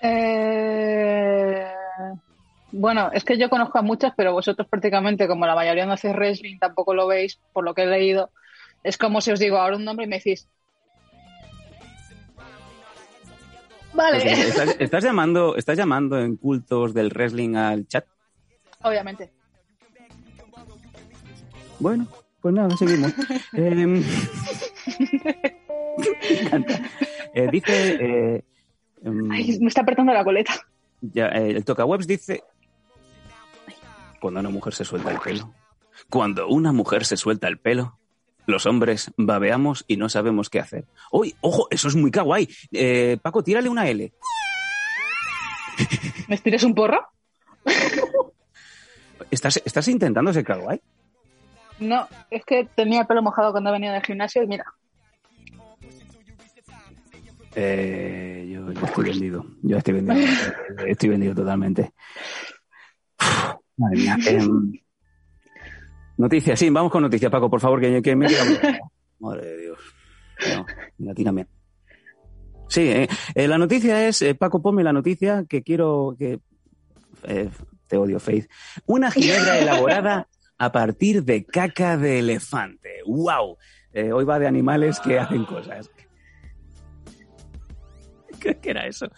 Eh, 0.00 1.66
Bueno, 2.70 3.10
es 3.12 3.24
que 3.24 3.38
yo 3.38 3.48
conozco 3.50 3.78
a 3.78 3.82
muchas, 3.82 4.12
pero 4.16 4.32
vosotros 4.32 4.68
prácticamente, 4.68 5.26
como 5.26 5.46
la 5.46 5.54
mayoría 5.54 5.86
no 5.86 5.94
hacéis 5.94 6.14
wrestling, 6.14 6.58
tampoco 6.58 6.94
lo 6.94 7.06
veis, 7.06 7.40
por 7.52 7.64
lo 7.64 7.74
que 7.74 7.82
he 7.82 7.86
leído. 7.86 8.30
Es 8.84 8.96
como 8.98 9.20
si 9.20 9.32
os 9.32 9.38
digo 9.40 9.56
ahora 9.56 9.76
un 9.76 9.84
nombre 9.84 10.04
y 10.06 10.08
me 10.08 10.16
decís. 10.16 10.48
Vale, 13.94 14.20
Pues, 14.20 14.38
¿Estás, 14.48 14.76
estás 14.78 15.04
llamando, 15.04 15.56
¿Estás 15.56 15.76
llamando 15.76 16.20
en 16.20 16.36
cultos 16.36 16.94
del 16.94 17.08
wrestling 17.10 17.56
al 17.56 17.86
chat? 17.88 18.04
Obviamente. 18.82 19.30
Bueno, 21.78 22.06
pues 22.40 22.54
nada, 22.54 22.76
seguimos. 22.76 23.12
Me 23.52 24.02
encanta. 26.40 26.80
Eh, 27.34 27.48
dice. 27.50 27.96
eh, 28.00 28.44
em, 29.04 29.30
Ay, 29.30 29.58
me 29.60 29.68
está 29.68 29.82
apretando 29.82 30.12
la 30.12 30.24
coleta. 30.24 30.54
ya, 31.00 31.28
eh, 31.28 31.50
el 31.50 31.64
tocawebs 31.64 32.06
dice. 32.06 32.42
Cuando 34.20 34.40
una 34.40 34.50
mujer 34.50 34.74
se 34.74 34.84
suelta 34.84 35.10
el 35.12 35.20
pelo. 35.20 35.54
Cuando 36.10 36.48
una 36.48 36.72
mujer 36.72 37.04
se 37.04 37.16
suelta 37.16 37.46
el 37.48 37.58
pelo, 37.58 37.98
los 38.46 38.66
hombres 38.66 39.12
babeamos 39.16 39.84
y 39.86 39.96
no 39.96 40.08
sabemos 40.08 40.50
qué 40.50 40.58
hacer. 40.60 40.86
¡Uy! 41.12 41.34
¡Ojo! 41.40 41.68
Eso 41.70 41.88
es 41.88 41.94
muy 41.96 42.10
kawaii. 42.10 42.48
Eh, 42.72 43.18
Paco, 43.22 43.42
tírale 43.44 43.68
una 43.68 43.88
L. 43.88 44.12
¿Me 46.28 46.34
estires 46.34 46.62
un 46.64 46.74
porro? 46.74 47.00
¿Estás, 49.30 49.60
estás 49.64 49.88
intentando 49.88 50.32
ser 50.32 50.44
kawaii? 50.44 50.80
No, 51.80 52.08
es 52.30 52.44
que 52.44 52.68
tenía 52.74 53.02
el 53.02 53.06
pelo 53.06 53.22
mojado 53.22 53.52
cuando 53.52 53.72
venía 53.72 53.92
del 53.92 54.02
gimnasio 54.02 54.42
y 54.42 54.46
mira. 54.46 54.64
Eh, 57.54 58.48
yo, 58.52 58.72
yo 58.72 58.86
estoy 58.86 59.04
vendido. 59.04 59.46
Yo 59.62 59.76
estoy 59.78 59.94
vendido. 59.94 60.18
Eh, 60.18 60.30
estoy 60.88 61.08
vendido 61.08 61.34
totalmente. 61.34 61.92
Uf, 63.20 63.54
Madre 63.76 63.96
mía. 63.96 64.16
Em, 64.26 64.72
noticias, 66.16 66.58
sí, 66.58 66.68
vamos 66.70 66.90
con 66.90 67.02
noticias, 67.02 67.30
Paco, 67.30 67.48
por 67.48 67.60
favor, 67.60 67.80
que, 67.80 68.02
que 68.02 68.16
me 68.16 68.26
he 68.26 68.30
Madre 69.20 69.46
de 69.46 69.62
Dios. 69.62 69.78
No, 70.98 71.14
tírame. 71.14 71.46
Sí, 72.68 72.82
eh, 72.82 73.08
eh, 73.34 73.48
la 73.48 73.58
noticia 73.58 74.06
es, 74.06 74.22
eh, 74.22 74.34
Paco, 74.34 74.60
ponme 74.60 74.84
la 74.84 74.92
noticia 74.92 75.44
que 75.48 75.62
quiero 75.62 76.14
que... 76.18 76.38
te 77.88 77.96
odio, 77.96 78.20
Faith. 78.20 78.48
Una 78.86 79.10
ginebra 79.10 79.58
elaborada 79.58 80.28
a 80.58 80.72
partir 80.72 81.24
de 81.24 81.44
caca 81.44 81.96
de 81.96 82.20
elefante. 82.20 83.00
¡Wow! 83.06 83.56
Eh, 83.92 84.12
hoy 84.12 84.24
va 84.24 84.38
de 84.38 84.46
animales 84.46 85.00
que 85.00 85.18
hacen 85.18 85.44
cosas. 85.44 85.90
¿Qué, 88.40 88.58
qué 88.58 88.70
era 88.70 88.86
eso? 88.86 89.08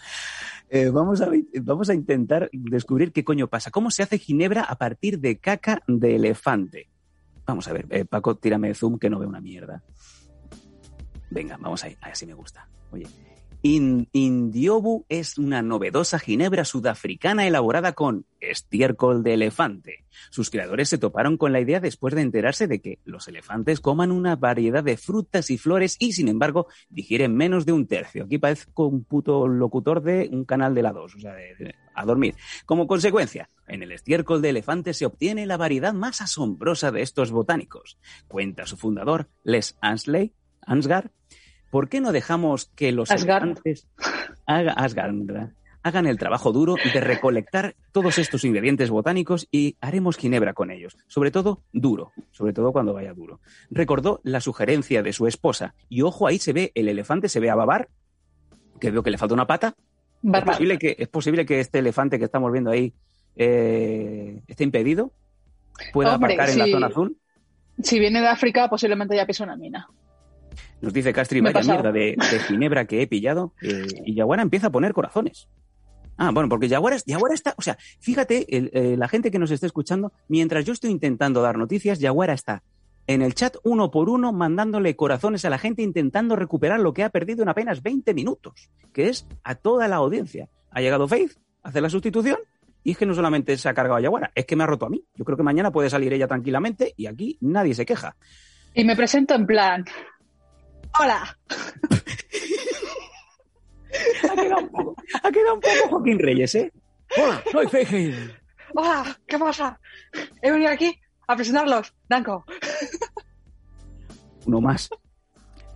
Eh, 0.70 0.88
vamos, 0.90 1.20
a, 1.20 1.28
vamos 1.62 1.90
a 1.90 1.94
intentar 1.94 2.48
descubrir 2.52 3.12
qué 3.12 3.24
coño 3.24 3.48
pasa. 3.48 3.72
¿Cómo 3.72 3.90
se 3.90 4.04
hace 4.04 4.18
ginebra 4.18 4.62
a 4.62 4.76
partir 4.76 5.18
de 5.18 5.38
caca 5.38 5.82
de 5.88 6.14
elefante? 6.14 6.88
Vamos 7.44 7.66
a 7.66 7.72
ver, 7.72 7.86
eh, 7.90 8.04
Paco, 8.04 8.36
tírame 8.36 8.72
zoom 8.74 8.98
que 8.98 9.10
no 9.10 9.18
veo 9.18 9.28
una 9.28 9.40
mierda. 9.40 9.82
Venga, 11.28 11.56
vamos 11.58 11.82
ahí, 11.82 11.96
así 12.00 12.24
me 12.24 12.34
gusta. 12.34 12.68
Oye, 12.92 13.06
In- 13.62 14.08
Indiobu 14.12 15.04
es 15.10 15.36
una 15.36 15.60
novedosa 15.60 16.18
ginebra 16.18 16.64
sudafricana 16.64 17.46
elaborada 17.46 17.92
con 17.92 18.24
estiércol 18.40 19.22
de 19.22 19.34
elefante. 19.34 20.06
Sus 20.30 20.48
creadores 20.48 20.88
se 20.88 20.96
toparon 20.96 21.36
con 21.36 21.52
la 21.52 21.60
idea 21.60 21.78
después 21.78 22.14
de 22.14 22.22
enterarse 22.22 22.66
de 22.68 22.80
que 22.80 23.00
los 23.04 23.28
elefantes 23.28 23.80
coman 23.80 24.12
una 24.12 24.34
variedad 24.36 24.82
de 24.82 24.96
frutas 24.96 25.50
y 25.50 25.58
flores 25.58 25.96
y, 25.98 26.12
sin 26.12 26.28
embargo, 26.28 26.68
digieren 26.88 27.34
menos 27.36 27.66
de 27.66 27.72
un 27.72 27.86
tercio. 27.86 28.24
Aquí 28.24 28.38
parezco 28.38 28.86
un 28.86 29.04
puto 29.04 29.46
locutor 29.46 30.02
de 30.02 30.30
un 30.32 30.46
canal 30.46 30.74
de 30.74 30.82
la 30.82 30.92
2, 30.92 31.16
o 31.16 31.18
sea, 31.20 31.34
de- 31.34 31.74
a 31.94 32.04
dormir. 32.06 32.34
Como 32.64 32.86
consecuencia, 32.86 33.50
en 33.68 33.82
el 33.82 33.92
estiércol 33.92 34.40
de 34.40 34.50
elefante 34.50 34.94
se 34.94 35.04
obtiene 35.04 35.44
la 35.44 35.58
variedad 35.58 35.92
más 35.92 36.22
asombrosa 36.22 36.92
de 36.92 37.02
estos 37.02 37.30
botánicos. 37.30 37.98
Cuenta 38.26 38.64
su 38.64 38.78
fundador, 38.78 39.28
Les 39.44 39.76
Ansley, 39.82 40.32
Ansgar, 40.62 41.10
¿por 41.70 41.88
qué 41.88 42.00
no 42.00 42.12
dejamos 42.12 42.66
que 42.74 42.92
los 42.92 43.10
Asgard, 43.10 43.56
hagan 45.82 46.06
el 46.06 46.18
trabajo 46.18 46.52
duro 46.52 46.74
de 46.92 47.00
recolectar 47.00 47.74
todos 47.92 48.18
estos 48.18 48.44
ingredientes 48.44 48.90
botánicos 48.90 49.48
y 49.50 49.76
haremos 49.80 50.16
ginebra 50.16 50.52
con 50.52 50.70
ellos? 50.70 50.96
Sobre 51.06 51.30
todo 51.30 51.62
duro, 51.72 52.12
sobre 52.32 52.52
todo 52.52 52.72
cuando 52.72 52.92
vaya 52.92 53.14
duro. 53.14 53.40
Recordó 53.70 54.20
la 54.22 54.40
sugerencia 54.40 55.02
de 55.02 55.12
su 55.12 55.26
esposa 55.26 55.74
y 55.88 56.02
ojo, 56.02 56.26
ahí 56.26 56.38
se 56.38 56.52
ve 56.52 56.72
el 56.74 56.88
elefante, 56.88 57.28
se 57.28 57.40
ve 57.40 57.50
a 57.50 57.54
babar, 57.54 57.88
que 58.78 58.90
veo 58.90 59.02
que 59.02 59.10
le 59.10 59.18
falta 59.18 59.34
una 59.34 59.46
pata. 59.46 59.74
¿Es 60.22 60.44
posible 60.44 60.78
que, 60.78 60.96
es 60.98 61.08
posible 61.08 61.46
que 61.46 61.60
este 61.60 61.78
elefante 61.78 62.18
que 62.18 62.26
estamos 62.26 62.52
viendo 62.52 62.70
ahí 62.70 62.92
eh, 63.36 64.42
esté 64.46 64.64
impedido? 64.64 65.12
¿Pueda 65.92 66.14
Hombre, 66.14 66.34
aparcar 66.34 66.50
en 66.50 66.58
la 66.58 66.64
sí. 66.66 66.72
zona 66.72 66.86
azul? 66.88 67.16
Si 67.82 67.98
viene 67.98 68.20
de 68.20 68.28
África, 68.28 68.68
posiblemente 68.68 69.16
ya 69.16 69.24
pisa 69.24 69.44
una 69.44 69.56
mina. 69.56 69.88
Nos 70.80 70.92
dice 70.92 71.12
Castri, 71.12 71.40
vaya 71.40 71.60
mierda 71.74 71.92
de, 71.92 72.16
de 72.30 72.38
ginebra 72.40 72.86
que 72.86 73.02
he 73.02 73.06
pillado. 73.06 73.52
eh, 73.62 73.86
y 74.06 74.14
Yaguara 74.14 74.42
empieza 74.42 74.68
a 74.68 74.70
poner 74.70 74.92
corazones. 74.92 75.48
Ah, 76.16 76.30
bueno, 76.32 76.48
porque 76.48 76.68
Yaguara, 76.68 76.96
Yaguara 77.06 77.34
está, 77.34 77.54
o 77.56 77.62
sea, 77.62 77.78
fíjate, 78.00 78.56
el- 78.56 78.70
eh, 78.74 78.96
la 78.96 79.08
gente 79.08 79.30
que 79.30 79.38
nos 79.38 79.50
esté 79.50 79.66
escuchando, 79.66 80.12
mientras 80.28 80.64
yo 80.64 80.72
estoy 80.72 80.90
intentando 80.90 81.40
dar 81.42 81.56
noticias, 81.56 81.98
Yaguara 81.98 82.34
está 82.34 82.62
en 83.06 83.22
el 83.22 83.34
chat 83.34 83.56
uno 83.64 83.90
por 83.90 84.08
uno 84.10 84.32
mandándole 84.32 84.94
corazones 84.94 85.44
a 85.44 85.50
la 85.50 85.58
gente 85.58 85.82
intentando 85.82 86.36
recuperar 86.36 86.78
lo 86.80 86.92
que 86.92 87.02
ha 87.04 87.08
perdido 87.10 87.42
en 87.42 87.48
apenas 87.48 87.82
20 87.82 88.12
minutos, 88.14 88.70
que 88.92 89.08
es 89.08 89.26
a 89.42 89.54
toda 89.54 89.88
la 89.88 89.96
audiencia. 89.96 90.48
Ha 90.70 90.80
llegado 90.80 91.08
Faith, 91.08 91.32
hace 91.62 91.80
la 91.80 91.88
sustitución 91.90 92.38
y 92.84 92.92
es 92.92 92.98
que 92.98 93.06
no 93.06 93.14
solamente 93.14 93.56
se 93.56 93.68
ha 93.68 93.74
cargado 93.74 93.96
a 93.96 94.00
Yaguara, 94.00 94.30
es 94.34 94.44
que 94.46 94.54
me 94.56 94.62
ha 94.64 94.66
roto 94.66 94.86
a 94.86 94.90
mí. 94.90 95.02
Yo 95.14 95.24
creo 95.24 95.36
que 95.36 95.42
mañana 95.42 95.72
puede 95.72 95.90
salir 95.90 96.12
ella 96.12 96.28
tranquilamente 96.28 96.92
y 96.96 97.06
aquí 97.06 97.36
nadie 97.40 97.74
se 97.74 97.84
queja. 97.86 98.14
Y 98.74 98.84
me 98.84 98.94
presento 98.94 99.34
en 99.34 99.46
plan. 99.46 99.84
Hola. 100.98 101.38
Ha 104.30 104.34
quedado 104.34 104.60
un 104.62 104.68
poco, 104.68 104.96
ha 105.22 105.32
quedado 105.32 105.54
un 105.54 105.60
poco 105.60 105.88
Joaquín 105.90 106.18
Reyes, 106.18 106.54
¿eh? 106.54 106.72
Hola, 107.16 107.42
soy 107.50 107.66
Feige. 107.66 108.14
Hola, 108.74 109.18
¿qué 109.26 109.38
pasa? 109.38 109.80
He 110.42 110.50
venido 110.50 110.70
aquí 110.70 110.98
a 111.26 111.36
presentarlos, 111.36 111.94
Danko. 112.08 112.44
Uno 114.46 114.60
más. 114.60 114.88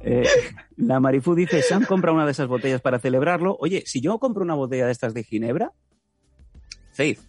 Eh, 0.00 0.28
la 0.76 1.00
Marifú 1.00 1.34
dice, 1.34 1.62
Sam 1.62 1.84
compra 1.86 2.12
una 2.12 2.26
de 2.26 2.32
esas 2.32 2.46
botellas 2.46 2.80
para 2.80 2.98
celebrarlo. 2.98 3.56
Oye, 3.58 3.82
si 3.86 4.00
yo 4.00 4.18
compro 4.18 4.42
una 4.42 4.54
botella 4.54 4.86
de 4.86 4.92
estas 4.92 5.14
de 5.14 5.24
Ginebra, 5.24 5.72
Faith, 6.92 7.20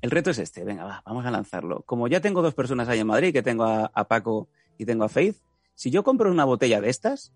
el 0.00 0.10
reto 0.10 0.30
es 0.30 0.38
este. 0.38 0.64
Venga, 0.64 0.84
va, 0.84 1.02
vamos 1.04 1.26
a 1.26 1.30
lanzarlo. 1.30 1.82
Como 1.82 2.06
ya 2.08 2.20
tengo 2.20 2.42
dos 2.42 2.54
personas 2.54 2.88
ahí 2.88 3.00
en 3.00 3.06
Madrid, 3.06 3.32
que 3.32 3.42
tengo 3.42 3.64
a, 3.64 3.90
a 3.92 4.04
Paco 4.04 4.48
y 4.76 4.84
tengo 4.84 5.04
a 5.04 5.08
Faith, 5.08 5.36
si 5.78 5.90
yo 5.92 6.02
compro 6.02 6.28
una 6.30 6.44
botella 6.44 6.80
de 6.80 6.90
estas, 6.90 7.32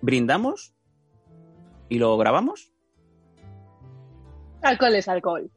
brindamos 0.00 0.74
y 1.88 1.98
lo 2.00 2.16
grabamos. 2.18 2.72
Alcohol 4.60 4.94
es 4.96 5.06
alcohol. 5.08 5.48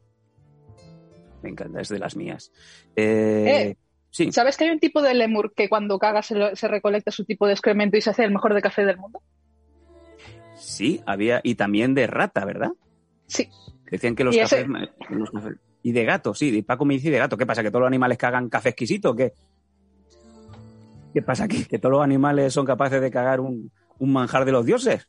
Me 1.41 1.49
encanta, 1.49 1.81
es 1.81 1.89
de 1.89 1.97
las 1.99 2.15
mías. 2.15 2.51
Eh, 2.95 3.45
Eh, 3.47 3.77
sí, 4.11 4.31
¿Sabes 4.31 4.57
que 4.57 4.65
hay 4.65 4.69
un 4.69 4.79
tipo 4.79 5.01
de 5.01 5.15
lemur 5.15 5.53
que 5.55 5.67
cuando 5.67 5.97
caga 5.97 6.21
se, 6.21 6.35
lo- 6.35 6.55
se 6.55 6.67
recolecta 6.67 7.09
su 7.09 7.25
tipo 7.25 7.47
de 7.47 7.53
excremento 7.53 7.97
y 7.97 8.01
se 8.01 8.11
hace 8.11 8.23
el 8.23 8.31
mejor 8.31 8.53
de 8.53 8.61
café 8.61 8.85
del 8.85 8.97
mundo? 8.97 9.21
sí, 10.55 11.01
había, 11.07 11.41
y 11.43 11.55
también 11.55 11.93
de 11.95 12.05
rata, 12.07 12.45
¿verdad? 12.45 12.71
Sí. 13.25 13.49
Decían 13.89 14.15
que 14.15 14.23
los 14.23 14.35
ese- 14.35 14.65
cafés, 14.67 14.89
los 15.09 15.31
cafés- 15.31 15.59
Y 15.83 15.91
de 15.93 16.05
gato, 16.05 16.33
sí. 16.35 16.49
Y 16.55 16.61
Paco 16.61 16.85
me 16.85 16.93
dice 16.95 17.09
de 17.11 17.17
gato. 17.19 17.37
¿Qué 17.37 17.45
pasa? 17.45 17.61
¿Que 17.63 17.69
todos 17.69 17.81
los 17.81 17.87
animales 17.87 18.17
cagan 18.19 18.49
café 18.49 18.69
exquisito? 18.69 19.11
o 19.11 19.15
¿Qué, 19.15 19.33
¿Qué 21.15 21.21
pasa 21.21 21.45
aquí? 21.45 21.63
¿Que 21.63 21.79
todos 21.79 21.93
los 21.93 22.03
animales 22.03 22.51
son 22.51 22.65
capaces 22.65 22.99
de 22.99 23.09
cagar 23.09 23.39
un, 23.39 23.71
un 23.99 24.11
manjar 24.11 24.43
de 24.43 24.51
los 24.51 24.65
dioses? 24.65 25.07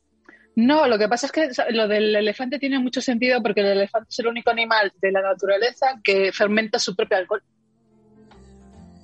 No, 0.55 0.87
lo 0.87 0.97
que 0.97 1.09
pasa 1.09 1.25
es 1.25 1.33
que 1.33 1.49
lo 1.73 1.89
del 1.89 2.15
elefante 2.15 2.59
tiene 2.59 2.79
mucho 2.79 3.01
sentido 3.01 3.43
porque 3.43 3.59
el 3.59 3.67
elefante 3.67 4.07
es 4.09 4.19
el 4.19 4.27
único 4.27 4.49
animal 4.49 4.93
de 5.01 5.11
la 5.11 5.21
naturaleza 5.21 5.99
que 6.01 6.31
fermenta 6.31 6.79
su 6.79 6.95
propio 6.95 7.17
alcohol. 7.17 7.43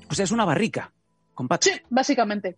O 0.10 0.14
sea, 0.14 0.24
es 0.24 0.32
una 0.32 0.46
barrica 0.46 0.94
con 1.34 1.50
patas. 1.50 1.74
Sí, 1.74 1.82
básicamente. 1.90 2.56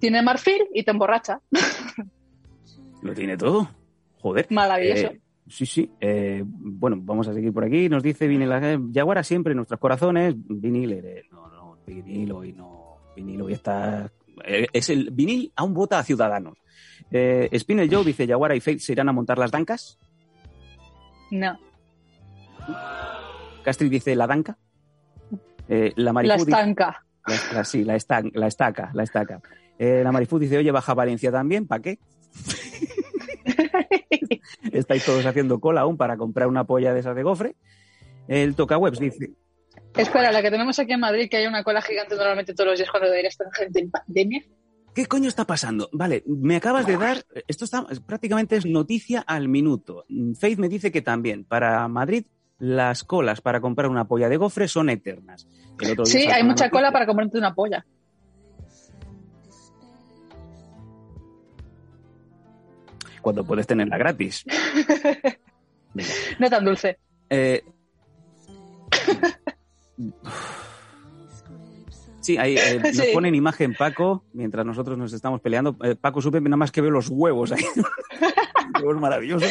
Tiene 0.00 0.22
marfil 0.22 0.66
y 0.74 0.82
te 0.82 0.90
emborracha. 0.90 1.40
Lo 3.02 3.14
tiene 3.14 3.36
todo. 3.36 3.70
Joder. 4.18 4.48
Maravilloso. 4.50 5.06
Eh, 5.06 5.20
sí, 5.46 5.66
sí. 5.66 5.88
Eh, 6.00 6.42
bueno, 6.44 6.98
vamos 7.00 7.28
a 7.28 7.32
seguir 7.32 7.52
por 7.52 7.62
aquí. 7.62 7.88
Nos 7.88 8.02
dice 8.02 8.26
Vinil, 8.26 8.50
Yaguara 8.90 9.22
siempre 9.22 9.52
en 9.52 9.58
nuestros 9.58 9.78
corazones. 9.78 10.34
Vinil, 10.36 10.94
eh, 10.94 11.26
no, 11.30 11.46
no, 11.46 11.78
Vinil 11.86 12.32
hoy 12.32 12.52
no. 12.54 12.77
Vinil 13.18 13.42
hoy 13.42 13.52
está. 13.52 14.10
eh, 14.44 14.66
es 14.72 14.90
el 14.90 15.10
Vinil 15.10 15.52
aún 15.56 15.74
vota 15.74 15.98
a 15.98 16.04
Ciudadanos. 16.04 16.56
Eh, 17.10 17.48
Spinel 17.58 17.92
Joe 17.92 18.04
dice: 18.04 18.26
Yaguara 18.26 18.54
y 18.54 18.60
Faith 18.60 18.78
se 18.80 18.92
irán 18.92 19.08
a 19.08 19.12
montar 19.12 19.38
las 19.38 19.50
dancas. 19.50 19.98
No, 21.32 21.58
Castri 23.64 23.88
dice: 23.88 24.14
La 24.14 24.26
danca. 24.26 24.56
Eh, 25.68 25.92
la 25.96 26.12
la 26.12 26.22
dice-. 26.22 26.36
La, 27.26 27.36
la- 27.54 27.64
sí, 27.64 27.84
la, 27.84 27.96
estan- 27.96 28.30
la 28.34 28.46
estaca, 28.46 28.90
la 28.94 29.02
estaca. 29.02 29.40
Eh, 29.78 30.00
la 30.02 30.12
Marifú 30.12 30.38
dice, 30.38 30.56
oye, 30.58 30.70
baja 30.70 30.94
Valencia 30.94 31.30
también, 31.30 31.66
¿para 31.66 31.82
qué? 31.82 31.98
Estáis 34.72 35.04
todos 35.04 35.24
haciendo 35.26 35.60
cola 35.60 35.82
aún 35.82 35.96
para 35.96 36.16
comprar 36.16 36.48
una 36.48 36.64
polla 36.64 36.94
de 36.94 37.00
esas 37.00 37.14
de 37.14 37.22
gofre. 37.22 37.56
El 38.28 38.54
Tocawebs 38.54 38.98
dice, 38.98 39.32
Espera, 39.96 40.30
la 40.30 40.42
que 40.42 40.50
tenemos 40.50 40.78
aquí 40.78 40.92
en 40.92 41.00
Madrid, 41.00 41.28
que 41.30 41.38
hay 41.38 41.46
una 41.46 41.64
cola 41.64 41.82
gigante 41.82 42.14
normalmente 42.14 42.54
todos 42.54 42.70
los 42.70 42.78
días 42.78 42.90
cuando 42.90 43.08
debería 43.08 43.28
estar 43.30 43.46
gente 43.52 43.80
en 43.80 43.90
pandemia. 43.90 44.44
¿Qué 44.94 45.06
coño 45.06 45.28
está 45.28 45.44
pasando? 45.44 45.88
Vale, 45.92 46.22
me 46.26 46.56
acabas 46.56 46.86
de 46.86 46.96
dar, 46.96 47.24
esto 47.46 47.64
está 47.64 47.84
prácticamente 48.06 48.56
es 48.56 48.66
noticia 48.66 49.20
al 49.20 49.48
minuto. 49.48 50.04
Faith 50.38 50.58
me 50.58 50.68
dice 50.68 50.90
que 50.92 51.02
también 51.02 51.44
para 51.44 51.86
Madrid 51.88 52.24
las 52.58 53.04
colas 53.04 53.40
para 53.40 53.60
comprar 53.60 53.88
una 53.88 54.06
polla 54.08 54.28
de 54.28 54.36
gofre 54.36 54.66
son 54.66 54.88
eternas. 54.90 55.46
El 55.80 55.92
otro 55.92 56.04
día 56.04 56.12
Sí, 56.12 56.18
hay 56.26 56.42
mucha 56.42 56.64
noticia- 56.64 56.70
cola 56.70 56.90
para 56.92 57.06
comprarte 57.06 57.38
una 57.38 57.54
polla. 57.54 57.84
cuando 63.22 63.44
puedes 63.44 63.66
tenerla 63.66 63.98
gratis. 63.98 64.44
No 66.38 66.48
tan 66.50 66.64
dulce. 66.64 66.98
Eh, 67.30 67.64
Sí, 72.20 72.36
ahí 72.36 72.56
eh, 72.56 72.80
nos 72.84 72.96
Sí. 72.96 73.02
ponen 73.12 73.34
imagen 73.34 73.74
Paco 73.74 74.24
mientras 74.32 74.64
nosotros 74.66 74.98
nos 74.98 75.12
estamos 75.12 75.40
peleando. 75.40 75.76
Eh, 75.82 75.94
Paco 75.96 76.20
supe 76.20 76.40
nada 76.40 76.56
más 76.56 76.72
que 76.72 76.80
veo 76.80 76.90
los 76.90 77.08
huevos 77.08 77.52
ahí. 77.52 77.64
huevos 78.82 79.00
maravillosos. 79.00 79.50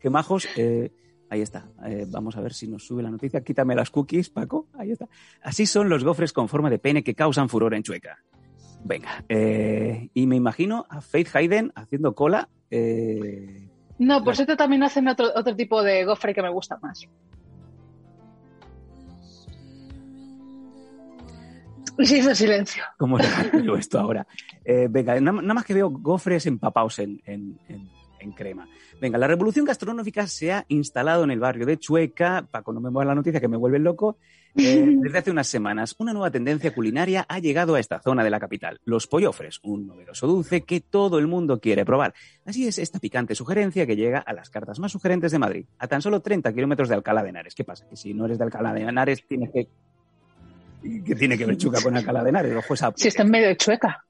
Qué 0.00 0.10
majos. 0.10 0.48
Eh, 0.56 0.90
ahí 1.30 1.40
está. 1.42 1.68
Vamos 2.08 2.36
a 2.36 2.40
ver 2.40 2.52
si 2.54 2.66
nos 2.68 2.84
sube 2.84 3.02
la 3.02 3.10
noticia. 3.10 3.42
Quítame 3.42 3.74
las 3.74 3.90
cookies, 3.90 4.30
Paco. 4.30 4.68
Ahí 4.74 4.90
está. 4.90 5.08
Así 5.42 5.66
son 5.66 5.88
los 5.88 6.02
gofres 6.04 6.32
con 6.32 6.48
forma 6.48 6.70
de 6.70 6.78
pene 6.78 7.04
que 7.04 7.14
causan 7.14 7.48
furor 7.48 7.74
en 7.74 7.82
Chueca. 7.82 8.18
Venga. 8.84 9.24
y 9.28 10.26
me 10.26 10.34
imagino 10.36 10.86
a 10.88 11.00
Faith 11.00 11.28
Hayden 11.36 11.72
haciendo 11.76 12.14
cola. 12.14 12.48
No, 13.98 14.24
por 14.24 14.34
cierto 14.34 14.56
también 14.56 14.82
hacen 14.82 15.06
otro, 15.06 15.28
otro 15.36 15.54
tipo 15.54 15.82
de 15.84 16.04
gofre 16.04 16.34
que 16.34 16.42
me 16.42 16.50
gusta 16.50 16.78
más. 16.82 17.06
Sí, 22.04 22.18
ese 22.18 22.34
silencio. 22.34 22.82
¿Cómo 22.98 23.18
yo 23.64 23.76
esto 23.76 23.98
ahora? 24.00 24.26
Eh, 24.64 24.88
venga, 24.90 25.20
na- 25.20 25.32
nada 25.32 25.54
más 25.54 25.64
que 25.64 25.74
veo 25.74 25.90
gofres 25.90 26.46
empapados 26.46 26.98
en, 26.98 27.20
en- 27.26 27.58
en- 27.68 27.88
en 28.20 28.32
crema. 28.32 28.68
Venga, 29.00 29.18
la 29.18 29.26
revolución 29.26 29.64
gastronómica 29.64 30.26
se 30.28 30.52
ha 30.52 30.64
instalado 30.68 31.24
en 31.24 31.32
el 31.32 31.40
barrio 31.40 31.66
de 31.66 31.76
Chueca. 31.76 32.46
Paco, 32.50 32.72
no 32.72 32.80
me 32.80 32.88
muevas 32.90 33.08
la 33.08 33.14
noticia 33.16 33.40
que 33.40 33.48
me 33.48 33.56
vuelve 33.56 33.78
loco. 33.80 34.16
Eh, 34.54 34.84
desde 35.00 35.18
hace 35.18 35.30
unas 35.32 35.48
semanas, 35.48 35.96
una 35.98 36.12
nueva 36.12 36.30
tendencia 36.30 36.72
culinaria 36.72 37.26
ha 37.28 37.38
llegado 37.40 37.74
a 37.74 37.80
esta 37.80 38.00
zona 38.00 38.22
de 38.22 38.30
la 38.30 38.38
capital. 38.38 38.80
Los 38.84 39.08
pollofres, 39.08 39.58
un 39.64 39.88
novedoso 39.88 40.26
dulce 40.28 40.62
que 40.62 40.80
todo 40.80 41.18
el 41.18 41.26
mundo 41.26 41.58
quiere 41.58 41.84
probar. 41.84 42.14
Así 42.46 42.66
es 42.68 42.78
esta 42.78 43.00
picante 43.00 43.34
sugerencia 43.34 43.86
que 43.86 43.96
llega 43.96 44.18
a 44.20 44.32
las 44.32 44.50
cartas 44.50 44.78
más 44.78 44.92
sugerentes 44.92 45.32
de 45.32 45.38
Madrid, 45.40 45.66
a 45.78 45.88
tan 45.88 46.00
solo 46.00 46.20
30 46.20 46.52
kilómetros 46.52 46.88
de 46.88 46.94
Alcalá 46.94 47.22
de 47.24 47.30
Henares. 47.30 47.54
¿Qué 47.56 47.64
pasa? 47.64 47.88
Que 47.88 47.96
si 47.96 48.14
no 48.14 48.26
eres 48.26 48.38
de 48.38 48.44
Alcalá 48.44 48.72
de 48.72 48.82
Henares, 48.82 49.26
tienes 49.26 49.50
que... 49.52 49.68
¿Qué 51.04 51.14
tiene 51.14 51.36
que 51.38 51.46
ver 51.46 51.56
Chueca 51.56 51.80
con 51.82 51.96
Alcalá 51.96 52.22
de 52.22 52.30
Henares? 52.30 52.56
Ojo, 52.56 52.74
esa- 52.74 52.92
Si 52.96 53.08
está 53.08 53.22
en 53.22 53.30
medio 53.30 53.48
de 53.48 53.56
chueca. 53.56 54.04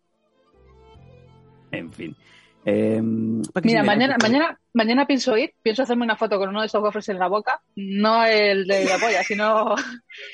En 1.70 1.93
fin. 1.93 2.16
Eh, 2.64 3.03
Paqui 3.53 3.68
Mira, 3.68 3.83
mañana, 3.83 4.16
mañana, 4.23 4.59
mañana 4.73 5.07
pienso 5.07 5.37
ir, 5.37 5.53
pienso 5.62 5.83
hacerme 5.83 6.05
una 6.05 6.16
foto 6.16 6.39
con 6.39 6.49
uno 6.51 6.61
de 6.61 6.66
esos 6.66 6.81
gofres 6.81 7.09
en 7.09 7.18
la 7.18 7.27
boca, 7.29 7.61
no 7.75 8.25
el 8.25 8.66
de 8.66 8.85
la 8.85 8.99
polla, 8.99 9.23
sino 9.25 9.75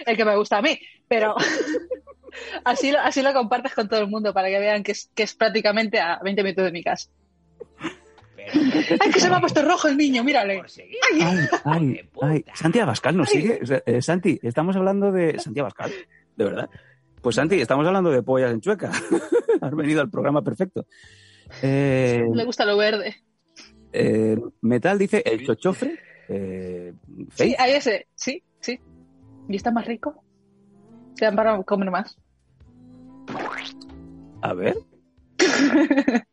el 0.04 0.16
que 0.16 0.24
me 0.26 0.36
gusta 0.36 0.58
a 0.58 0.62
mí, 0.62 0.78
pero 1.08 1.34
así, 2.64 2.92
lo- 2.92 3.00
así 3.00 3.22
lo 3.22 3.32
compartes 3.32 3.72
con 3.74 3.88
todo 3.88 4.00
el 4.00 4.08
mundo 4.08 4.34
para 4.34 4.48
que 4.48 4.58
vean 4.58 4.82
que 4.82 4.92
es, 4.92 5.10
que 5.14 5.22
es 5.22 5.34
prácticamente 5.34 6.00
a 6.00 6.18
20 6.22 6.42
minutos 6.42 6.64
de 6.66 6.72
mi 6.72 6.82
casa. 6.84 7.08
¡Ay, 9.00 9.10
que 9.12 9.20
se 9.20 9.28
me 9.28 9.36
ha 9.36 9.40
puesto 9.40 9.62
rojo 9.62 9.88
el 9.88 9.96
niño! 9.96 10.24
mírale. 10.24 10.62
Ay, 11.04 11.38
ay, 11.64 12.08
ay. 12.22 12.44
Santi 12.54 12.78
Abascal 12.78 13.16
nos 13.16 13.28
sigue. 13.28 13.60
Eh, 13.84 14.00
Santi, 14.00 14.38
estamos 14.42 14.74
hablando 14.76 15.12
de. 15.12 15.38
Santi 15.38 15.60
Abascal, 15.60 15.92
de 16.38 16.44
verdad. 16.44 16.70
Pues 17.20 17.34
Santi, 17.36 17.60
estamos 17.60 17.86
hablando 17.86 18.10
de 18.10 18.22
pollas 18.22 18.52
en 18.52 18.60
Chueca. 18.60 18.90
Has 19.60 19.74
venido 19.74 20.00
al 20.00 20.08
programa 20.08 20.42
perfecto. 20.42 20.86
Eh, 21.62 22.24
Le 22.32 22.44
gusta 22.44 22.64
lo 22.64 22.76
verde. 22.76 23.16
eh, 23.92 24.38
Metal 24.60 24.96
dice 24.98 25.22
el 25.26 25.44
chochofre. 25.44 25.98
Eh, 26.28 26.94
Sí, 27.34 27.56
hay 27.58 27.72
ese, 27.72 28.06
sí, 28.14 28.42
sí. 28.60 28.78
¿Y 29.48 29.56
está 29.56 29.72
más 29.72 29.86
rico? 29.86 30.22
Te 31.16 31.24
dan 31.24 31.34
para 31.34 31.60
comer 31.64 31.90
más. 31.90 32.16
a 34.42 34.54
ver. 34.54 34.76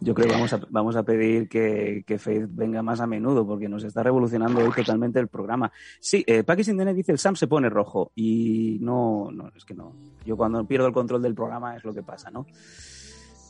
Yo 0.00 0.14
creo 0.14 0.28
que 0.28 0.34
vamos 0.34 0.52
a, 0.52 0.60
vamos 0.70 0.96
a 0.96 1.02
pedir 1.02 1.48
que, 1.48 2.04
que 2.06 2.18
Faith 2.18 2.48
venga 2.50 2.82
más 2.82 3.00
a 3.00 3.06
menudo 3.06 3.46
porque 3.46 3.68
nos 3.68 3.84
está 3.84 4.02
revolucionando 4.02 4.60
hoy 4.60 4.70
totalmente 4.74 5.18
el 5.18 5.28
programa. 5.28 5.72
Sí, 6.00 6.24
eh, 6.26 6.44
Sindene 6.62 6.94
dice 6.94 7.12
el 7.12 7.18
Sam 7.18 7.36
se 7.36 7.46
pone 7.46 7.68
rojo 7.68 8.12
y 8.14 8.78
no, 8.80 9.30
no, 9.30 9.50
es 9.56 9.64
que 9.64 9.74
no. 9.74 9.94
Yo 10.24 10.36
cuando 10.36 10.64
pierdo 10.66 10.86
el 10.86 10.92
control 10.92 11.22
del 11.22 11.34
programa 11.34 11.76
es 11.76 11.84
lo 11.84 11.94
que 11.94 12.02
pasa, 12.02 12.30
¿no? 12.30 12.46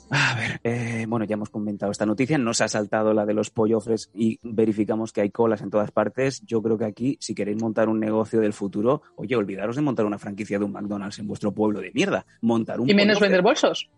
A 0.08 0.36
ver, 0.36 0.60
eh, 0.62 1.04
bueno, 1.08 1.24
ya 1.24 1.34
hemos 1.34 1.50
comentado 1.50 1.90
esta 1.90 2.06
noticia, 2.06 2.38
nos 2.38 2.60
ha 2.60 2.68
saltado 2.68 3.12
la 3.12 3.26
de 3.26 3.34
los 3.34 3.50
pollofres 3.50 4.08
y 4.14 4.38
verificamos 4.42 5.12
que 5.12 5.20
hay 5.20 5.30
colas 5.30 5.62
en 5.62 5.70
todas 5.70 5.90
partes. 5.90 6.42
Yo 6.46 6.62
creo 6.62 6.78
que 6.78 6.84
aquí, 6.84 7.16
si 7.20 7.34
queréis 7.34 7.60
montar 7.60 7.88
un 7.88 7.98
negocio 7.98 8.40
del 8.40 8.52
futuro, 8.52 9.02
oye, 9.16 9.34
olvidaros 9.34 9.74
de 9.74 9.82
montar 9.82 10.06
una 10.06 10.18
franquicia 10.18 10.60
de 10.60 10.64
un 10.64 10.72
McDonald's 10.72 11.18
en 11.18 11.26
vuestro 11.26 11.50
pueblo 11.50 11.80
de 11.80 11.90
mierda. 11.92 12.24
Montar 12.40 12.80
un 12.80 12.88
Y 12.88 12.94
menos 12.94 13.14
pollofre. 13.14 13.28
vender 13.28 13.42
bolsos. 13.42 13.90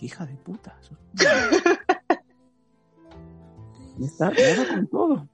Hija 0.00 0.26
de 0.26 0.34
puta. 0.34 0.78
Ya 3.98 4.06
está, 4.06 4.32
con 4.74 4.86
todo. 4.86 5.28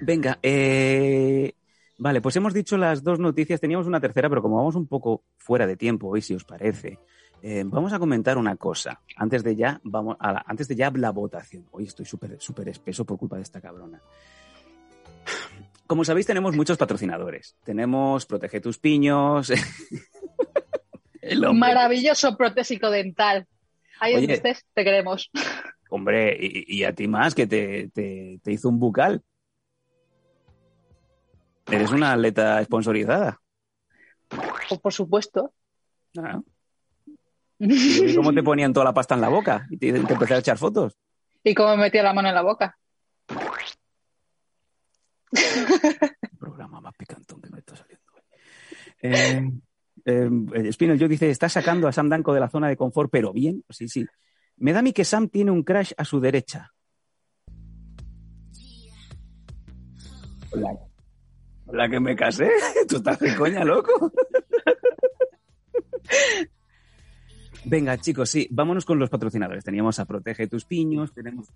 Venga, 0.00 0.40
eh, 0.42 1.52
vale, 1.96 2.20
pues 2.20 2.34
hemos 2.34 2.52
dicho 2.52 2.76
las 2.76 3.04
dos 3.04 3.20
noticias. 3.20 3.60
Teníamos 3.60 3.86
una 3.86 4.00
tercera, 4.00 4.28
pero 4.28 4.42
como 4.42 4.56
vamos 4.56 4.74
un 4.74 4.88
poco 4.88 5.22
fuera 5.36 5.64
de 5.64 5.76
tiempo 5.76 6.08
hoy, 6.08 6.20
si 6.20 6.34
os 6.34 6.42
parece, 6.42 6.98
eh, 7.40 7.62
vamos 7.64 7.92
a 7.92 8.00
comentar 8.00 8.36
una 8.36 8.56
cosa. 8.56 9.00
Antes 9.16 9.44
de 9.44 9.54
ya, 9.54 9.80
vamos 9.84 10.16
a 10.18 10.32
la, 10.32 10.44
antes 10.44 10.66
de 10.66 10.74
ya 10.74 10.90
la 10.90 11.10
votación. 11.10 11.66
Hoy 11.70 11.84
estoy 11.84 12.04
súper 12.04 12.40
súper 12.40 12.68
espeso 12.68 13.04
por 13.04 13.16
culpa 13.16 13.36
de 13.36 13.42
esta 13.42 13.60
cabrona. 13.60 14.00
Como 15.86 16.04
sabéis, 16.04 16.26
tenemos 16.26 16.56
muchos 16.56 16.76
patrocinadores. 16.76 17.56
Tenemos 17.62 18.26
Protege 18.26 18.60
tus 18.60 18.78
piños. 18.78 19.52
el 21.20 21.54
Maravilloso 21.54 22.36
protésico 22.36 22.90
dental. 22.90 23.46
Ahí 24.00 24.12
donde 24.14 24.26
Oye. 24.26 24.34
estés, 24.34 24.64
te 24.74 24.84
queremos. 24.84 25.30
Hombre, 25.90 26.36
y, 26.40 26.78
y 26.78 26.84
a 26.84 26.94
ti 26.94 27.06
más, 27.08 27.34
que 27.34 27.46
te, 27.46 27.88
te- 27.90 28.40
te 28.42 28.52
hizo 28.52 28.68
un 28.68 28.78
bucal. 28.80 29.22
Eres 31.70 31.90
una 31.92 32.12
atleta 32.12 32.62
sponsorizada. 32.64 33.40
Pues 34.68 34.80
por 34.80 34.92
supuesto. 34.92 35.54
Ah. 36.18 36.40
¿Y 37.58 38.14
cómo 38.16 38.34
te 38.34 38.42
ponían 38.42 38.72
toda 38.72 38.84
la 38.86 38.94
pasta 38.94 39.14
en 39.14 39.20
la 39.20 39.28
boca? 39.28 39.66
Y 39.70 39.76
te, 39.78 39.92
te 39.92 40.12
empecé 40.12 40.34
a 40.34 40.38
echar 40.38 40.58
fotos. 40.58 40.98
Y 41.42 41.54
cómo 41.54 41.70
me 41.76 41.84
metía 41.84 42.02
la 42.02 42.12
mano 42.12 42.28
en 42.28 42.34
la 42.34 42.42
boca. 42.42 42.76
El 45.32 46.38
programa 46.38 46.80
más 46.80 46.94
picantón 46.96 47.40
que 47.40 47.50
me 47.50 47.58
está 47.58 47.76
saliendo. 47.76 48.04
Eh, 49.02 49.50
eh, 50.04 50.72
Spinel, 50.72 50.98
yo 50.98 51.08
dice, 51.08 51.30
está 51.30 51.48
sacando 51.48 51.88
a 51.88 51.92
Sam 51.92 52.08
Danko 52.08 52.34
de 52.34 52.40
la 52.40 52.48
zona 52.48 52.68
de 52.68 52.76
confort, 52.76 53.10
pero 53.10 53.32
bien. 53.32 53.64
Sí, 53.70 53.88
sí. 53.88 54.06
Me 54.56 54.72
da 54.72 54.80
a 54.80 54.82
mí 54.82 54.92
que 54.92 55.04
Sam 55.04 55.28
tiene 55.28 55.50
un 55.50 55.62
crash 55.62 55.92
a 55.96 56.04
su 56.04 56.20
derecha. 56.20 56.72
Con 60.50 60.62
la, 61.72 61.88
que 61.88 61.98
me 61.98 62.14
casé. 62.14 62.50
¿Tú 62.88 62.96
estás 62.96 63.18
de 63.18 63.34
coña, 63.34 63.64
loco? 63.64 64.12
Venga, 67.64 67.96
chicos, 67.98 68.28
sí, 68.28 68.46
vámonos 68.50 68.84
con 68.84 68.98
los 68.98 69.08
patrocinadores. 69.08 69.64
Teníamos 69.64 69.98
a 69.98 70.04
Protege 70.04 70.46
tus 70.46 70.66
piños, 70.66 71.12
tenemos 71.12 71.48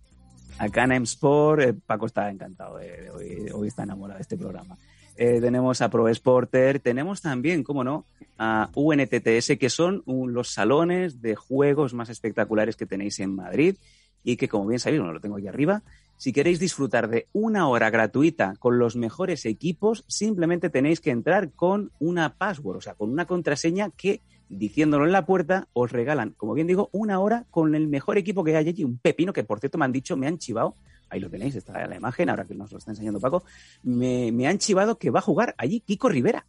a 0.58 0.68
Canem 0.70 1.02
Sport. 1.02 1.62
eh, 1.62 1.74
Paco 1.74 2.06
está 2.06 2.30
encantado, 2.30 2.80
eh, 2.80 3.10
hoy 3.52 3.68
está 3.68 3.82
enamorado 3.82 4.16
de 4.16 4.22
este 4.22 4.38
programa. 4.38 4.76
Eh, 5.20 5.40
tenemos 5.40 5.82
a 5.82 5.90
Pro 5.90 6.06
Sporter, 6.14 6.78
tenemos 6.78 7.20
también, 7.20 7.64
cómo 7.64 7.82
no, 7.82 8.06
a 8.38 8.70
UNTTS, 8.72 9.58
que 9.58 9.68
son 9.68 10.04
los 10.06 10.50
salones 10.50 11.20
de 11.20 11.34
juegos 11.34 11.92
más 11.92 12.08
espectaculares 12.08 12.76
que 12.76 12.86
tenéis 12.86 13.18
en 13.18 13.34
Madrid 13.34 13.74
y 14.22 14.36
que, 14.36 14.48
como 14.48 14.68
bien 14.68 14.78
sabéis, 14.78 15.00
bueno, 15.00 15.12
lo 15.12 15.20
tengo 15.20 15.36
aquí 15.36 15.48
arriba, 15.48 15.82
si 16.18 16.32
queréis 16.32 16.60
disfrutar 16.60 17.08
de 17.08 17.26
una 17.32 17.66
hora 17.66 17.90
gratuita 17.90 18.54
con 18.60 18.78
los 18.78 18.94
mejores 18.94 19.44
equipos, 19.44 20.04
simplemente 20.06 20.70
tenéis 20.70 21.00
que 21.00 21.10
entrar 21.10 21.50
con 21.50 21.90
una 21.98 22.36
password, 22.36 22.76
o 22.76 22.80
sea, 22.80 22.94
con 22.94 23.10
una 23.10 23.26
contraseña 23.26 23.90
que, 23.90 24.20
diciéndolo 24.48 25.04
en 25.04 25.10
la 25.10 25.26
puerta, 25.26 25.66
os 25.72 25.90
regalan, 25.90 26.34
como 26.36 26.54
bien 26.54 26.68
digo, 26.68 26.90
una 26.92 27.18
hora 27.18 27.44
con 27.50 27.74
el 27.74 27.88
mejor 27.88 28.18
equipo 28.18 28.44
que 28.44 28.54
hay 28.54 28.68
allí, 28.68 28.84
un 28.84 28.98
pepino 28.98 29.32
que, 29.32 29.42
por 29.42 29.58
cierto, 29.58 29.78
me 29.78 29.84
han 29.84 29.92
dicho, 29.92 30.16
me 30.16 30.28
han 30.28 30.38
chivado, 30.38 30.76
ahí 31.10 31.20
lo 31.20 31.30
tenéis, 31.30 31.56
está 31.56 31.86
la 31.86 31.96
imagen, 31.96 32.30
ahora 32.30 32.44
que 32.44 32.54
nos 32.54 32.72
lo 32.72 32.78
está 32.78 32.90
enseñando 32.90 33.20
Paco, 33.20 33.44
me, 33.82 34.32
me 34.32 34.46
han 34.46 34.58
chivado 34.58 34.98
que 34.98 35.10
va 35.10 35.20
a 35.20 35.22
jugar 35.22 35.54
allí 35.58 35.80
Kiko 35.80 36.08
Rivera. 36.08 36.46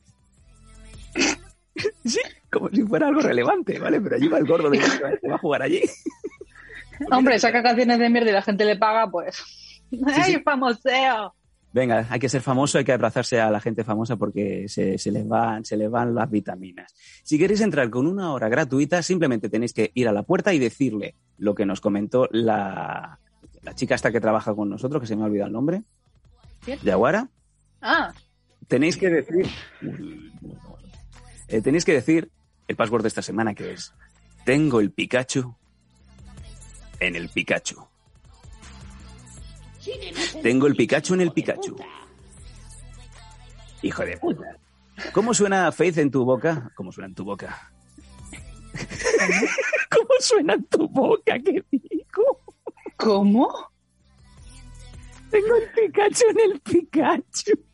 sí, 2.06 2.20
como 2.52 2.70
si 2.70 2.84
fuera 2.84 3.08
algo 3.08 3.22
relevante, 3.22 3.80
¿vale? 3.80 4.02
Pero 4.02 4.16
allí 4.16 4.28
va 4.28 4.38
el 4.38 4.48
gordo 4.48 4.70
de 4.70 4.80
Kiko, 4.80 5.08
¿eh? 5.08 5.20
que 5.22 5.30
va 5.30 5.36
a 5.36 5.40
jugar 5.40 5.62
allí. 5.62 5.82
Hombre, 7.12 7.40
saca 7.40 7.64
canciones 7.64 8.00
de 8.00 8.10
mierda 8.10 8.30
y 8.30 8.34
la 8.34 8.42
gente 8.42 8.66
le 8.66 8.78
paga, 8.78 9.10
pues. 9.10 9.42
¡Ay, 10.06 10.42
famoseo! 10.44 11.34
Venga, 11.72 12.08
hay 12.10 12.20
que 12.20 12.30
ser 12.30 12.42
famoso, 12.42 12.80
hay 12.80 12.84
que 12.84 12.94
abrazarse 12.94 13.40
a 13.40 13.52
la 13.52 13.60
gente 13.60 13.84
famosa 13.84 14.18
porque 14.18 14.68
se, 14.68 14.98
se 14.98 15.12
les 15.12 15.28
van, 15.28 15.64
se 15.64 15.78
les 15.78 15.90
van 15.90 16.16
las 16.16 16.30
vitaminas. 16.30 16.96
Si 17.24 17.38
queréis 17.38 17.62
entrar 17.62 17.90
con 17.92 18.08
una 18.08 18.34
hora 18.34 18.50
gratuita, 18.50 19.04
simplemente 19.04 19.50
tenéis 19.50 19.74
que 19.74 19.92
ir 19.94 20.08
a 20.08 20.12
la 20.12 20.24
puerta 20.24 20.52
y 20.52 20.60
decirle 20.60 21.16
lo 21.38 21.54
que 21.54 21.68
nos 21.68 21.80
comentó 21.80 22.28
la, 22.32 23.20
la 23.70 23.76
chica 23.76 23.94
esta 23.94 24.12
que 24.12 24.20
trabaja 24.20 24.56
con 24.56 24.68
nosotros, 24.68 25.00
que 25.00 25.06
se 25.08 25.16
me 25.16 25.22
ha 25.22 25.26
olvidado 25.26 25.46
el 25.48 25.54
nombre. 25.54 25.84
Yaguara. 26.82 27.30
Ah, 27.82 28.12
Tenéis 28.68 28.98
que 28.98 29.10
decir. 29.10 29.48
Eh, 31.48 31.62
tenéis 31.62 31.86
que 31.86 31.94
decir 31.94 32.32
el 32.68 32.76
password 32.76 33.04
de 33.04 33.10
esta 33.10 33.22
semana 33.22 33.54
que 33.54 33.74
es. 33.74 33.94
Tengo 34.44 34.80
el 34.80 34.92
Pikachu 34.92 35.56
en 37.00 37.16
el 37.16 37.30
Pikachu. 37.30 37.88
Tengo 40.42 40.66
el 40.66 40.76
Pikachu 40.76 41.14
en 41.14 41.22
el 41.22 41.32
Pikachu. 41.32 41.76
Hijo 43.84 44.04
de 44.04 44.18
puta. 44.18 44.58
¿Cómo 45.14 45.34
suena 45.36 45.72
Faith 45.72 46.00
en 46.00 46.10
tu 46.10 46.26
boca? 46.26 46.72
¿Cómo 46.76 46.92
suena 46.92 47.08
en 47.08 47.16
tu 47.16 47.24
boca? 47.24 47.72
¿Cómo 49.92 50.10
suena 50.20 50.54
en 50.56 50.66
tu 50.66 50.88
boca? 50.90 51.38
¿Qué 51.44 51.64
digo? 51.72 52.40
¿Cómo? 53.00 53.72
Tengo 55.32 55.56
el 55.56 55.70
Pikachu 55.72 56.26
en 56.32 56.52
el 56.52 56.60
Pikachu. 56.60 57.66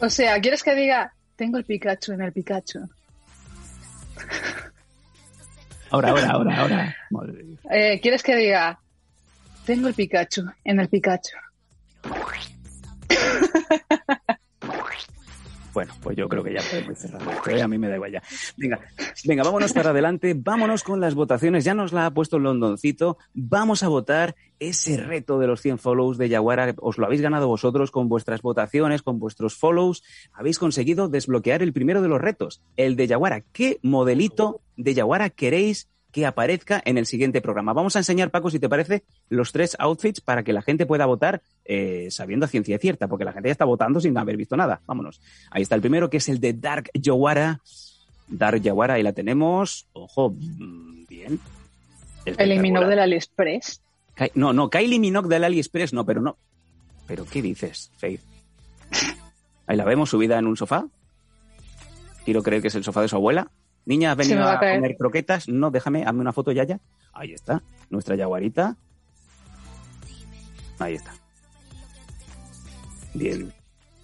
O 0.00 0.10
sea, 0.10 0.40
¿quieres 0.40 0.62
que 0.62 0.74
diga, 0.74 1.14
tengo 1.34 1.56
el 1.56 1.64
Pikachu 1.64 2.12
en 2.12 2.22
el 2.22 2.32
Pikachu? 2.32 2.80
Ahora, 5.90 6.10
ahora, 6.10 6.30
ahora, 6.30 6.56
ahora. 6.58 6.96
Eh, 7.70 8.00
¿Quieres 8.00 8.22
que 8.22 8.36
diga, 8.36 8.78
tengo 9.64 9.88
el 9.88 9.94
Pikachu 9.94 10.44
en 10.64 10.80
el 10.80 10.88
Pikachu? 10.88 11.36
Bueno, 15.74 15.92
pues 16.00 16.16
yo 16.16 16.28
creo 16.28 16.42
que 16.44 16.54
ya 16.54 16.60
podemos 16.70 16.98
cerrar. 16.98 17.60
A 17.60 17.68
mí 17.68 17.76
me 17.78 17.88
da 17.88 17.96
igual 17.96 18.12
ya. 18.12 18.22
Venga, 18.56 18.80
venga, 19.24 19.42
vámonos 19.42 19.72
para 19.72 19.90
adelante, 19.90 20.34
vámonos 20.34 20.84
con 20.84 21.00
las 21.00 21.14
votaciones. 21.14 21.64
Ya 21.64 21.74
nos 21.74 21.92
la 21.92 22.06
ha 22.06 22.10
puesto 22.12 22.36
el 22.36 22.44
Londoncito. 22.44 23.18
Vamos 23.34 23.82
a 23.82 23.88
votar 23.88 24.36
ese 24.60 24.96
reto 24.96 25.38
de 25.38 25.48
los 25.48 25.60
100 25.60 25.78
follows 25.78 26.16
de 26.16 26.28
Yaguara. 26.28 26.74
Os 26.78 26.96
lo 26.96 27.06
habéis 27.06 27.20
ganado 27.20 27.48
vosotros 27.48 27.90
con 27.90 28.08
vuestras 28.08 28.40
votaciones, 28.40 29.02
con 29.02 29.18
vuestros 29.18 29.56
follows. 29.56 30.04
Habéis 30.32 30.58
conseguido 30.58 31.08
desbloquear 31.08 31.62
el 31.62 31.72
primero 31.72 32.00
de 32.00 32.08
los 32.08 32.20
retos, 32.20 32.62
el 32.76 32.94
de 32.94 33.08
Yaguara. 33.08 33.40
¿Qué 33.40 33.80
modelito 33.82 34.60
de 34.76 34.94
Yaguara 34.94 35.28
queréis 35.30 35.88
que 36.14 36.26
aparezca 36.26 36.80
en 36.84 36.96
el 36.96 37.06
siguiente 37.06 37.40
programa? 37.40 37.72
Vamos 37.72 37.96
a 37.96 37.98
enseñar, 37.98 38.30
Paco, 38.30 38.48
si 38.48 38.60
te 38.60 38.68
parece, 38.68 39.02
los 39.28 39.50
tres 39.50 39.76
outfits 39.80 40.20
para 40.20 40.44
que 40.44 40.52
la 40.52 40.62
gente 40.62 40.86
pueda 40.86 41.06
votar 41.06 41.42
eh, 41.64 42.06
sabiendo 42.12 42.46
a 42.46 42.48
ciencia 42.48 42.78
cierta, 42.78 43.08
porque 43.08 43.24
la 43.24 43.32
gente 43.32 43.48
ya 43.48 43.52
está 43.52 43.64
votando 43.64 44.00
sin 44.00 44.16
haber 44.16 44.36
visto 44.36 44.56
nada. 44.56 44.80
Vámonos. 44.86 45.20
Ahí 45.50 45.62
está 45.62 45.74
el 45.74 45.80
primero, 45.80 46.08
que 46.08 46.18
es 46.18 46.28
el 46.28 46.38
de 46.38 46.52
Dark 46.52 46.88
Yaguara. 46.94 47.60
Dark 48.28 48.62
Yaguara, 48.62 48.94
ahí 48.94 49.02
la 49.02 49.12
tenemos. 49.12 49.88
Ojo, 49.92 50.30
mm, 50.30 51.06
bien. 51.08 51.40
Eliminó 52.24 52.78
Espectacular. 52.78 52.88
del 52.88 52.98
AliExpress. 53.00 53.80
No, 54.34 54.52
no, 54.52 54.70
Kylie 54.70 55.00
Minogue 55.00 55.28
del 55.28 55.42
AliExpress, 55.42 55.92
no, 55.92 56.06
pero 56.06 56.20
no. 56.20 56.36
¿Pero 57.08 57.26
qué 57.26 57.42
dices, 57.42 57.90
Faith? 57.96 58.20
Ahí 59.66 59.76
la 59.76 59.84
vemos 59.84 60.10
subida 60.10 60.38
en 60.38 60.46
un 60.46 60.56
sofá. 60.56 60.86
Quiero 62.24 62.44
creer 62.44 62.62
que 62.62 62.68
es 62.68 62.74
el 62.76 62.84
sofá 62.84 63.02
de 63.02 63.08
su 63.08 63.16
abuela. 63.16 63.50
Niña, 63.86 64.12
¿has 64.12 64.16
venido 64.16 64.42
a, 64.44 64.54
a 64.54 64.58
comer 64.58 64.96
croquetas? 64.96 65.48
No, 65.48 65.70
déjame, 65.70 66.04
hazme 66.04 66.20
una 66.20 66.32
foto, 66.32 66.52
Yaya. 66.52 66.80
Ahí 67.12 67.32
está, 67.32 67.62
nuestra 67.90 68.16
yaguarita. 68.16 68.76
Ahí 70.78 70.94
está. 70.94 71.12
Bien. 73.14 73.52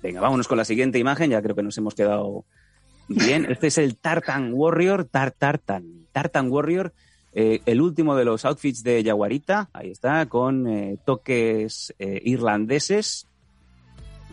Venga, 0.03 0.20
vámonos 0.20 0.47
con 0.49 0.57
la 0.59 0.64
siguiente 0.64 0.99
imagen. 0.99 1.31
Ya 1.31 1.43
creo 1.43 1.57
que 1.57 1.62
nos 1.62 1.76
hemos 1.78 1.95
quedado 1.95 2.45
bien. 3.09 3.47
Este 3.51 3.66
es 3.66 3.78
el 3.78 3.97
Tartan 3.97 4.53
Warrior. 4.55 5.05
Tar 5.05 5.33
Tartan. 5.33 6.07
Tartan 6.12 6.51
Warrior. 6.51 6.93
eh, 7.33 7.61
el 7.66 7.81
último 7.81 8.14
de 8.16 8.24
los 8.24 8.45
outfits 8.45 8.83
de 8.83 9.03
Yaguarita. 9.03 9.68
Ahí 9.72 9.91
está, 9.91 10.26
con 10.26 10.66
eh, 10.68 10.97
toques 11.05 11.95
eh, 11.99 12.20
irlandeses. 12.24 13.26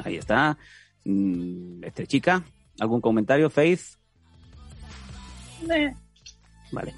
Ahí 0.04 0.18
está. 0.18 0.58
Mm, 1.06 1.84
este 1.84 2.06
chica. 2.08 2.44
¿Algún 2.80 3.02
comentario, 3.02 3.50
Faith? 3.50 3.97
Eh, 5.70 5.94
Vale. 6.72 6.94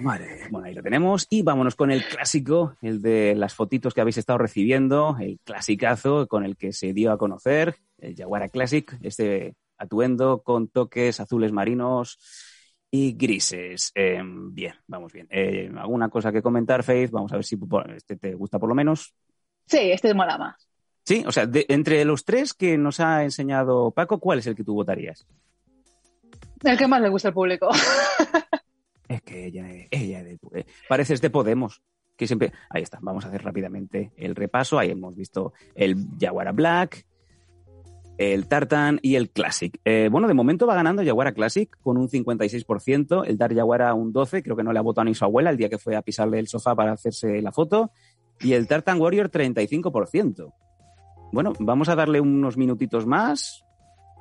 Vale, 0.00 0.26
bueno, 0.50 0.66
ahí 0.66 0.74
lo 0.74 0.82
tenemos. 0.82 1.26
Y 1.30 1.42
vámonos 1.42 1.74
con 1.76 1.90
el 1.90 2.04
clásico, 2.04 2.76
el 2.82 3.00
de 3.00 3.34
las 3.34 3.54
fotitos 3.54 3.94
que 3.94 4.00
habéis 4.00 4.18
estado 4.18 4.38
recibiendo, 4.38 5.16
el 5.18 5.38
clasicazo 5.44 6.26
con 6.28 6.44
el 6.44 6.56
que 6.56 6.72
se 6.72 6.92
dio 6.92 7.10
a 7.12 7.18
conocer, 7.18 7.76
el 7.98 8.14
Jaguara 8.14 8.48
Classic, 8.48 8.94
este 9.02 9.54
atuendo 9.78 10.42
con 10.42 10.68
toques 10.68 11.18
azules 11.20 11.52
marinos 11.52 12.18
y 12.90 13.12
grises. 13.14 13.90
Eh, 13.94 14.20
bien, 14.24 14.74
vamos 14.86 15.12
bien. 15.12 15.26
Eh, 15.30 15.72
¿Alguna 15.76 16.08
cosa 16.10 16.30
que 16.30 16.42
comentar, 16.42 16.82
Faith? 16.84 17.10
Vamos 17.10 17.32
a 17.32 17.36
ver 17.36 17.44
si 17.44 17.58
este 17.96 18.16
te 18.16 18.34
gusta 18.34 18.58
por 18.58 18.68
lo 18.68 18.74
menos. 18.74 19.14
Sí, 19.66 19.78
este 19.90 20.12
mola 20.14 20.36
más. 20.36 20.68
Sí, 21.04 21.24
o 21.26 21.32
sea, 21.32 21.46
de- 21.46 21.66
entre 21.68 22.04
los 22.04 22.24
tres 22.24 22.54
que 22.54 22.76
nos 22.78 23.00
ha 23.00 23.24
enseñado 23.24 23.90
Paco, 23.90 24.20
¿cuál 24.20 24.38
es 24.40 24.46
el 24.46 24.54
que 24.54 24.62
tú 24.64 24.74
votarías? 24.74 25.26
El 26.62 26.78
que 26.78 26.86
más 26.86 27.00
le 27.00 27.08
gusta 27.08 27.28
al 27.28 27.34
público. 27.34 27.68
Es 29.08 29.20
que 29.20 29.44
ella, 29.46 29.68
ella 29.90 30.20
eh, 30.20 30.64
pareces 30.88 31.20
de 31.20 31.28
Podemos. 31.28 31.82
Que 32.16 32.26
siempre. 32.26 32.52
Ahí 32.70 32.82
está. 32.82 32.98
Vamos 33.02 33.24
a 33.24 33.28
hacer 33.28 33.42
rápidamente 33.42 34.12
el 34.16 34.34
repaso. 34.34 34.78
Ahí 34.78 34.90
hemos 34.90 35.14
visto 35.14 35.52
el 35.74 35.96
Jaguara 36.18 36.52
Black, 36.52 37.04
el 38.16 38.48
Tartan 38.48 39.00
y 39.02 39.16
el 39.16 39.30
Classic. 39.30 39.78
Eh, 39.84 40.08
bueno, 40.10 40.28
de 40.28 40.34
momento 40.34 40.66
va 40.66 40.74
ganando 40.74 41.04
Jaguara 41.04 41.32
Classic 41.32 41.68
con 41.82 41.98
un 41.98 42.08
56%. 42.08 43.24
El 43.26 43.36
Dar 43.36 43.54
Jaguara 43.54 43.92
un 43.92 44.14
12%. 44.14 44.42
Creo 44.42 44.56
que 44.56 44.62
no 44.62 44.72
le 44.72 44.78
ha 44.78 44.82
votado 44.82 45.04
ni 45.04 45.14
su 45.14 45.26
abuela 45.26 45.50
el 45.50 45.58
día 45.58 45.68
que 45.68 45.78
fue 45.78 45.94
a 45.94 46.00
pisarle 46.00 46.38
el 46.38 46.48
sofá 46.48 46.74
para 46.74 46.92
hacerse 46.92 47.42
la 47.42 47.52
foto. 47.52 47.90
Y 48.40 48.54
el 48.54 48.66
Tartan 48.66 48.98
Warrior 48.98 49.30
35%. 49.30 50.54
Bueno, 51.32 51.52
vamos 51.58 51.90
a 51.90 51.96
darle 51.96 52.20
unos 52.20 52.56
minutitos 52.56 53.06
más. 53.06 53.64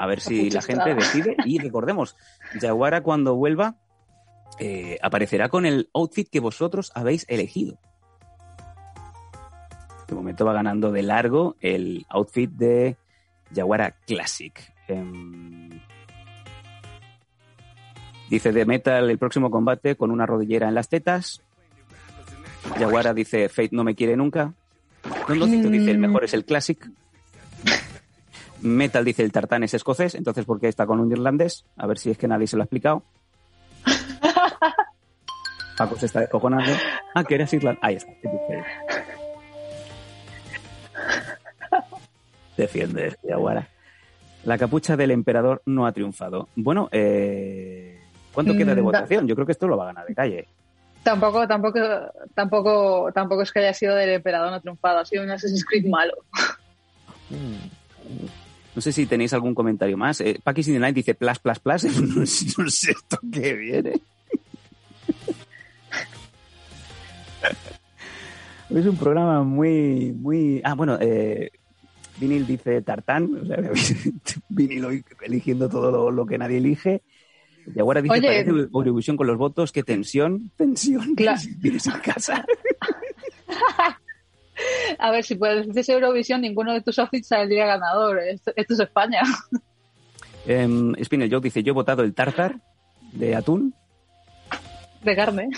A 0.01 0.07
ver 0.07 0.19
si 0.19 0.49
la 0.49 0.63
gente 0.63 0.95
decide. 0.95 1.35
Y 1.45 1.59
recordemos, 1.61 2.17
Jaguara 2.59 3.03
cuando 3.03 3.35
vuelva 3.35 3.75
eh, 4.59 4.97
aparecerá 4.99 5.47
con 5.47 5.67
el 5.67 5.89
outfit 5.93 6.27
que 6.27 6.39
vosotros 6.39 6.91
habéis 6.95 7.23
elegido. 7.29 7.77
De 10.07 10.15
momento 10.15 10.43
va 10.43 10.53
ganando 10.53 10.91
de 10.91 11.03
largo 11.03 11.55
el 11.61 12.07
outfit 12.09 12.49
de 12.49 12.97
Jaguara 13.53 13.91
Classic. 14.07 14.73
Em, 14.87 15.79
dice 18.27 18.51
de 18.51 18.65
Metal 18.65 19.07
el 19.07 19.19
próximo 19.19 19.51
combate 19.51 19.95
con 19.95 20.09
una 20.09 20.25
rodillera 20.25 20.67
en 20.67 20.73
las 20.73 20.89
tetas. 20.89 21.43
Jaguara 22.79 23.13
dice 23.13 23.49
Fate 23.49 23.69
no 23.73 23.83
me 23.83 23.93
quiere 23.93 24.17
nunca. 24.17 24.55
Dice 25.27 25.91
el 25.91 25.99
mejor 25.99 26.23
es 26.23 26.33
el 26.33 26.43
Classic. 26.43 26.89
Metal 28.61 29.03
dice 29.03 29.23
el 29.23 29.31
tartán 29.31 29.63
es 29.63 29.73
escocés, 29.73 30.15
entonces 30.15 30.45
¿por 30.45 30.59
qué 30.59 30.67
está 30.67 30.85
con 30.85 30.99
un 30.99 31.11
irlandés? 31.11 31.65
A 31.77 31.87
ver 31.87 31.97
si 31.97 32.11
es 32.11 32.17
que 32.17 32.27
nadie 32.27 32.47
se 32.47 32.55
lo 32.55 32.63
ha 32.63 32.65
explicado. 32.65 33.03
Paco 35.77 35.95
se 35.97 36.05
está 36.05 36.19
descojonando. 36.19 36.71
Ah, 37.15 37.23
que 37.23 37.35
eres 37.35 37.53
irlandés. 37.53 37.83
Ahí 37.83 37.95
está. 37.95 38.11
Defiende, 42.57 43.15
Yaguara. 43.23 43.67
La 44.43 44.57
capucha 44.57 44.95
del 44.97 45.11
emperador 45.11 45.61
no 45.65 45.85
ha 45.85 45.91
triunfado. 45.91 46.49
Bueno, 46.55 46.89
eh, 46.91 47.99
¿cuánto 48.33 48.55
queda 48.55 48.75
de 48.75 48.81
Mm, 48.81 48.85
votación? 48.85 49.27
Yo 49.27 49.35
creo 49.35 49.45
que 49.45 49.51
esto 49.53 49.67
lo 49.67 49.77
va 49.77 49.83
a 49.83 49.87
ganar 49.87 50.05
de 50.05 50.15
calle. 50.15 50.47
Tampoco, 51.03 51.47
tampoco, 51.47 51.79
tampoco, 52.35 53.11
tampoco 53.13 53.41
es 53.41 53.51
que 53.51 53.59
haya 53.59 53.73
sido 53.73 53.95
del 53.95 54.09
emperador 54.11 54.51
no 54.51 54.61
triunfado, 54.61 54.99
ha 54.99 55.05
sido 55.05 55.23
un 55.23 55.31
Assassin's 55.31 55.65
Creed 55.65 55.85
malo. 55.87 56.13
No 58.75 58.81
sé 58.81 58.91
si 58.91 59.05
tenéis 59.05 59.33
algún 59.33 59.53
comentario 59.53 59.97
más. 59.97 60.21
Eh, 60.21 60.39
Paki 60.41 60.61
in 60.61 60.73
the 60.73 60.79
Night 60.79 60.95
dice 60.95 61.13
plus, 61.13 61.39
plus, 61.39 61.59
plus. 61.59 61.83
no, 62.15 62.25
sé, 62.25 62.45
no 62.57 62.69
sé 62.69 62.91
esto 62.91 63.19
qué 63.31 63.53
viene. 63.53 63.93
es 68.69 68.85
un 68.85 68.97
programa 68.97 69.43
muy, 69.43 70.13
muy... 70.13 70.61
Ah, 70.63 70.73
bueno, 70.75 70.97
eh, 71.01 71.51
Vinil 72.19 72.47
dice 72.47 72.81
Tartán. 72.81 73.39
O 73.41 73.45
sea, 73.45 73.57
Vinil 74.49 74.85
hoy 74.85 75.03
eligiendo 75.21 75.67
todo 75.67 75.91
lo, 75.91 76.11
lo 76.11 76.25
que 76.25 76.37
nadie 76.37 76.57
elige. 76.57 77.01
Y 77.75 77.79
ahora 77.79 78.01
dice, 78.01 78.13
Oye. 78.13 78.27
parece 78.27 78.49
Eurovisión 78.49 79.17
con 79.17 79.27
los 79.27 79.37
votos. 79.37 79.71
Qué 79.71 79.83
tensión, 79.83 80.49
tensión. 80.55 81.13
Claro. 81.15 81.41
Vienes 81.57 81.87
a 81.87 82.01
casa. 82.01 82.45
A 84.99 85.11
ver, 85.11 85.23
si 85.23 85.35
puedes 85.35 85.89
Eurovisión, 85.89 86.41
ninguno 86.41 86.73
de 86.73 86.81
tus 86.81 86.99
outfits 86.99 87.27
saldría 87.27 87.65
ganador. 87.65 88.19
Esto, 88.19 88.51
esto 88.55 88.73
es 88.73 88.79
España. 88.79 89.21
Eh, 90.47 90.67
Spinel 91.03 91.31
Joke 91.31 91.43
dice, 91.43 91.61
yo 91.61 91.69
he 91.69 91.73
votado 91.75 92.01
el 92.01 92.15
Tartar 92.15 92.55
de 93.11 93.35
atún. 93.35 93.75
De 95.03 95.15
carne. 95.15 95.49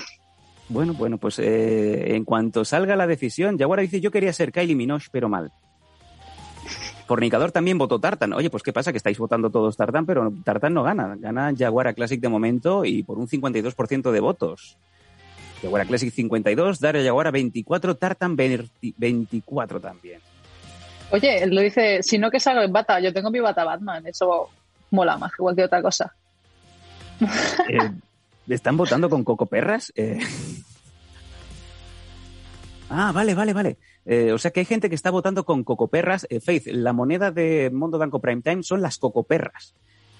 Bueno, 0.67 0.93
bueno, 0.93 1.17
pues 1.17 1.39
eh, 1.39 2.15
en 2.15 2.25
cuanto 2.25 2.65
salga 2.65 2.95
la 2.95 3.07
decisión, 3.07 3.57
Yaguara 3.57 3.81
dice, 3.81 4.01
yo 4.01 4.11
quería 4.11 4.33
ser 4.33 4.51
Kylie 4.51 4.75
Minogue, 4.75 5.05
pero 5.11 5.29
mal. 5.29 5.51
Fornicador 7.05 7.51
también 7.51 7.77
votó 7.77 7.99
Tartan. 7.99 8.33
Oye, 8.33 8.49
pues 8.49 8.63
¿qué 8.63 8.71
pasa? 8.71 8.91
Que 8.91 8.97
estáis 8.97 9.17
votando 9.17 9.49
todos 9.49 9.75
Tartan, 9.75 10.05
pero 10.05 10.33
Tartan 10.43 10.73
no 10.73 10.83
gana. 10.83 11.15
Gana 11.19 11.53
Jaguar 11.57 11.93
Classic 11.93 12.19
de 12.19 12.29
momento 12.29 12.85
y 12.85 13.03
por 13.03 13.19
un 13.19 13.27
52% 13.27 14.11
de 14.11 14.19
votos. 14.19 14.77
Jaguar 15.63 15.87
Classic 15.87 16.13
52, 16.13 16.79
Daria 16.79 17.03
Jaguar 17.03 17.31
24, 17.31 17.95
Tartan 17.95 18.35
24 18.35 19.79
también. 19.79 20.19
Oye, 21.09 21.43
él 21.43 21.55
lo 21.55 21.61
dice, 21.61 22.03
si 22.03 22.17
no 22.17 22.29
que 22.29 22.39
salga 22.39 22.63
en 22.63 22.71
bata, 22.71 22.99
yo 22.99 23.11
tengo 23.13 23.31
mi 23.31 23.39
bata 23.39 23.63
Batman, 23.63 24.05
eso 24.05 24.49
mola 24.91 25.17
más 25.17 25.31
que 25.31 25.37
cualquier 25.37 25.65
otra 25.67 25.81
cosa. 25.81 26.13
Eh, 27.69 27.91
¿Están 28.47 28.75
votando 28.77 29.09
con 29.09 29.23
Coco 29.23 29.45
Perras? 29.45 29.91
Eh, 29.95 30.19
Ah, 32.95 33.11
vale, 33.11 33.33
vale, 33.33 33.53
vale. 33.53 33.77
Eh, 34.05 34.31
o 34.33 34.37
sea 34.37 34.51
que 34.51 34.59
hay 34.59 34.65
gente 34.67 34.87
que 34.87 34.93
está 34.93 35.09
votando 35.09 35.45
con 35.45 35.63
cocoperras. 35.63 36.27
Eh, 36.29 36.39
Faith, 36.39 36.67
la 36.67 36.93
moneda 36.93 37.31
de 37.31 37.71
Mondo 37.73 37.97
Danco 37.97 38.19
Prime 38.19 38.43
Time 38.43 38.61
son 38.61 38.83
las 38.83 38.99
cocoperras. 38.99 39.73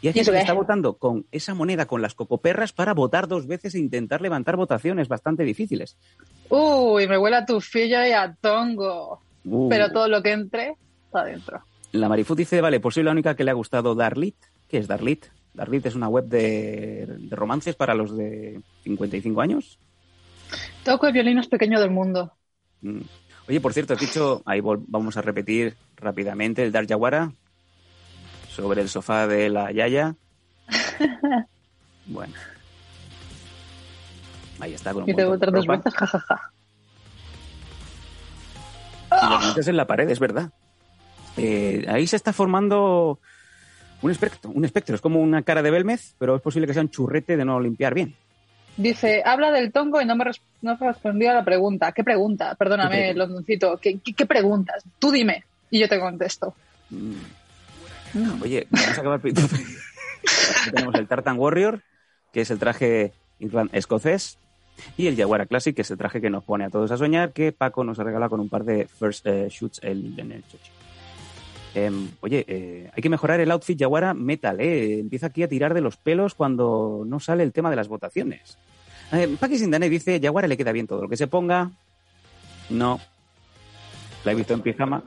Y 0.04 0.08
hay 0.08 0.12
¿Y 0.12 0.16
gente 0.16 0.32
que 0.32 0.39
está 0.39 0.51
votando 0.51 0.97
con 0.97 1.26
esa 1.32 1.54
moneda, 1.54 1.86
con 1.86 2.01
las 2.01 2.14
cocoperras, 2.14 2.74
para 2.74 2.93
votar 2.93 3.30
dos 3.30 3.47
veces 3.47 3.74
e 3.74 3.80
intentar 3.80 4.22
levantar 4.22 4.58
votaciones 4.58 5.08
bastante 5.08 5.45
difíciles. 5.45 5.95
Uy, 6.49 7.08
me 7.08 7.18
huele 7.18 7.38
a 7.38 7.45
tufillo 7.45 8.06
y 8.06 8.12
a 8.12 8.36
tongo. 8.41 9.22
Uh, 9.45 9.70
Pero 9.70 9.93
todo 9.93 10.10
lo 10.10 10.22
que 10.22 10.34
entre, 10.34 10.76
está 11.06 11.22
adentro. 11.22 11.62
La 11.93 12.10
Marifut 12.10 12.38
dice, 12.38 12.60
vale, 12.60 12.82
pues 12.82 12.95
soy 12.95 13.04
la 13.06 13.12
única 13.12 13.34
que 13.34 13.45
le 13.45 13.51
ha 13.51 13.54
gustado 13.54 13.95
Darlit. 13.95 14.36
¿Qué 14.68 14.78
es 14.78 14.89
Darlit? 14.89 15.28
Darlit 15.54 15.86
es 15.86 15.95
una 15.95 16.10
web 16.10 16.26
de, 16.26 17.06
de 17.08 17.36
romances 17.38 17.78
para 17.78 17.95
los 17.95 18.14
de 18.18 18.60
55 18.84 19.39
años. 19.39 19.80
Toco 20.84 21.08
el 21.08 21.14
violín 21.14 21.38
más 21.38 21.47
pequeño 21.47 21.80
del 21.80 21.91
mundo. 21.91 22.34
Mm. 22.82 23.04
Oye, 23.47 23.62
por 23.62 23.72
cierto, 23.72 23.93
has 23.93 24.01
dicho, 24.01 24.41
ahí 24.45 24.60
vamos 24.62 25.16
a 25.16 25.22
repetir 25.22 25.76
rápidamente 25.95 26.62
el 26.62 26.74
Dar 26.74 26.86
Yaguara 26.86 27.32
sobre 28.56 28.82
el 28.82 28.89
sofá 28.89 29.28
de 29.28 29.49
la 29.49 29.72
Yaya. 29.72 30.16
Bueno. 32.06 32.34
Ahí 34.60 34.74
está. 34.74 34.93
Con 34.93 35.04
un 35.04 35.10
Y 35.10 35.14
te 35.14 35.24
otras 35.24 35.54
dos 35.54 35.66
veces, 35.66 35.93
jajaja. 35.93 36.51
Y 39.22 39.30
lo 39.30 39.39
metes 39.39 39.68
en 39.68 39.78
la 39.78 39.88
pared, 39.88 40.10
es 40.10 40.20
verdad. 40.20 40.51
Eh, 41.38 41.86
ahí 41.88 42.06
se 42.08 42.16
está 42.16 42.34
formando 42.34 43.20
un 44.01 44.12
espectro, 44.12 44.51
un 44.51 44.66
espectro. 44.66 44.95
Es 44.95 45.01
como 45.01 45.22
una 45.22 45.43
cara 45.43 45.62
de 45.62 45.72
Belmez, 45.72 46.16
pero 46.18 46.36
es 46.36 46.41
posible 46.41 46.68
que 46.68 46.74
sea 46.74 46.82
un 46.82 46.89
churrete 46.89 47.38
de 47.38 47.45
no 47.45 47.60
limpiar 47.60 47.93
bien. 47.93 48.16
Dice, 48.76 49.22
habla 49.24 49.51
del 49.51 49.72
tongo 49.72 50.01
y 50.01 50.06
no 50.06 50.16
me, 50.16 50.26
no 50.62 50.78
me 50.78 50.88
respondió 50.88 51.32
a 51.32 51.36
la 51.36 51.45
pregunta. 51.45 51.91
¿Qué 51.91 52.04
pregunta? 52.04 52.49
¿Qué 52.51 52.56
Perdóname, 52.58 52.97
pregunta? 52.97 53.26
Londoncito. 53.26 53.78
¿Qué, 53.78 53.99
qué, 53.99 54.14
qué 54.14 54.26
preguntas? 54.26 54.84
Tú 54.99 55.12
dime 55.12 55.45
y 55.70 55.80
yo 55.80 55.88
te 55.88 55.99
contesto. 55.99 56.56
Mm. 56.89 57.14
Oye, 58.41 58.68
vamos 58.70 58.97
a 58.97 59.01
acabar. 59.01 59.22
Tenemos 60.74 60.95
el 60.95 61.07
Tartan 61.07 61.38
Warrior, 61.39 61.82
que 62.32 62.41
es 62.41 62.51
el 62.51 62.59
traje 62.59 63.14
escocés, 63.72 64.38
y 64.97 65.07
el 65.07 65.16
Jaguara 65.18 65.45
Classic, 65.45 65.76
que 65.76 65.82
es 65.84 65.91
el 65.91 65.97
traje 65.97 66.22
que 66.22 66.30
nos 66.30 66.43
pone 66.43 66.66
a 66.66 66.70
todos 66.70 66.91
a 66.91 66.97
soñar, 66.97 67.34
que 67.34 67.51
Paco 67.51 67.84
nos 67.84 67.97
regala 67.97 68.30
con 68.30 68.39
un 68.39 68.49
par 68.49 68.64
de 68.64 68.88
first 68.88 69.26
eh, 69.28 69.47
shoots 69.49 69.80
el- 69.84 70.18
en 70.20 70.32
el 70.32 70.43
chochi. 70.47 70.72
Em, 71.76 72.09
oye, 72.22 72.45
eh, 72.47 72.91
hay 72.95 73.01
que 73.01 73.09
mejorar 73.09 73.39
el 73.39 73.49
outfit 73.51 73.80
Jaguara 73.80 74.14
Metal, 74.14 74.59
¿eh? 74.61 74.99
Empieza 74.99 75.28
aquí 75.28 75.41
a 75.43 75.47
tirar 75.49 75.74
de 75.74 75.82
los 75.82 75.97
pelos 75.97 76.36
cuando 76.36 77.03
no 77.05 77.20
sale 77.20 77.43
el 77.43 77.51
tema 77.51 77.70
de 77.72 77.76
las 77.76 77.88
votaciones. 77.88 78.57
Eh, 79.11 79.36
Paki 79.39 79.57
Sindane 79.57 79.89
dice, 79.89 80.20
Jaguara 80.22 80.47
le 80.47 80.55
queda 80.57 80.72
bien 80.72 80.86
todo 80.88 81.01
lo 81.01 81.09
que 81.09 81.18
se 81.18 81.28
ponga. 81.28 81.72
No. 82.70 82.99
La 84.24 84.32
he 84.32 84.36
visto 84.36 84.53
en 84.53 84.61
pijama. 84.61 85.03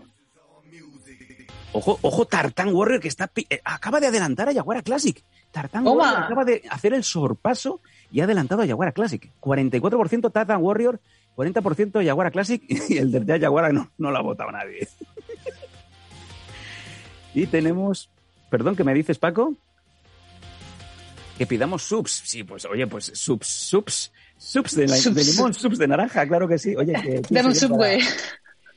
Ojo, 1.73 1.99
ojo, 2.01 2.27
Tartan 2.27 2.73
Warrior 2.75 3.01
que 3.01 3.09
está 3.09 3.31
eh, 3.37 3.61
acaba 3.65 4.01
de 4.01 4.07
adelantar 4.07 4.49
a 4.49 4.55
Jaguara 4.55 4.83
Classic. 4.83 5.23
Tartan. 5.51 5.87
Warrior 5.87 6.25
acaba 6.25 6.45
de 6.45 6.63
hacer 6.71 6.95
el 6.95 7.05
sorpaso 7.05 7.81
y 8.11 8.21
ha 8.21 8.25
adelantado 8.25 8.63
a 8.63 8.67
Jaguara 8.67 8.93
Classic. 8.93 9.31
44% 9.41 10.33
Tartan 10.33 10.63
Warrior, 10.63 11.01
40% 11.37 12.05
Jaguara 12.05 12.31
Classic 12.31 12.63
y 12.89 12.97
el 12.99 13.11
de 13.13 13.41
Jaguara 13.41 13.71
no, 13.73 13.91
no 13.99 14.11
lo 14.11 14.17
ha 14.19 14.23
votado 14.23 14.51
nadie. 14.53 14.89
y 17.35 17.47
tenemos, 17.47 18.09
perdón, 18.51 18.77
¿qué 18.77 18.85
me 18.85 18.95
dices, 18.95 19.19
Paco? 19.19 19.55
Que 21.37 21.47
pidamos 21.47 21.83
subs. 21.83 22.23
Sí, 22.25 22.45
pues 22.45 22.65
oye, 22.65 22.87
pues 22.87 23.13
subs, 23.15 23.47
subs, 23.47 24.13
subs 24.39 24.75
de, 24.77 24.87
la- 24.87 24.95
de 24.95 25.01
Subs. 25.03 25.27
limón, 25.37 25.53
subs 25.53 25.77
de 25.79 25.87
naranja, 25.89 26.27
claro 26.27 26.49
que 26.49 26.59
sí. 26.59 26.75
Oye, 26.75 26.95
que 26.95 27.21
Dame 27.31 27.49
un 27.49 27.53
¿quién 27.53 27.55
sería 27.55 27.77
para- 27.77 28.01
subway. 28.01 28.01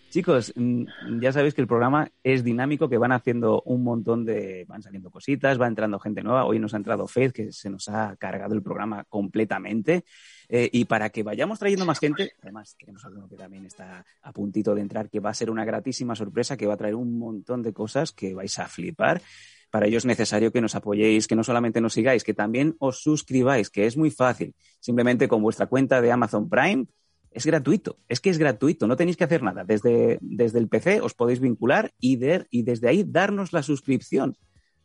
Chicos, 0.10 0.52
mm, 0.56 0.86
ya 1.22 1.32
sabéis 1.32 1.54
que 1.54 1.62
el 1.62 1.68
programa 1.68 2.12
es 2.24 2.44
dinámico, 2.44 2.90
que 2.90 2.98
van 2.98 3.12
haciendo 3.12 3.62
un 3.62 3.84
montón 3.84 4.26
de... 4.26 4.66
van 4.68 4.82
saliendo 4.82 5.12
cositas, 5.12 5.62
va 5.62 5.68
entrando 5.68 6.00
gente 6.00 6.24
nueva. 6.24 6.46
Hoy 6.46 6.58
nos 6.58 6.74
ha 6.74 6.78
entrado 6.78 7.08
Fed, 7.08 7.32
que 7.32 7.52
se 7.52 7.70
nos 7.70 7.90
ha 7.90 8.16
cargado 8.18 8.56
el 8.56 8.64
programa 8.64 9.04
completamente. 9.04 10.06
Eh, 10.48 10.68
y 10.72 10.86
para 10.86 11.12
que 11.12 11.22
vayamos 11.22 11.60
trayendo 11.60 11.86
más 11.86 12.00
gente, 12.00 12.32
además 12.42 12.76
tenemos 12.78 13.06
alguno 13.06 13.30
que 13.30 13.36
también 13.36 13.66
está 13.66 14.04
a 14.24 14.34
puntito 14.34 14.74
de 14.74 14.82
entrar, 14.82 15.10
que 15.10 15.20
va 15.20 15.30
a 15.30 15.36
ser 15.36 15.52
una 15.52 15.64
gratísima 15.64 16.16
sorpresa, 16.16 16.58
que 16.58 16.66
va 16.66 16.74
a 16.74 16.78
traer 16.78 16.96
un 16.96 17.20
montón 17.20 17.62
de 17.62 17.72
cosas 17.72 18.12
que 18.12 18.34
vais 18.34 18.58
a 18.58 18.68
flipar. 18.68 19.22
Para 19.70 19.86
ello 19.86 20.00
es 20.00 20.06
necesario 20.06 20.52
que 20.52 20.62
nos 20.62 20.74
apoyéis, 20.74 21.28
que 21.28 21.36
no 21.36 21.44
solamente 21.44 21.82
nos 21.82 21.94
sigáis, 21.94 22.24
que 22.24 22.34
también 22.34 22.76
os 22.80 23.04
suscribáis, 23.04 23.70
que 23.70 23.86
es 23.86 23.96
muy 23.96 24.10
fácil. 24.10 24.56
Simplemente 24.80 25.28
con 25.28 25.44
vuestra 25.44 25.68
cuenta 25.68 26.02
de 26.02 26.12
Amazon 26.12 26.50
Prime 26.50 26.88
es 27.32 27.46
gratuito, 27.46 27.98
es 28.08 28.20
que 28.20 28.30
es 28.30 28.38
gratuito, 28.38 28.88
no 28.88 28.96
tenéis 28.96 29.18
que 29.18 29.24
hacer 29.24 29.44
nada. 29.44 29.64
Desde, 29.64 30.18
desde 30.22 30.60
el 30.60 30.68
PC 30.68 31.02
os 31.02 31.14
podéis 31.14 31.40
vincular 31.40 31.92
y, 32.00 32.20
y 32.50 32.64
desde 32.64 32.90
ahí 32.90 33.04
darnos 33.04 33.54
la 33.54 33.64
suscripción. 33.64 34.36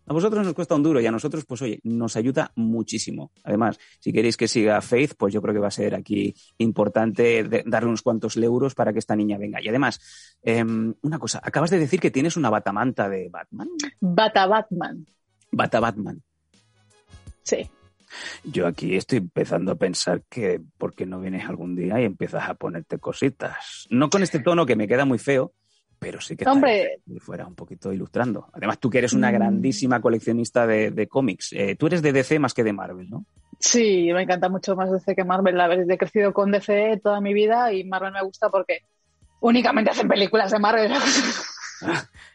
A 0.07 0.12
vosotros 0.12 0.45
nos 0.45 0.55
cuesta 0.55 0.74
un 0.74 0.82
duro 0.82 1.01
y 1.01 1.07
a 1.07 1.11
nosotros, 1.11 1.47
pues 1.47 1.62
oye, 1.62 1.80
nos 1.82 2.16
ayuda 2.16 2.53
muchísimo. 2.57 3.30
Además, 3.42 3.78
si 4.01 4.12
queréis 4.12 4.36
que 4.36 4.49
siga 4.49 4.82
Faith, 4.82 5.14
pues 5.16 5.32
yo 5.32 5.40
creo 5.40 5.55
que 5.55 5.61
va 5.61 5.68
a 5.68 5.70
ser 5.70 5.95
aquí 5.95 6.34
importante 6.59 7.62
darle 7.64 7.88
unos 7.88 8.03
cuantos 8.03 8.36
euros 8.36 8.74
para 8.74 8.92
que 8.92 8.99
esta 8.99 9.16
niña 9.16 9.38
venga. 9.38 9.62
Y 9.62 9.68
además, 9.68 10.36
em, 10.42 10.92
una 11.01 11.18
cosa, 11.18 11.40
acabas 11.42 11.70
de 11.70 11.78
decir 11.78 12.01
que 12.01 12.11
tienes 12.11 12.36
una 12.36 12.51
batamanta 12.51 13.09
de 13.09 13.30
Batman. 13.30 13.68
Bata 13.99 14.47
Batman. 14.47 15.07
Bata 15.51 15.80
Batman. 15.80 16.22
Sí. 17.42 17.70
Yo 18.44 18.66
aquí 18.66 18.96
estoy 18.96 19.18
empezando 19.18 19.72
a 19.72 19.76
pensar 19.76 20.22
que 20.28 20.60
por 20.78 20.94
qué 20.94 21.06
no 21.06 21.20
vienes 21.20 21.48
algún 21.48 21.74
día 21.76 22.00
y 22.00 22.04
empiezas 22.04 22.48
a 22.48 22.54
ponerte 22.54 22.98
cositas. 22.98 23.86
No 23.90 24.10
con 24.10 24.22
este 24.22 24.40
tono 24.40 24.66
que 24.66 24.76
me 24.76 24.86
queda 24.88 25.04
muy 25.04 25.18
feo, 25.18 25.52
pero 25.98 26.20
sí 26.20 26.36
que 26.36 26.44
Hombre. 26.48 27.00
fuera 27.20 27.46
un 27.46 27.54
poquito 27.54 27.92
ilustrando. 27.92 28.48
Además, 28.52 28.78
tú 28.78 28.90
que 28.90 28.98
eres 28.98 29.12
una 29.14 29.30
Mm. 29.30 29.34
grandísima 29.34 30.00
coleccionista 30.00 30.66
de, 30.66 30.90
de 30.90 31.06
cómics. 31.08 31.52
Eh, 31.52 31.76
tú 31.76 31.86
eres 31.86 32.02
de 32.02 32.12
DC 32.12 32.38
más 32.38 32.52
que 32.54 32.64
de 32.64 32.72
Marvel, 32.72 33.08
¿no? 33.08 33.24
Sí, 33.58 34.10
me 34.12 34.22
encanta 34.22 34.48
mucho 34.48 34.76
más 34.76 34.90
DC 34.90 35.14
que 35.14 35.24
Marvel. 35.24 35.56
La 35.56 35.66
verdad, 35.68 35.90
he 35.90 35.96
crecido 35.96 36.34
con 36.34 36.50
DC 36.50 37.00
toda 37.02 37.20
mi 37.20 37.32
vida 37.32 37.72
y 37.72 37.84
Marvel 37.84 38.12
me 38.12 38.22
gusta 38.22 38.50
porque 38.50 38.80
únicamente 39.40 39.90
hacen 39.92 40.08
películas 40.08 40.50
de 40.50 40.58
Marvel. 40.58 40.92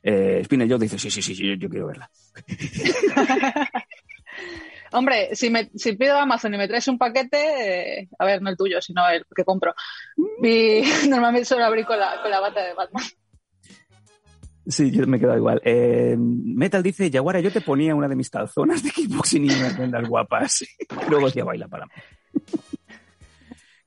Eh, 0.03 0.41
Spinel 0.45 0.69
Joe 0.69 0.79
dice, 0.79 0.97
sí, 0.97 1.09
sí, 1.11 1.21
sí, 1.21 1.35
sí, 1.35 1.47
yo, 1.49 1.53
yo 1.55 1.69
quiero 1.69 1.87
verla. 1.87 2.09
Hombre, 4.91 5.35
si, 5.35 5.49
me, 5.49 5.69
si 5.75 5.93
pido 5.93 6.15
a 6.15 6.23
Amazon 6.23 6.53
y 6.53 6.57
me 6.57 6.67
traes 6.67 6.87
un 6.87 6.97
paquete, 6.97 7.99
eh, 8.01 8.09
a 8.17 8.25
ver, 8.25 8.41
no 8.41 8.49
el 8.49 8.57
tuyo, 8.57 8.81
sino 8.81 9.07
el 9.09 9.25
que 9.35 9.43
compro. 9.43 9.73
Y 10.43 10.81
normalmente 11.09 11.45
suelo 11.45 11.65
abrir 11.65 11.85
con 11.85 11.99
la, 11.99 12.21
con 12.21 12.31
la 12.31 12.39
bata 12.39 12.63
de 12.63 12.73
Batman. 12.73 13.03
Sí, 14.65 14.91
yo 14.91 15.07
me 15.07 15.17
he 15.17 15.19
quedado 15.19 15.37
igual. 15.37 15.61
Eh, 15.63 16.15
Metal 16.17 16.83
dice, 16.83 17.09
Yaguara, 17.09 17.39
yo 17.39 17.51
te 17.51 17.61
ponía 17.61 17.95
una 17.95 18.07
de 18.07 18.15
mis 18.15 18.29
calzonas 18.29 18.83
de 18.83 18.91
kickboxing 18.91 19.45
y 19.45 19.49
unas 19.49 19.77
vendas 19.77 20.07
guapas. 20.07 20.63
Luego 21.09 21.27
ya 21.29 21.43
baila 21.43 21.67
para 21.67 21.85
mí. 21.85 21.91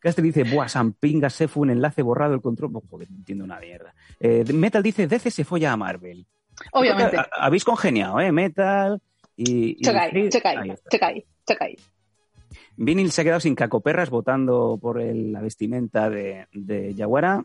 Castre 0.01 0.25
dice, 0.25 0.43
buah, 0.43 0.69
Sampinga 0.69 1.31
se 1.31 1.47
fue 1.47 1.63
un 1.63 1.71
enlace 1.71 2.03
borrado 2.03 2.35
el 2.35 2.41
control. 2.41 2.73
Oh, 2.75 2.83
joder, 2.91 3.09
no 3.13 3.19
entiendo 3.19 3.45
una 3.45 3.61
mierda. 3.61 3.95
Eh, 4.19 4.45
Metal 4.53 4.83
dice, 4.83 5.07
DC 5.07 5.31
se 5.31 5.45
folla 5.45 5.73
a 5.73 5.77
Marvel. 5.77 6.27
Obviamente. 6.73 7.17
Habéis 7.33 7.65
congeniado, 7.65 8.19
¿eh? 8.19 8.33
Metal 8.33 9.01
y... 9.43 9.77
y- 9.79 9.83
checa 9.83 11.65
ahí. 11.65 11.77
Vinil 12.77 13.11
se 13.13 13.21
ha 13.21 13.25
quedado 13.25 13.41
sin 13.41 13.55
cacoperras 13.55 14.11
votando 14.11 14.79
por 14.81 15.01
el- 15.01 15.33
la 15.33 15.41
vestimenta 15.41 16.09
de, 16.11 16.47
de 16.53 16.95
Yaguara. 16.95 17.45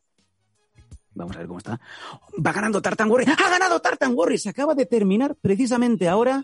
Vamos 1.13 1.35
a 1.35 1.39
ver 1.39 1.47
cómo 1.47 1.57
está. 1.59 1.79
Va 2.45 2.51
ganando 2.53 2.81
Tartan 2.81 3.09
Warrior. 3.09 3.35
¡Ha 3.43 3.49
ganado 3.49 3.79
Tartan 3.79 4.13
Warrior! 4.15 4.39
Se 4.39 4.49
acaba 4.49 4.75
de 4.75 4.85
terminar 4.85 5.35
precisamente 5.41 6.07
ahora 6.07 6.43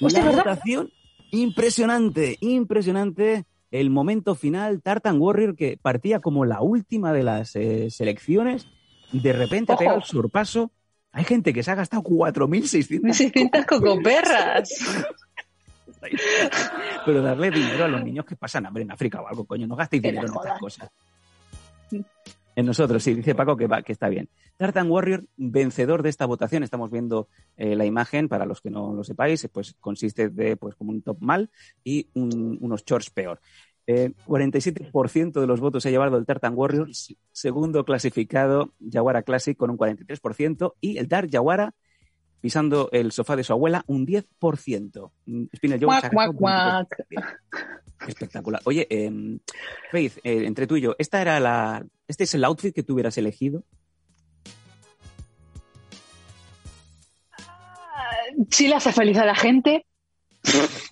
la 0.00 0.08
¿verdad? 0.24 0.36
votación. 0.44 0.90
Impresionante, 1.32 2.36
impresionante. 2.40 3.44
El 3.70 3.90
momento 3.90 4.34
final, 4.34 4.80
Tartan 4.80 5.20
Warrior, 5.20 5.54
que 5.56 5.76
partía 5.80 6.20
como 6.20 6.44
la 6.46 6.62
última 6.62 7.12
de 7.12 7.22
las 7.22 7.54
eh, 7.54 7.90
selecciones, 7.90 8.66
de 9.12 9.32
repente 9.34 9.72
ha 9.72 9.76
pegado 9.76 9.98
el 9.98 10.04
sorpaso. 10.04 10.70
Hay 11.12 11.24
gente 11.24 11.52
que 11.52 11.62
se 11.62 11.70
ha 11.70 11.74
gastado 11.74 12.02
4.600 12.02 13.12
600 13.12 13.64
cocoperras. 13.66 14.70
Pero 17.04 17.22
darle 17.22 17.50
dinero 17.50 17.84
a 17.84 17.88
los 17.88 18.04
niños 18.04 18.24
que 18.24 18.36
pasan 18.36 18.66
hambre 18.66 18.82
en 18.82 18.92
África 18.92 19.20
o 19.20 19.26
algo, 19.28 19.44
coño. 19.44 19.66
No 19.66 19.76
gastéis 19.76 20.02
dinero 20.02 20.26
en 20.28 20.34
estas 20.34 20.58
cosas. 20.58 20.90
En 22.54 22.66
nosotros, 22.66 23.02
sí, 23.02 23.14
dice 23.14 23.34
Paco 23.36 23.56
que, 23.56 23.66
va, 23.68 23.82
que 23.82 23.92
está 23.92 24.08
bien. 24.08 24.28
Tartan 24.56 24.90
Warrior, 24.90 25.24
vencedor 25.36 26.02
de 26.02 26.08
esta 26.10 26.26
votación. 26.26 26.62
Estamos 26.64 26.90
viendo 26.90 27.28
eh, 27.56 27.76
la 27.76 27.84
imagen, 27.86 28.28
para 28.28 28.44
los 28.46 28.60
que 28.60 28.68
no 28.70 28.92
lo 28.92 29.04
sepáis, 29.04 29.48
pues 29.52 29.76
consiste 29.80 30.28
de 30.28 30.56
pues 30.56 30.74
como 30.74 30.90
un 30.90 31.02
top 31.02 31.18
mal 31.20 31.50
y 31.84 32.08
un- 32.14 32.58
unos 32.60 32.84
shorts 32.84 33.10
peor. 33.10 33.40
Eh, 33.90 34.12
47% 34.26 35.40
de 35.40 35.46
los 35.46 35.60
votos 35.60 35.82
se 35.82 35.88
ha 35.88 35.92
llevado 35.92 36.18
el 36.18 36.26
Tartan 36.26 36.52
Warrior, 36.54 36.90
s- 36.90 37.16
segundo 37.32 37.86
clasificado 37.86 38.74
Yaguara 38.80 39.22
Classic 39.22 39.56
con 39.56 39.70
un 39.70 39.78
43% 39.78 40.74
y 40.78 40.98
el 40.98 41.08
Dark 41.08 41.30
Yaguara 41.30 41.72
pisando 42.42 42.90
el 42.92 43.12
sofá 43.12 43.34
de 43.34 43.44
su 43.44 43.54
abuela 43.54 43.84
un 43.86 44.04
10%. 44.06 45.10
Mm, 45.24 45.44
Spinel 45.56 45.80
cuac, 45.86 46.12
23%. 46.12 46.86
Espectacular. 48.06 48.60
Oye, 48.64 48.86
em, 48.90 49.38
Faith, 49.90 50.18
eh, 50.22 50.44
entre 50.44 50.66
tú 50.66 50.76
y 50.76 50.82
yo, 50.82 50.94
esta 50.98 51.22
era 51.22 51.40
la, 51.40 51.82
¿este 52.06 52.24
es 52.24 52.34
el 52.34 52.44
outfit 52.44 52.74
que 52.74 52.82
tú 52.82 52.92
hubieras 52.92 53.16
elegido? 53.16 53.64
Si 58.50 58.68
le 58.68 58.74
hace 58.74 58.92
feliz 58.92 59.16
a 59.18 59.24
la 59.24 59.34
gente, 59.34 59.86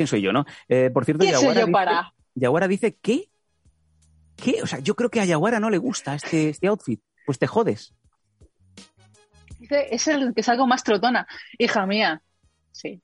¿Quién 0.00 0.06
soy 0.06 0.22
yo, 0.22 0.32
no? 0.32 0.46
Eh, 0.66 0.88
por 0.88 1.04
cierto, 1.04 1.22
¿quién 1.26 1.34
soy 1.34 1.48
yo 1.48 1.60
dice, 1.60 1.70
para? 1.72 2.14
Yaguara 2.34 2.66
dice 2.66 2.96
que... 3.02 3.28
¿Qué? 4.34 4.62
O 4.62 4.66
sea, 4.66 4.78
yo 4.78 4.94
creo 4.96 5.10
que 5.10 5.20
a 5.20 5.26
Yaguara 5.26 5.60
no 5.60 5.68
le 5.68 5.76
gusta 5.76 6.14
este, 6.14 6.48
este 6.48 6.68
outfit. 6.68 7.02
Pues 7.26 7.38
te 7.38 7.46
jodes. 7.46 7.92
Dice, 9.58 9.94
Es 9.94 10.08
el 10.08 10.32
que 10.32 10.42
salgo 10.42 10.66
más 10.66 10.84
trotona. 10.84 11.28
Hija 11.58 11.84
mía. 11.84 12.22
Sí. 12.72 13.02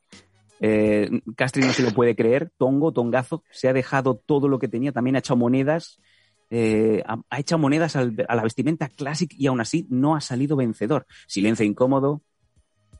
Eh, 0.61 1.21
Castri 1.37 1.65
no 1.65 1.75
se 1.75 1.83
lo 1.83 1.91
puede 1.91 2.17
creer. 2.17 2.51
Tongo, 2.57 2.93
tongazo. 2.93 3.45
Se 3.51 3.69
ha 3.69 3.75
dejado 3.75 4.15
todo 4.25 4.49
lo 4.49 4.59
que 4.59 4.69
tenía. 4.69 4.93
También 4.93 5.17
ha 5.17 5.19
echado 5.19 5.37
monedas. 5.37 6.01
eh, 6.49 7.03
ha, 7.07 7.19
ha 7.29 7.41
echado 7.41 7.59
monedas 7.59 7.95
al- 7.97 8.25
a 8.27 8.35
la 8.35 8.43
vestimenta 8.43 8.89
classic 8.89 9.35
y 9.37 9.49
aún 9.49 9.61
así 9.61 9.87
no 9.91 10.17
ha 10.17 10.23
salido 10.23 10.57
vencedor. 10.57 11.07
Silencio 11.27 11.67
incómodo. 11.67 12.23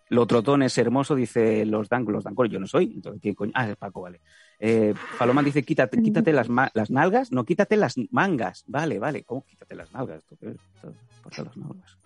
Lo 0.09 0.27
trotón 0.27 0.63
es 0.63 0.79
hermoso, 0.79 1.15
dice 1.17 1.67
los 1.67 1.89
dancos, 1.89 2.13
los 2.15 2.25
dancos, 2.25 2.49
yo 2.49 2.61
no 2.61 2.67
soy. 2.67 2.93
Entonces, 2.95 3.21
¿quién 3.21 3.35
coño? 3.35 3.53
Ah, 3.55 3.69
es 3.69 3.77
Paco, 3.77 4.03
vale. 4.03 4.21
Eh, 4.59 4.95
Paloma 5.19 5.43
dice, 5.43 5.63
quítate, 5.65 6.01
quítate 6.01 6.33
las, 6.33 6.49
ma- 6.49 6.71
las 6.75 6.91
nalgas. 6.91 7.33
No, 7.33 7.45
quítate 7.45 7.77
las 7.77 7.97
mangas. 8.11 8.65
Vale, 8.69 8.99
vale. 9.01 9.25
¿Cómo 9.25 9.45
quítate 9.45 9.75
las 9.75 9.93
nalgas? 9.93 10.19
¿Esto 10.19 10.37
qué 10.41 10.49
es? 10.51 10.57
Esto- 10.77 10.95
¿Por 11.23 11.33
qué 11.33 11.43
las 11.43 11.57
nalgas? 11.57 11.99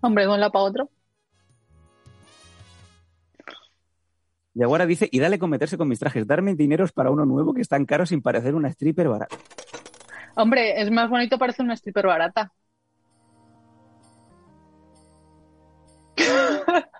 Hombre, 0.00 0.26
para 0.26 0.50
otro. 0.64 0.90
Yaguara 4.54 4.86
dice, 4.86 5.06
y 5.12 5.18
dale 5.18 5.38
con 5.38 5.50
meterse 5.50 5.76
con 5.76 5.86
mis 5.88 5.98
trajes, 5.98 6.26
darme 6.26 6.54
dineros 6.54 6.90
para 6.92 7.10
uno 7.10 7.26
nuevo 7.26 7.52
que 7.52 7.60
es 7.60 7.68
tan 7.68 7.84
caro 7.84 8.06
sin 8.06 8.22
parecer 8.22 8.54
una 8.54 8.68
stripper 8.70 9.08
barata. 9.08 9.36
Hombre, 10.34 10.80
es 10.80 10.90
más 10.90 11.10
bonito, 11.10 11.36
parece 11.38 11.62
una 11.62 11.74
stripper 11.74 12.06
barata. 12.06 12.50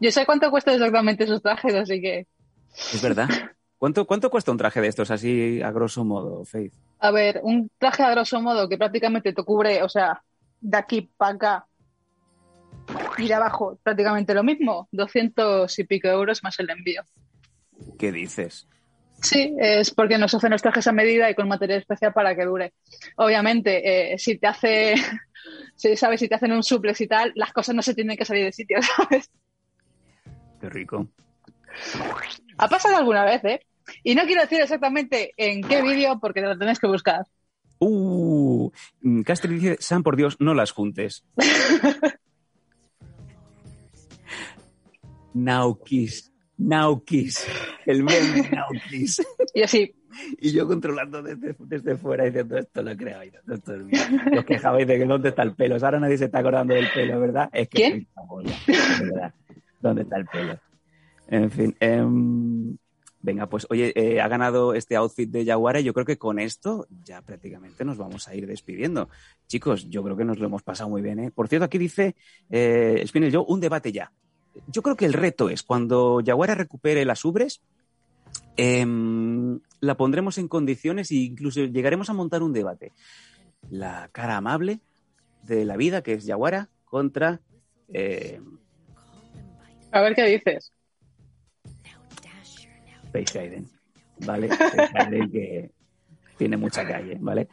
Yo 0.00 0.10
sé 0.10 0.26
cuánto 0.26 0.50
cuesta 0.50 0.72
exactamente 0.72 1.24
esos 1.24 1.42
trajes, 1.42 1.74
así 1.74 2.00
que. 2.00 2.26
Es 2.92 3.02
verdad. 3.02 3.28
¿Cuánto, 3.78 4.06
¿Cuánto 4.06 4.30
cuesta 4.30 4.52
un 4.52 4.58
traje 4.58 4.80
de 4.80 4.88
estos 4.88 5.10
así 5.10 5.60
a 5.60 5.72
grosso 5.72 6.04
modo, 6.04 6.44
Faith? 6.44 6.72
A 7.00 7.10
ver, 7.10 7.40
un 7.42 7.68
traje 7.78 8.04
a 8.04 8.10
grosso 8.12 8.40
modo 8.40 8.68
que 8.68 8.78
prácticamente 8.78 9.32
te 9.32 9.42
cubre, 9.42 9.82
o 9.82 9.88
sea, 9.88 10.22
de 10.60 10.76
aquí 10.76 11.10
para 11.16 11.34
acá 11.34 11.66
y 13.18 13.28
de 13.28 13.34
abajo 13.34 13.78
prácticamente 13.82 14.34
lo 14.34 14.42
mismo, 14.42 14.88
200 14.92 15.78
y 15.78 15.84
pico 15.84 16.08
euros 16.08 16.42
más 16.42 16.58
el 16.60 16.70
envío. 16.70 17.02
¿Qué 17.98 18.12
dices? 18.12 18.68
Sí, 19.20 19.54
es 19.58 19.92
porque 19.92 20.18
nos 20.18 20.34
hacen 20.34 20.50
los 20.50 20.62
trajes 20.62 20.86
a 20.86 20.92
medida 20.92 21.30
y 21.30 21.34
con 21.34 21.48
material 21.48 21.80
especial 21.80 22.12
para 22.12 22.34
que 22.34 22.44
dure. 22.44 22.72
Obviamente, 23.16 24.12
eh, 24.12 24.18
si 24.18 24.36
te 24.36 24.48
hace, 24.48 24.94
si 25.76 25.96
sabes, 25.96 26.20
si 26.20 26.28
te 26.28 26.34
hacen 26.34 26.52
un 26.52 26.62
suplex 26.62 27.00
y 27.00 27.06
tal, 27.06 27.32
las 27.36 27.52
cosas 27.52 27.74
no 27.74 27.82
se 27.82 27.94
tienen 27.94 28.16
que 28.16 28.24
salir 28.24 28.44
de 28.44 28.52
sitio, 28.52 28.78
¿sabes? 28.96 29.30
Qué 30.62 30.70
rico. 30.70 31.08
Ha 32.56 32.68
pasado 32.68 32.96
alguna 32.96 33.24
vez, 33.24 33.44
¿eh? 33.44 33.66
Y 34.04 34.14
no 34.14 34.22
quiero 34.26 34.42
decir 34.42 34.60
exactamente 34.60 35.32
en 35.36 35.60
qué 35.62 35.82
vídeo 35.82 36.20
porque 36.20 36.40
te 36.40 36.46
lo 36.46 36.56
tenés 36.56 36.78
que 36.78 36.86
buscar. 36.86 37.26
Uh, 37.80 38.70
Castri 39.24 39.54
dice, 39.54 39.76
San, 39.80 40.04
por 40.04 40.14
Dios, 40.14 40.36
no 40.38 40.54
las 40.54 40.70
juntes. 40.70 41.24
Now 45.34 45.76
kiss. 47.02 47.48
El 47.84 48.04
meme 48.04 48.48
Now 48.52 48.68
kiss. 48.88 49.20
Y 49.54 49.62
así, 49.62 49.92
Y 50.38 50.52
yo 50.52 50.68
controlando 50.68 51.22
desde, 51.22 51.56
desde 51.58 51.96
fuera 51.96 52.24
diciendo 52.24 52.56
esto 52.56 52.82
lo 52.82 52.96
creo, 52.96 53.20
esto, 53.22 53.74
es 53.74 53.84
mío. 53.84 54.00
Os 54.38 54.44
quejabais 54.44 54.86
de 54.86 54.98
que 54.98 55.06
dónde 55.06 55.30
está 55.30 55.42
el 55.42 55.56
pelo. 55.56 55.76
Ahora 55.82 55.98
nadie 55.98 56.18
se 56.18 56.26
está 56.26 56.38
acordando 56.38 56.74
del 56.74 56.86
pelo, 56.94 57.18
¿verdad? 57.18 57.50
Es 57.52 57.68
que 57.68 57.78
¿Quién? 57.78 58.06
verdad. 59.00 59.34
¿Dónde 59.82 60.02
está 60.02 60.16
el 60.16 60.26
pelo? 60.26 60.58
En 61.26 61.50
fin. 61.50 61.76
em, 61.80 62.76
venga, 63.20 63.48
pues 63.48 63.66
oye, 63.68 63.92
eh, 63.96 64.20
ha 64.20 64.28
ganado 64.28 64.74
este 64.74 64.96
outfit 64.96 65.30
de 65.30 65.44
Yaguara 65.44 65.80
y 65.80 65.84
yo 65.84 65.92
creo 65.92 66.06
que 66.06 66.18
con 66.18 66.38
esto 66.38 66.86
ya 67.04 67.22
prácticamente 67.22 67.84
nos 67.84 67.98
vamos 67.98 68.28
a 68.28 68.34
ir 68.34 68.46
despidiendo. 68.46 69.08
Chicos, 69.48 69.90
yo 69.90 70.02
creo 70.02 70.16
que 70.16 70.24
nos 70.24 70.38
lo 70.38 70.46
hemos 70.46 70.62
pasado 70.62 70.88
muy 70.88 71.02
bien. 71.02 71.18
¿eh? 71.18 71.30
Por 71.30 71.48
cierto, 71.48 71.64
aquí 71.64 71.78
dice 71.78 72.14
eh, 72.50 73.02
Spinel 73.06 73.34
Joe, 73.34 73.44
un 73.46 73.60
debate 73.60 73.92
ya. 73.92 74.12
Yo 74.68 74.82
creo 74.82 74.96
que 74.96 75.06
el 75.06 75.14
reto 75.14 75.48
es 75.48 75.62
cuando 75.62 76.20
Yaguara 76.20 76.54
recupere 76.54 77.04
las 77.04 77.24
ubres, 77.24 77.62
em, 78.56 79.60
la 79.80 79.96
pondremos 79.96 80.38
en 80.38 80.48
condiciones 80.48 81.10
e 81.10 81.16
incluso 81.16 81.60
llegaremos 81.64 82.10
a 82.10 82.12
montar 82.14 82.42
un 82.42 82.52
debate. 82.52 82.92
La 83.70 84.10
cara 84.12 84.36
amable 84.36 84.80
de 85.42 85.64
la 85.64 85.76
vida, 85.76 86.02
que 86.02 86.12
es 86.14 86.24
Yaguara, 86.24 86.68
contra 86.84 87.40
eh, 87.92 88.40
a 89.92 90.00
ver 90.00 90.14
qué 90.14 90.24
dices. 90.24 90.72
Face 93.12 93.38
Hayden. 93.38 93.68
¿Vale? 94.24 94.48
Hayden 94.94 95.30
que 95.30 95.70
tiene 96.36 96.56
mucha 96.56 96.86
calle, 96.86 97.18
¿vale? 97.20 97.48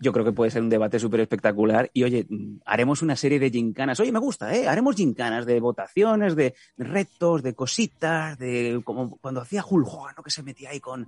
Yo 0.00 0.12
creo 0.12 0.24
que 0.24 0.32
puede 0.32 0.50
ser 0.50 0.62
un 0.62 0.68
debate 0.68 0.98
súper 0.98 1.20
espectacular. 1.20 1.90
Y 1.92 2.02
oye, 2.02 2.26
haremos 2.64 3.02
una 3.02 3.14
serie 3.14 3.38
de 3.38 3.50
gincanas. 3.50 4.00
Oye, 4.00 4.10
me 4.10 4.18
gusta, 4.18 4.52
¿eh? 4.54 4.66
Haremos 4.66 4.96
gincanas 4.96 5.46
de 5.46 5.60
votaciones, 5.60 6.34
de 6.34 6.54
retos, 6.76 7.42
de 7.42 7.54
cositas, 7.54 8.36
de 8.38 8.80
como 8.84 9.16
cuando 9.18 9.40
hacía 9.40 9.64
Hulk 9.64 9.88
¿no? 10.16 10.22
Que 10.22 10.30
se 10.30 10.42
metía 10.42 10.70
ahí 10.70 10.80
con. 10.80 11.06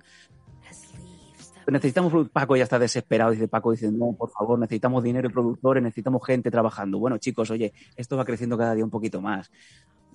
Necesitamos. 1.67 2.29
Paco 2.29 2.57
ya 2.57 2.65
está 2.65 2.79
desesperado. 2.79 3.33
Dice 3.33 3.49
Paco, 3.49 3.73
dice, 3.73 3.91
no, 3.91 4.13
por 4.13 4.31
favor, 4.31 4.59
necesitamos 4.61 5.03
dinero 5.03 5.29
y 5.29 5.33
productores, 5.33 5.83
necesitamos 5.83 6.25
gente 6.25 6.51
trabajando. 6.51 6.99
Bueno, 6.99 7.19
chicos, 7.19 7.51
oye, 7.51 7.73
esto 7.97 8.17
va 8.17 8.25
creciendo 8.25 8.57
cada 8.57 8.75
día 8.75 8.85
un 8.85 8.91
poquito 8.91 9.21
más. 9.21 9.51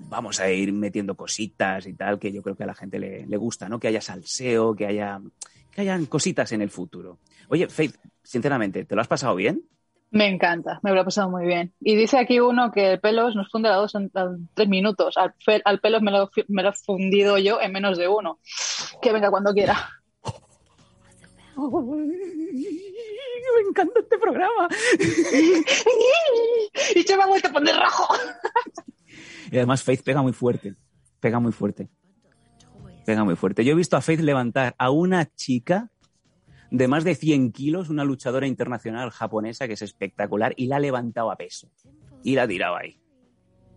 Vamos 0.08 0.40
a 0.40 0.50
ir 0.50 0.72
metiendo 0.72 1.16
cositas 1.16 1.86
y 1.86 1.94
tal, 1.94 2.20
que 2.20 2.32
yo 2.32 2.42
creo 2.42 2.56
que 2.56 2.64
a 2.64 2.68
la 2.68 2.76
gente 2.76 3.00
le, 3.00 3.26
le 3.26 3.38
gusta, 3.38 3.68
¿no? 3.70 3.80
Que 3.80 3.90
haya 3.90 4.02
salseo, 4.02 4.76
que 4.76 4.86
haya. 4.86 5.20
Que 5.72 5.82
hayan 5.82 6.06
cositas 6.08 6.52
en 6.52 6.62
el 6.62 6.70
futuro. 6.70 7.20
Oye, 7.50 7.68
Faith, 7.68 7.96
sinceramente, 8.24 8.86
¿te 8.86 8.96
lo 8.96 9.02
has 9.02 9.08
pasado 9.08 9.36
bien? 9.36 9.64
Me 10.12 10.28
encanta, 10.28 10.80
me 10.82 10.92
lo 10.92 11.02
he 11.02 11.06
pasado 11.06 11.30
muy 11.30 11.46
bien. 11.46 11.72
Y 11.80 11.96
dice 11.96 12.18
aquí 12.18 12.40
uno 12.40 12.72
que 12.72 12.94
el 12.94 13.00
pelos 13.00 13.36
nos 13.36 13.52
funde 13.52 13.70
a 13.70 13.76
dos 13.76 13.94
en, 13.94 14.10
en 14.16 14.50
tres 14.56 14.68
minutos. 14.68 15.18
Al, 15.18 15.36
al 15.66 15.80
pelos 15.80 16.02
me 16.02 16.10
lo, 16.12 16.32
me 16.48 16.64
lo 16.64 16.70
he 16.70 16.74
fundido 16.74 17.38
yo 17.38 17.62
en 17.62 17.72
menos 17.72 17.98
de 17.98 18.08
uno. 18.08 18.40
Que 19.02 19.14
venga 19.14 19.30
cuando 19.30 19.54
quiera. 19.54 19.78
Me 23.56 23.62
encanta 23.68 24.00
este 24.00 24.18
programa. 24.18 24.68
y 26.96 27.04
se 27.04 27.18
me 27.18 27.24
ha 27.24 27.28
vuelto 27.28 27.50
a 27.50 27.52
poner 27.52 27.76
rojo. 27.76 28.16
Y 29.52 29.58
además 29.58 29.84
Faith 29.84 30.04
pega 30.04 30.22
muy 30.22 30.34
fuerte. 30.34 30.76
Pega 31.20 31.40
muy 31.40 31.52
fuerte. 31.52 31.90
Pega 33.06 33.24
muy 33.24 33.36
fuerte. 33.36 33.66
Yo 33.66 33.74
he 33.74 33.76
visto 33.76 33.98
a 33.98 34.02
Faith 34.02 34.20
levantar 34.20 34.76
a 34.78 34.92
una 34.92 35.34
chica 35.36 35.92
de 36.72 36.88
más 36.88 37.04
de 37.04 37.16
100 37.16 37.52
kilos, 37.52 37.90
una 37.90 38.04
luchadora 38.04 38.46
internacional 38.46 39.10
japonesa 39.10 39.68
que 39.68 39.74
es 39.74 39.82
espectacular, 39.82 40.54
y 40.56 40.68
la 40.68 40.76
ha 40.76 40.80
levantado 40.80 41.32
a 41.32 41.36
peso. 41.36 41.72
Y 42.24 42.36
la 42.36 42.44
ha 42.44 42.48
tirado 42.48 42.76
ahí. 42.76 43.00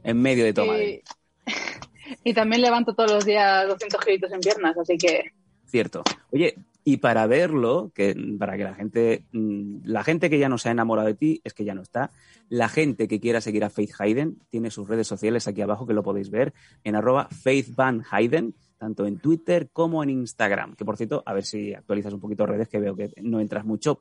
En 0.04 0.20
medio 0.20 0.44
de 0.44 0.52
toma. 0.52 0.76
Y, 0.78 1.02
y 2.24 2.34
también 2.34 2.60
levanto 2.60 2.94
todos 2.94 3.10
los 3.10 3.24
días 3.24 3.66
200 3.66 4.04
kilitos 4.04 4.32
en 4.32 4.40
piernas, 4.40 4.76
así 4.76 4.98
que 4.98 5.32
Cierto. 5.72 6.02
Oye, 6.30 6.54
y 6.84 6.98
para 6.98 7.26
verlo, 7.26 7.92
que 7.94 8.16
para 8.38 8.56
que 8.56 8.64
la 8.64 8.74
gente, 8.74 9.24
mm, 9.32 9.82
la 9.84 10.02
gente 10.02 10.28
que 10.28 10.38
ya 10.38 10.48
no 10.48 10.58
se 10.58 10.68
ha 10.68 10.72
enamorado 10.72 11.08
de 11.08 11.14
ti, 11.14 11.40
es 11.44 11.54
que 11.54 11.64
ya 11.64 11.74
no 11.74 11.82
está. 11.82 12.10
La 12.48 12.68
gente 12.68 13.08
que 13.08 13.20
quiera 13.20 13.40
seguir 13.40 13.64
a 13.64 13.70
Faith 13.70 13.92
Hayden 13.98 14.38
tiene 14.50 14.70
sus 14.70 14.88
redes 14.88 15.06
sociales 15.06 15.46
aquí 15.46 15.62
abajo 15.62 15.86
que 15.86 15.94
lo 15.94 16.02
podéis 16.02 16.30
ver 16.30 16.52
en 16.84 16.96
arroba 16.96 17.28
Faith 17.30 17.78
Hayden, 18.10 18.54
tanto 18.78 19.06
en 19.06 19.18
Twitter 19.18 19.70
como 19.72 20.02
en 20.02 20.10
Instagram. 20.10 20.74
Que 20.74 20.84
por 20.84 20.96
cierto, 20.96 21.22
a 21.24 21.32
ver 21.32 21.44
si 21.44 21.72
actualizas 21.72 22.12
un 22.12 22.20
poquito 22.20 22.46
redes, 22.46 22.68
que 22.68 22.80
veo 22.80 22.96
que 22.96 23.12
no 23.22 23.38
entras 23.38 23.64
mucho. 23.64 24.00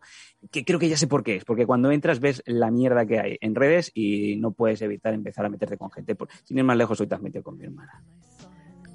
Que 0.49 0.65
creo 0.65 0.79
que 0.79 0.89
ya 0.89 0.97
sé 0.97 1.05
por 1.05 1.23
qué 1.23 1.35
es, 1.35 1.45
porque 1.45 1.67
cuando 1.67 1.91
entras 1.91 2.19
ves 2.19 2.41
la 2.47 2.71
mierda 2.71 3.05
que 3.05 3.19
hay 3.19 3.37
en 3.41 3.53
redes 3.53 3.91
y 3.93 4.37
no 4.37 4.53
puedes 4.53 4.81
evitar 4.81 5.13
empezar 5.13 5.45
a 5.45 5.49
meterte 5.49 5.77
con 5.77 5.91
gente. 5.91 6.17
Sin 6.43 6.57
ir 6.57 6.63
más 6.63 6.77
lejos, 6.77 6.99
hoy 6.99 7.05
te 7.05 7.13
has 7.13 7.21
metido 7.21 7.43
con 7.43 7.57
mi 7.57 7.65
hermana. 7.65 8.03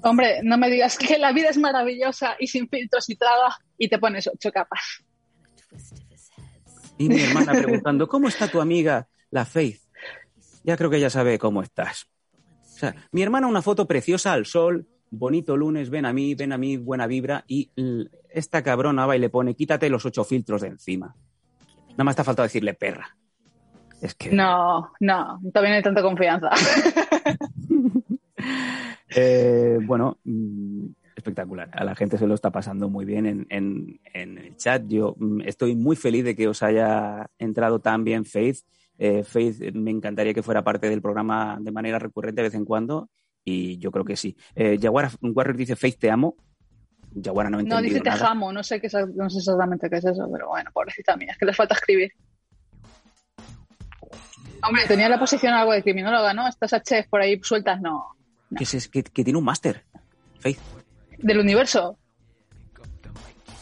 Hombre, 0.01 0.41
no 0.43 0.57
me 0.57 0.69
digas 0.69 0.97
que 0.97 1.17
la 1.17 1.31
vida 1.31 1.49
es 1.49 1.57
maravillosa 1.57 2.35
y 2.39 2.47
sin 2.47 2.69
filtros 2.69 3.09
y 3.09 3.15
traba. 3.15 3.55
y 3.77 3.89
te 3.89 3.99
pones 3.99 4.27
ocho 4.27 4.51
capas. 4.51 5.03
Y 6.97 7.09
mi 7.09 7.21
hermana 7.21 7.51
preguntando, 7.51 8.07
¿cómo 8.07 8.27
está 8.27 8.47
tu 8.47 8.59
amiga, 8.59 9.07
la 9.29 9.45
Faith? 9.45 9.81
Ya 10.63 10.75
creo 10.77 10.89
que 10.89 10.97
ella 10.97 11.09
sabe 11.09 11.37
cómo 11.37 11.61
estás. 11.61 12.07
O 12.75 12.79
sea, 12.79 12.95
mi 13.11 13.21
hermana 13.21 13.47
una 13.47 13.61
foto 13.61 13.87
preciosa 13.87 14.33
al 14.33 14.45
sol, 14.45 14.87
bonito 15.09 15.55
lunes, 15.57 15.89
ven 15.89 16.05
a 16.05 16.13
mí, 16.13 16.35
ven 16.35 16.51
a 16.51 16.57
mí, 16.57 16.77
buena 16.77 17.07
vibra, 17.07 17.43
y 17.47 17.71
esta 18.29 18.63
cabrona 18.63 19.05
va 19.05 19.15
y 19.15 19.19
le 19.19 19.29
pone, 19.29 19.55
quítate 19.55 19.89
los 19.89 20.05
ocho 20.05 20.23
filtros 20.23 20.61
de 20.61 20.69
encima. 20.69 21.15
Nada 21.91 22.03
más 22.03 22.15
te 22.15 22.21
ha 22.21 22.25
faltado 22.25 22.45
decirle 22.45 22.73
perra. 22.73 23.15
Es 24.01 24.13
que... 24.13 24.31
No, 24.31 24.91
no, 24.99 25.39
todavía 25.51 25.71
no 25.71 25.75
hay 25.77 25.83
tanta 25.83 26.01
confianza. 26.01 26.49
Eh, 29.15 29.77
bueno, 29.81 30.17
mm, 30.23 30.85
espectacular. 31.15 31.69
A 31.73 31.83
la 31.83 31.95
gente 31.95 32.17
se 32.17 32.27
lo 32.27 32.35
está 32.35 32.51
pasando 32.51 32.89
muy 32.89 33.05
bien 33.05 33.25
en, 33.25 33.47
en- 33.49 33.99
en 34.13 34.37
el 34.37 34.55
chat. 34.57 34.83
Yo 34.87 35.15
mm, 35.17 35.41
estoy 35.41 35.75
muy 35.75 35.95
feliz 35.95 36.23
de 36.25 36.35
que 36.35 36.47
os 36.47 36.61
haya 36.63 37.29
entrado 37.39 37.79
tan 37.79 38.03
bien 38.03 38.25
Faith. 38.25 38.57
Eh, 38.99 39.23
Faith, 39.23 39.61
eh, 39.61 39.71
me 39.71 39.91
encantaría 39.91 40.33
que 40.33 40.43
fuera 40.43 40.63
parte 40.63 40.89
del 40.89 41.01
programa 41.01 41.57
de 41.61 41.71
manera 41.71 41.99
recurrente 41.99 42.41
de 42.41 42.47
vez 42.49 42.55
en 42.55 42.65
cuando 42.65 43.09
y 43.43 43.77
yo 43.77 43.91
creo 43.91 44.03
que 44.03 44.15
sí. 44.17 44.35
Eh, 44.55 44.77
Jaguar 44.81 45.09
Warrior 45.21 45.55
dice 45.57 45.75
Faith, 45.75 45.97
te 45.99 46.11
amo. 46.11 46.35
Jaguara 47.23 47.49
no 47.49 47.59
ha 47.59 47.63
No, 47.63 47.81
dice 47.81 48.01
te 48.01 48.09
nada. 48.09 48.27
jamo, 48.27 48.51
no 48.51 48.61
sé, 48.63 48.79
qué, 48.81 48.87
es- 48.87 48.93
no 49.15 49.29
sé 49.29 49.39
exactamente 49.39 49.89
qué 49.89 49.97
es 49.97 50.05
eso, 50.05 50.29
pero 50.31 50.49
bueno, 50.49 50.69
pobrecita 50.73 51.15
mía, 51.15 51.31
es 51.31 51.37
que 51.37 51.45
les 51.45 51.55
falta 51.55 51.73
escribir. 51.75 52.11
Hombre, 54.67 54.83
tenía 54.87 55.07
la 55.07 55.17
posición 55.19 55.53
algo 55.53 55.71
de 55.71 55.81
criminóloga, 55.83 56.33
¿no? 56.33 56.47
Estas 56.47 56.73
Hs 56.73 57.07
por 57.09 57.21
ahí 57.21 57.39
sueltas, 57.41 57.79
no. 57.79 58.16
Que, 58.55 58.63
es- 58.63 58.87
que- 58.87 59.03
que 59.03 59.23
tiene 59.23 59.37
un 59.39 59.45
máster. 59.45 59.83
Faith. 60.39 60.59
Del 61.19 61.39
universo. 61.39 61.97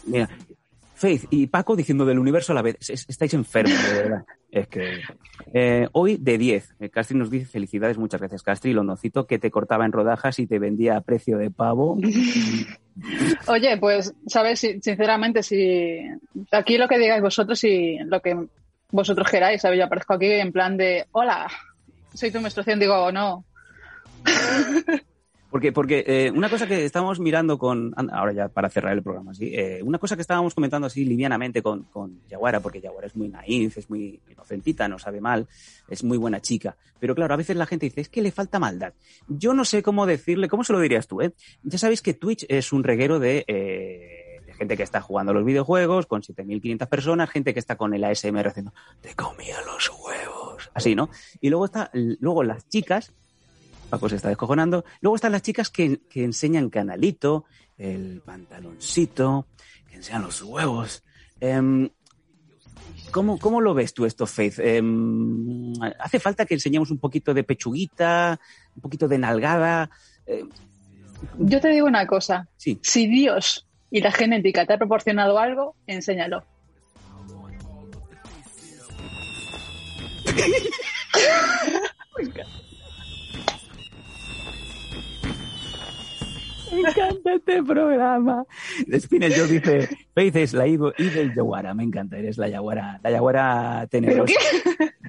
Mira, 0.05 0.29
Faith 0.93 1.25
y 1.29 1.47
Paco 1.47 1.75
diciendo 1.75 2.05
del 2.05 2.19
universo 2.19 2.51
a 2.51 2.55
la 2.55 2.61
vez. 2.61 2.77
Es- 2.89 3.05
Estáis 3.09 3.33
enfermos, 3.33 3.81
de 3.89 3.93
verdad. 4.03 4.25
Es 4.51 4.67
que. 4.67 5.01
eh, 5.53 5.87
hoy 5.91 6.17
de 6.17 6.37
10. 6.37 6.75
Eh, 6.79 6.89
Castri 6.89 7.17
nos 7.17 7.29
dice 7.29 7.45
felicidades, 7.45 7.97
muchas 7.97 8.21
gracias, 8.21 8.43
Castri. 8.43 8.71
Londoncito 8.73 9.25
que 9.27 9.39
te 9.39 9.51
cortaba 9.51 9.85
en 9.85 9.91
rodajas 9.91 10.39
y 10.39 10.47
te 10.47 10.59
vendía 10.59 10.95
a 10.97 11.01
precio 11.01 11.37
de 11.37 11.51
pavo. 11.51 11.97
Oye, 13.47 13.77
pues, 13.77 14.13
¿sabes? 14.27 14.59
Si- 14.59 14.79
sinceramente, 14.81 15.43
si 15.43 15.99
aquí 16.51 16.77
lo 16.77 16.87
que 16.87 16.97
digáis 16.97 17.21
vosotros 17.21 17.61
y 17.65 17.97
lo 18.05 18.21
que 18.21 18.47
vosotros 18.91 19.29
queráis, 19.29 19.61
¿sabes? 19.61 19.79
Yo 19.79 19.85
aparezco 19.85 20.13
aquí 20.13 20.27
en 20.31 20.51
plan 20.53 20.77
de, 20.77 21.05
hola, 21.11 21.47
soy 22.13 22.31
tu 22.31 22.39
menstruación, 22.39 22.79
digo, 22.79 23.11
no. 23.11 23.43
Porque, 25.55 25.71
porque 25.71 26.03
eh, 26.05 26.31
una 26.35 26.49
cosa 26.49 26.67
que 26.67 26.83
estábamos 26.83 27.17
mirando 27.21 27.57
con. 27.57 27.93
Ahora 28.11 28.33
ya 28.33 28.49
para 28.49 28.69
cerrar 28.69 28.91
el 28.91 29.01
programa, 29.01 29.33
sí. 29.33 29.53
eh, 29.55 29.79
una 29.83 29.99
cosa 29.99 30.17
que 30.17 30.21
estábamos 30.21 30.53
comentando 30.53 30.87
así 30.87 31.05
livianamente 31.05 31.61
con, 31.61 31.83
con 31.83 32.19
Yaguara, 32.27 32.59
porque 32.59 32.81
Yaguara 32.81 33.07
es 33.07 33.15
muy 33.15 33.29
naif, 33.29 33.77
es 33.77 33.89
muy 33.89 34.19
inocentita, 34.29 34.89
no 34.89 34.99
sabe 34.99 35.21
mal, 35.21 35.47
es 35.87 36.03
muy 36.03 36.17
buena 36.17 36.41
chica. 36.41 36.75
Pero 36.99 37.15
claro, 37.15 37.35
a 37.35 37.37
veces 37.37 37.55
la 37.55 37.65
gente 37.65 37.85
dice, 37.85 38.01
es 38.01 38.09
que 38.09 38.21
le 38.21 38.33
falta 38.33 38.59
maldad. 38.59 38.95
Yo 39.29 39.53
no 39.53 39.63
sé 39.63 39.81
cómo 39.81 40.05
decirle, 40.05 40.49
¿cómo 40.49 40.65
se 40.65 40.73
lo 40.73 40.79
dirías 40.81 41.07
tú? 41.07 41.21
Eh? 41.21 41.31
Ya 41.63 41.77
sabéis 41.77 42.01
que 42.01 42.13
Twitch 42.13 42.45
es 42.49 42.73
un 42.73 42.83
reguero 42.83 43.19
de. 43.19 43.45
eh, 43.47 44.25
gente 44.57 44.75
que 44.75 44.83
está 44.83 44.99
jugando 44.99 45.33
los 45.33 45.45
videojuegos 45.45 46.05
con 46.05 46.21
7.500 46.21 46.87
personas, 46.87 47.29
gente 47.29 47.53
que 47.53 47.59
está 47.59 47.77
con 47.77 47.93
el 47.93 48.03
ASMR 48.03 48.47
haciendo, 48.47 48.73
te 48.99 49.13
comía 49.15 49.57
los 49.65 49.89
huevos, 49.89 50.69
así, 50.73 50.95
¿no? 50.95 51.09
Y 51.39 51.49
luego 51.49 51.65
está, 51.65 51.91
luego 51.93 52.43
las 52.43 52.67
chicas, 52.67 53.13
Paco 53.89 54.09
se 54.09 54.15
está 54.15 54.29
descojonando. 54.29 54.85
Luego 55.01 55.15
están 55.15 55.31
las 55.31 55.41
chicas 55.41 55.69
que, 55.69 56.01
que 56.09 56.23
enseñan 56.23 56.69
canalito, 56.69 57.45
el 57.77 58.21
pantaloncito, 58.25 59.47
que 59.87 59.95
enseñan 59.95 60.23
los 60.23 60.41
huevos. 60.41 61.03
Em, 61.39 61.89
¿cómo, 63.11 63.37
¿Cómo 63.39 63.61
lo 63.61 63.73
ves 63.73 63.93
tú 63.93 64.05
esto, 64.05 64.25
Faith? 64.25 64.59
Em, 64.59 65.73
¿Hace 65.99 66.19
falta 66.19 66.45
que 66.45 66.55
enseñemos 66.55 66.91
un 66.91 66.99
poquito 66.99 67.33
de 67.33 67.43
pechuguita, 67.43 68.39
un 68.75 68.81
poquito 68.81 69.07
de 69.07 69.17
nalgada? 69.17 69.89
Em, 70.25 70.49
Yo 71.39 71.61
te 71.61 71.69
digo 71.69 71.87
una 71.87 72.07
cosa, 72.07 72.47
sí, 72.57 72.79
si 72.81 73.07
Dios 73.07 73.67
y 73.91 74.01
la 74.01 74.11
genética 74.11 74.65
te 74.65 74.73
ha 74.73 74.77
proporcionado 74.77 75.39
algo, 75.39 75.75
enséñalo. 75.87 76.43
Me 86.81 86.89
encanta 86.89 87.33
este 87.33 87.63
programa. 87.63 88.45
Spinel 88.99 89.33
Joe 89.35 89.47
dice, 89.47 89.89
Faith 90.13 90.35
es 90.35 90.53
la 90.53 90.65
Evil 90.65 91.33
Yaguara. 91.35 91.73
Me 91.73 91.83
encanta, 91.83 92.17
eres 92.17 92.37
la 92.37 92.47
Yaguara, 92.49 92.99
la 93.03 93.11
Yaguara 93.11 93.87
tenebrosa. 93.89 94.33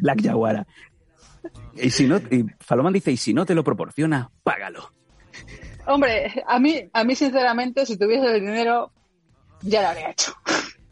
Black 0.00 0.20
Yaguara. 0.22 0.66
Y 1.76 1.90
si 1.90 2.06
no, 2.06 2.18
y 2.18 2.44
Faloman 2.60 2.92
dice, 2.92 3.12
y 3.12 3.16
si 3.16 3.32
no 3.34 3.44
te 3.46 3.54
lo 3.54 3.62
proporciona, 3.64 4.30
págalo. 4.42 4.90
Hombre, 5.86 6.42
a 6.46 6.58
mí, 6.58 6.88
a 6.92 7.04
mí 7.04 7.14
sinceramente, 7.14 7.86
si 7.86 7.96
tuviese 7.96 8.26
el 8.34 8.40
dinero, 8.40 8.90
ya 9.62 9.82
lo 9.82 9.88
habría 9.88 10.10
hecho. 10.10 10.32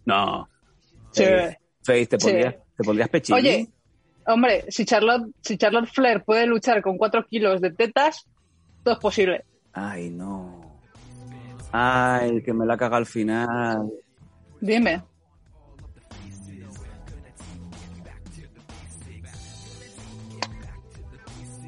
No. 0.04 0.48
Sí. 1.10 1.24
Faith, 1.24 1.56
Faith, 1.82 2.08
te 2.10 2.20
Sí. 2.20 2.26
pondrías, 2.26 2.54
te 2.76 2.84
pondrías 2.84 3.08
pechín. 3.08 3.34
Oye, 3.34 3.68
hombre, 4.26 4.64
si 4.68 4.84
Charlotte, 4.84 5.26
si 5.40 5.56
Charlotte 5.56 5.88
Flair 5.92 6.22
puede 6.24 6.46
luchar 6.46 6.82
con 6.82 6.96
cuatro 6.98 7.26
kilos 7.26 7.60
de 7.60 7.70
tetas, 7.72 8.26
todo 8.84 8.94
es 8.94 9.00
posible. 9.00 9.44
Ay, 9.74 10.10
no. 10.10 10.78
Ay, 11.72 12.42
que 12.42 12.52
me 12.52 12.64
la 12.66 12.76
caga 12.76 12.96
al 12.96 13.06
final. 13.06 13.90
Dime. 14.60 15.02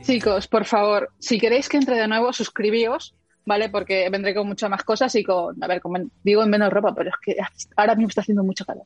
Chicos, 0.03 0.47
por 0.47 0.65
favor, 0.65 1.11
si 1.19 1.39
queréis 1.39 1.69
que 1.69 1.79
entre 1.79 1.97
de 1.97 2.07
nuevo, 2.07 2.33
suscribíos, 2.33 3.15
¿vale? 3.45 3.69
Porque 3.71 4.09
vendré 4.09 4.35
con 4.35 4.47
muchas 4.47 4.71
más 4.71 4.85
cosas 4.85 5.13
y 5.17 5.25
con, 5.25 5.63
a 5.63 5.67
ver, 5.67 5.81
con- 5.81 6.13
digo 6.23 6.45
en 6.45 6.51
menos 6.51 6.73
ropa, 6.73 6.95
pero 6.95 7.11
es 7.11 7.17
que 7.21 7.37
ahora 7.77 7.95
mismo 7.97 8.09
está 8.11 8.21
haciendo 8.21 8.45
mucho 8.45 8.65
calor. 8.65 8.85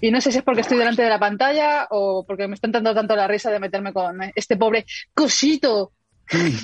Y 0.00 0.10
no 0.10 0.20
sé 0.20 0.30
si 0.30 0.38
es 0.38 0.44
porque 0.44 0.60
estoy 0.60 0.78
delante 0.78 1.02
de 1.02 1.08
la 1.08 1.18
pantalla 1.18 1.88
o 1.90 2.24
porque 2.24 2.46
me 2.46 2.54
está 2.54 2.68
entrando 2.68 2.94
tanto 2.94 3.16
la 3.16 3.26
risa 3.26 3.50
de 3.50 3.58
meterme 3.58 3.92
con 3.92 4.20
este 4.34 4.56
pobre 4.56 4.84
cosito 5.14 5.92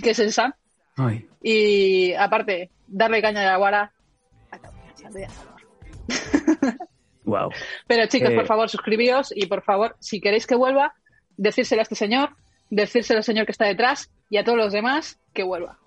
que 0.03 0.11
es 0.11 0.19
el 0.19 0.33
Sam. 0.33 0.53
Ay. 0.97 1.27
Y 1.43 2.13
aparte, 2.15 2.71
darle 2.87 3.23
caña 3.23 3.41
a 3.43 3.53
la 3.53 3.57
guara. 3.57 3.93
saldría 4.95 5.29
calor. 5.29 6.77
Wow. 7.25 7.51
Pero 7.87 8.07
chicos, 8.07 8.31
Eh, 8.31 8.35
por 8.35 8.47
favor, 8.47 8.69
suscribíos 8.69 9.33
y 9.35 9.47
por 9.47 9.63
favor, 9.63 9.97
si 10.01 10.21
queréis 10.21 10.47
que 10.47 10.57
vuelva, 10.57 10.95
decírselo 11.37 11.81
a 11.81 11.85
este 11.85 11.95
señor, 11.95 12.37
decírselo 12.69 13.19
al 13.19 13.25
señor 13.25 13.47
que 13.47 13.53
está 13.53 13.65
detrás 13.67 14.11
y 14.29 14.39
a 14.39 14.45
todos 14.45 14.59
los 14.59 14.73
demás 14.73 15.19
que 15.33 15.45
vuelva. 15.45 15.79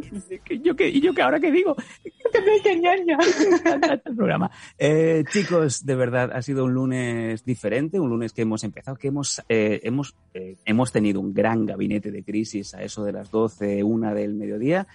¿Yo 0.62 0.76
qué, 0.76 0.88
¿Y 0.88 1.00
yo 1.00 1.14
qué 1.14 1.22
ahora 1.22 1.40
qué 1.40 1.50
digo? 1.50 1.76
el 2.34 4.00
programa. 4.16 4.50
Eh, 4.78 5.24
chicos, 5.30 5.84
de 5.84 5.94
verdad, 5.94 6.30
ha 6.32 6.42
sido 6.42 6.64
un 6.64 6.74
lunes 6.74 7.44
diferente, 7.44 7.98
un 8.00 8.10
lunes 8.10 8.32
que 8.32 8.42
hemos 8.42 8.64
empezado, 8.64 8.96
que 8.96 9.08
hemos, 9.08 9.42
eh, 9.48 9.80
hemos, 9.82 10.14
eh, 10.34 10.56
hemos 10.64 10.92
tenido 10.92 11.20
un 11.20 11.32
gran 11.32 11.66
gabinete 11.66 12.10
de 12.10 12.22
crisis 12.22 12.74
a 12.74 12.82
eso 12.82 13.04
de 13.04 13.12
las 13.12 13.30
12, 13.30 13.82
una 13.82 14.14
del 14.14 14.34
mediodía. 14.34 14.86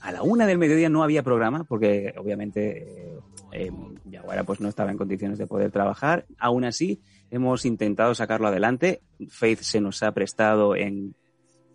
A 0.00 0.12
la 0.12 0.22
una 0.22 0.46
del 0.46 0.58
mediodía 0.58 0.88
no 0.88 1.02
había 1.02 1.22
programa 1.22 1.64
porque 1.64 2.14
obviamente 2.16 3.18
eh, 3.52 3.70
Yaguara 4.04 4.44
pues 4.44 4.60
no 4.60 4.68
estaba 4.68 4.90
en 4.90 4.98
condiciones 4.98 5.38
de 5.38 5.46
poder 5.46 5.70
trabajar. 5.72 6.26
Aún 6.38 6.64
así, 6.64 7.00
hemos 7.30 7.64
intentado 7.64 8.14
sacarlo 8.14 8.46
adelante. 8.48 9.00
Faith 9.28 9.60
se 9.60 9.80
nos 9.80 10.02
ha 10.02 10.12
prestado 10.12 10.76
en 10.76 11.14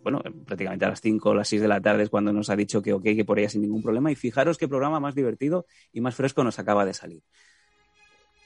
bueno, 0.02 0.20
prácticamente 0.46 0.84
a 0.84 0.90
las 0.90 1.00
5 1.00 1.30
o 1.30 1.34
las 1.34 1.48
6 1.48 1.62
de 1.62 1.68
la 1.68 1.80
tarde 1.80 2.04
es 2.04 2.10
cuando 2.10 2.32
nos 2.32 2.50
ha 2.50 2.56
dicho 2.56 2.82
que 2.82 2.92
ok, 2.92 3.02
que 3.02 3.24
por 3.24 3.38
ella 3.38 3.48
sin 3.48 3.62
ningún 3.62 3.82
problema. 3.82 4.10
Y 4.10 4.16
fijaros 4.16 4.58
qué 4.58 4.68
programa 4.68 5.00
más 5.00 5.14
divertido 5.14 5.66
y 5.92 6.00
más 6.00 6.14
fresco 6.14 6.42
nos 6.44 6.58
acaba 6.58 6.84
de 6.84 6.94
salir. 6.94 7.22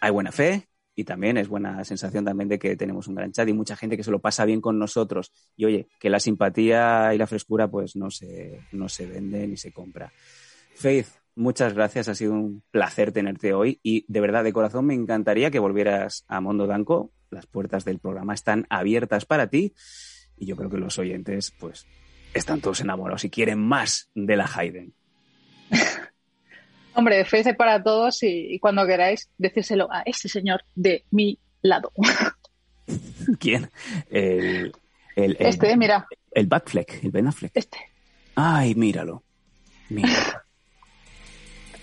Hay 0.00 0.10
buena 0.10 0.32
fe 0.32 0.68
y 0.94 1.04
también 1.04 1.36
es 1.36 1.48
buena 1.48 1.84
sensación 1.84 2.24
también 2.24 2.48
de 2.48 2.58
que 2.58 2.76
tenemos 2.76 3.08
un 3.08 3.14
gran 3.14 3.32
chat 3.32 3.48
y 3.48 3.52
mucha 3.52 3.76
gente 3.76 3.96
que 3.96 4.02
se 4.02 4.10
lo 4.10 4.18
pasa 4.18 4.44
bien 4.44 4.60
con 4.60 4.78
nosotros. 4.78 5.32
Y 5.56 5.64
oye, 5.64 5.88
que 5.98 6.10
la 6.10 6.20
simpatía 6.20 7.14
y 7.14 7.18
la 7.18 7.26
frescura 7.26 7.68
pues 7.68 7.96
no 7.96 8.10
se, 8.10 8.60
no 8.72 8.88
se 8.88 9.06
vende 9.06 9.46
ni 9.46 9.56
se 9.56 9.72
compra. 9.72 10.12
Faith, 10.74 11.08
muchas 11.34 11.72
gracias, 11.72 12.08
ha 12.08 12.14
sido 12.14 12.32
un 12.32 12.62
placer 12.70 13.12
tenerte 13.12 13.54
hoy 13.54 13.80
y 13.82 14.04
de 14.08 14.20
verdad, 14.20 14.44
de 14.44 14.52
corazón, 14.52 14.86
me 14.86 14.94
encantaría 14.94 15.50
que 15.50 15.58
volvieras 15.58 16.24
a 16.28 16.40
Mondo 16.40 16.66
Danco. 16.66 17.12
Las 17.30 17.46
puertas 17.46 17.84
del 17.84 17.98
programa 17.98 18.34
están 18.34 18.66
abiertas 18.70 19.24
para 19.24 19.48
ti 19.48 19.74
y 20.38 20.46
yo 20.46 20.56
creo 20.56 20.70
que 20.70 20.78
los 20.78 20.98
oyentes, 20.98 21.52
pues, 21.58 21.86
están 22.34 22.60
todos 22.60 22.80
enamorados 22.80 23.24
y 23.24 23.30
quieren 23.30 23.58
más 23.58 24.10
de 24.14 24.36
la 24.36 24.50
Hayden. 24.54 24.92
Hombre, 26.94 27.24
felices 27.24 27.54
para 27.56 27.82
todos 27.82 28.22
y, 28.22 28.54
y 28.54 28.58
cuando 28.58 28.86
queráis, 28.86 29.28
decírselo 29.36 29.88
a 29.92 30.02
ese 30.02 30.28
señor 30.28 30.62
de 30.74 31.04
mi 31.10 31.38
lado. 31.62 31.92
¿Quién? 33.38 33.70
El, 34.10 34.72
el, 35.16 35.36
el, 35.38 35.46
Este, 35.46 35.76
mira, 35.76 36.06
el 36.32 36.46
Batfleck, 36.46 37.04
el 37.04 37.10
Ben 37.10 37.26
Affleck. 37.26 37.52
este. 37.54 37.78
Ay, 38.34 38.74
míralo. 38.74 39.22
Míralo. 39.88 40.40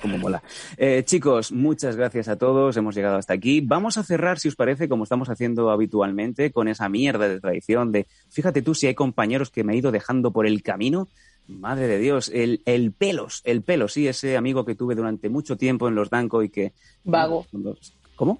Como 0.04 0.18
mola. 0.18 0.44
Eh, 0.76 1.02
chicos, 1.06 1.54
muchas 1.54 1.96
gracias 1.96 2.28
a 2.28 2.36
todos. 2.36 2.76
Hemos 2.76 2.94
llegado 2.94 3.16
hasta 3.16 3.34
aquí. 3.34 3.62
Vamos 3.62 3.98
a 3.98 4.04
cerrar, 4.04 4.38
si 4.38 4.50
os 4.50 4.56
parece, 4.58 4.90
como 4.90 5.04
estamos 5.04 5.30
haciendo 5.30 5.72
habitualmente, 5.72 6.52
con 6.52 6.68
esa 6.68 6.90
mierda 6.90 7.30
de 7.30 7.40
tradición 7.40 7.94
de, 7.94 8.06
fíjate 8.30 8.62
tú 8.62 8.76
si 8.76 8.88
hay 8.88 8.96
compañeros 8.96 9.50
que 9.50 9.64
me 9.64 9.74
he 9.74 9.78
ido 9.78 9.94
dejando 9.94 10.32
por 10.32 10.46
el 10.46 10.62
camino. 10.62 11.08
Madre 11.48 11.88
de 11.88 12.00
Dios, 12.00 12.30
el, 12.34 12.62
el 12.66 12.92
pelos, 12.92 13.42
el 13.46 13.62
pelos, 13.64 13.94
sí, 13.94 14.08
ese 14.08 14.36
amigo 14.36 14.66
que 14.66 14.76
tuve 14.76 14.94
durante 14.94 15.30
mucho 15.30 15.58
tiempo 15.58 15.88
en 15.88 15.96
los 15.96 16.10
Danco 16.10 16.44
y 16.44 16.50
que... 16.50 16.74
Vago. 17.06 17.48
¿Cómo? 18.16 18.40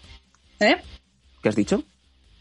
¿Eh? 0.60 0.76
¿Qué 1.42 1.50
has 1.50 1.56
dicho? 1.56 1.84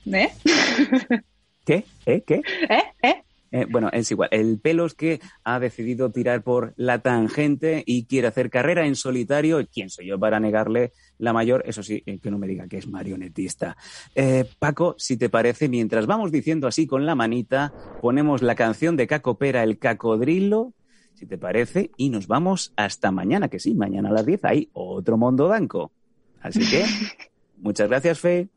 ¿Eh? 0.07 0.31
¿Qué? 1.64 1.85
¿Eh? 2.07 2.23
¿Qué? 2.27 2.43
¿Eh? 2.68 2.83
¿Eh? 3.03 3.23
Eh, 3.53 3.66
bueno, 3.70 3.90
es 3.92 4.11
igual. 4.11 4.30
El 4.32 4.59
Pelos 4.59 4.94
que 4.94 5.20
ha 5.44 5.61
decidido 5.61 6.11
tirar 6.11 6.42
por 6.42 6.72
la 6.76 7.00
tangente 7.00 7.82
y 7.86 8.07
quiere 8.07 8.28
hacer 8.28 8.48
carrera 8.48 8.86
en 8.86 8.96
solitario. 8.96 9.64
¿Quién 9.72 9.90
soy 9.90 10.07
yo 10.07 10.18
para 10.18 10.40
negarle 10.40 10.92
la 11.18 11.34
mayor? 11.34 11.62
Eso 11.66 11.82
sí, 11.82 12.03
eh, 12.07 12.18
que 12.18 12.30
no 12.30 12.38
me 12.38 12.46
diga 12.46 12.66
que 12.66 12.78
es 12.78 12.88
marionetista. 12.88 13.76
Eh, 14.14 14.46
Paco, 14.59 14.94
si 14.96 15.18
te 15.18 15.28
parece, 15.28 15.68
mientras 15.68 16.07
vamos 16.07 16.32
diciendo 16.32 16.66
así 16.66 16.86
con 16.86 17.05
la 17.05 17.14
manita, 17.14 17.74
ponemos 18.00 18.40
la 18.40 18.55
canción 18.55 18.96
de 18.96 19.07
Caco 19.07 19.36
Pera, 19.36 19.62
el 19.62 19.78
cacodrilo, 19.78 20.72
si 21.12 21.26
te 21.26 21.36
parece, 21.36 21.90
y 21.98 22.09
nos 22.09 22.26
vamos 22.26 22.72
hasta 22.76 23.12
mañana, 23.12 23.48
que 23.48 23.59
sí, 23.59 23.74
mañana 23.74 24.09
a 24.09 24.12
las 24.12 24.24
10 24.24 24.44
hay 24.46 24.70
otro 24.72 25.18
Mondo 25.18 25.46
Danco. 25.46 25.92
Así 26.40 26.61
que, 26.68 26.84
muchas 27.59 27.88
gracias, 27.88 28.18
Fe. 28.18 28.48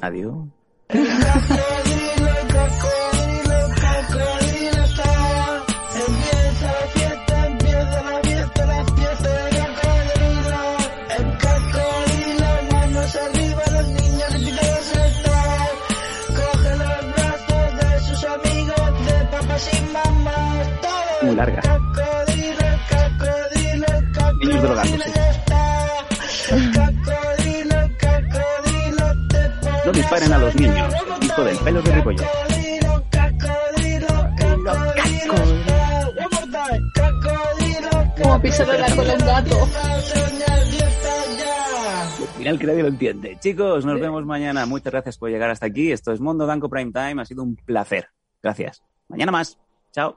Adiós. 0.00 0.55
Empieza 0.88 1.18
la 6.70 6.86
fiesta, 6.94 7.46
empieza 7.46 8.02
la 8.02 8.20
fiesta, 8.22 8.66
la 8.66 8.84
fiesta 8.84 9.30
del 9.32 9.50
cocodrilo. 9.50 10.62
El 11.16 11.26
cocodrilo, 11.42 12.50
manos 12.70 13.16
arriba, 13.16 13.62
los 13.72 13.88
niños 13.88 14.32
piden 14.36 14.82
saltar. 14.92 15.68
Coge 16.36 16.70
los 16.76 17.00
brazos 17.14 17.68
de 17.80 18.00
sus 18.00 18.24
amigos, 18.24 19.06
de 19.06 19.16
papás 19.32 19.68
y 19.72 19.76
mamás, 19.92 20.66
todos. 20.82 21.22
Muy 21.22 21.34
larga. 21.34 21.65
Hijo 31.70 31.82
del 31.82 32.02
pelo 32.02 32.12
de. 32.12 32.26
Cocodrilo, 36.96 37.90
Como 38.22 38.40
pisarle 38.42 38.78
la 38.78 38.96
cola 38.96 39.12
a 39.12 39.16
un 39.16 39.20
gato. 39.20 39.62
a 39.62 40.00
soñar 40.00 40.60
fiesta 40.66 41.10
ya. 41.38 42.02
Al 42.02 42.28
final 42.38 42.58
que 42.58 42.66
nadie 42.66 42.82
lo 42.82 42.88
entiende. 42.88 43.36
Chicos, 43.40 43.84
nos 43.84 44.00
vemos 44.00 44.24
mañana. 44.24 44.66
Muchas 44.66 44.92
gracias 44.92 45.18
por 45.18 45.30
llegar 45.30 45.50
hasta 45.50 45.66
aquí. 45.66 45.92
Esto 45.92 46.12
es 46.12 46.20
Mondo 46.20 46.46
Danco 46.46 46.68
Prime 46.68 46.92
Time. 46.92 47.20
Ha 47.22 47.24
sido 47.24 47.42
un 47.42 47.56
placer. 47.56 48.08
Gracias. 48.42 48.82
Mañana 49.08 49.32
más. 49.32 49.58
Chao. 49.92 50.16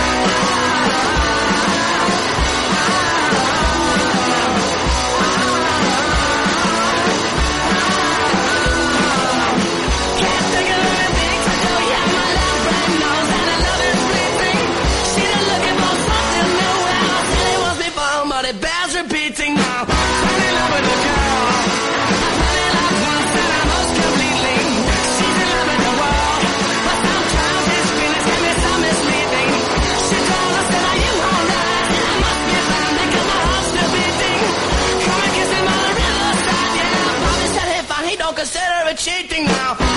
Now. 39.51 39.90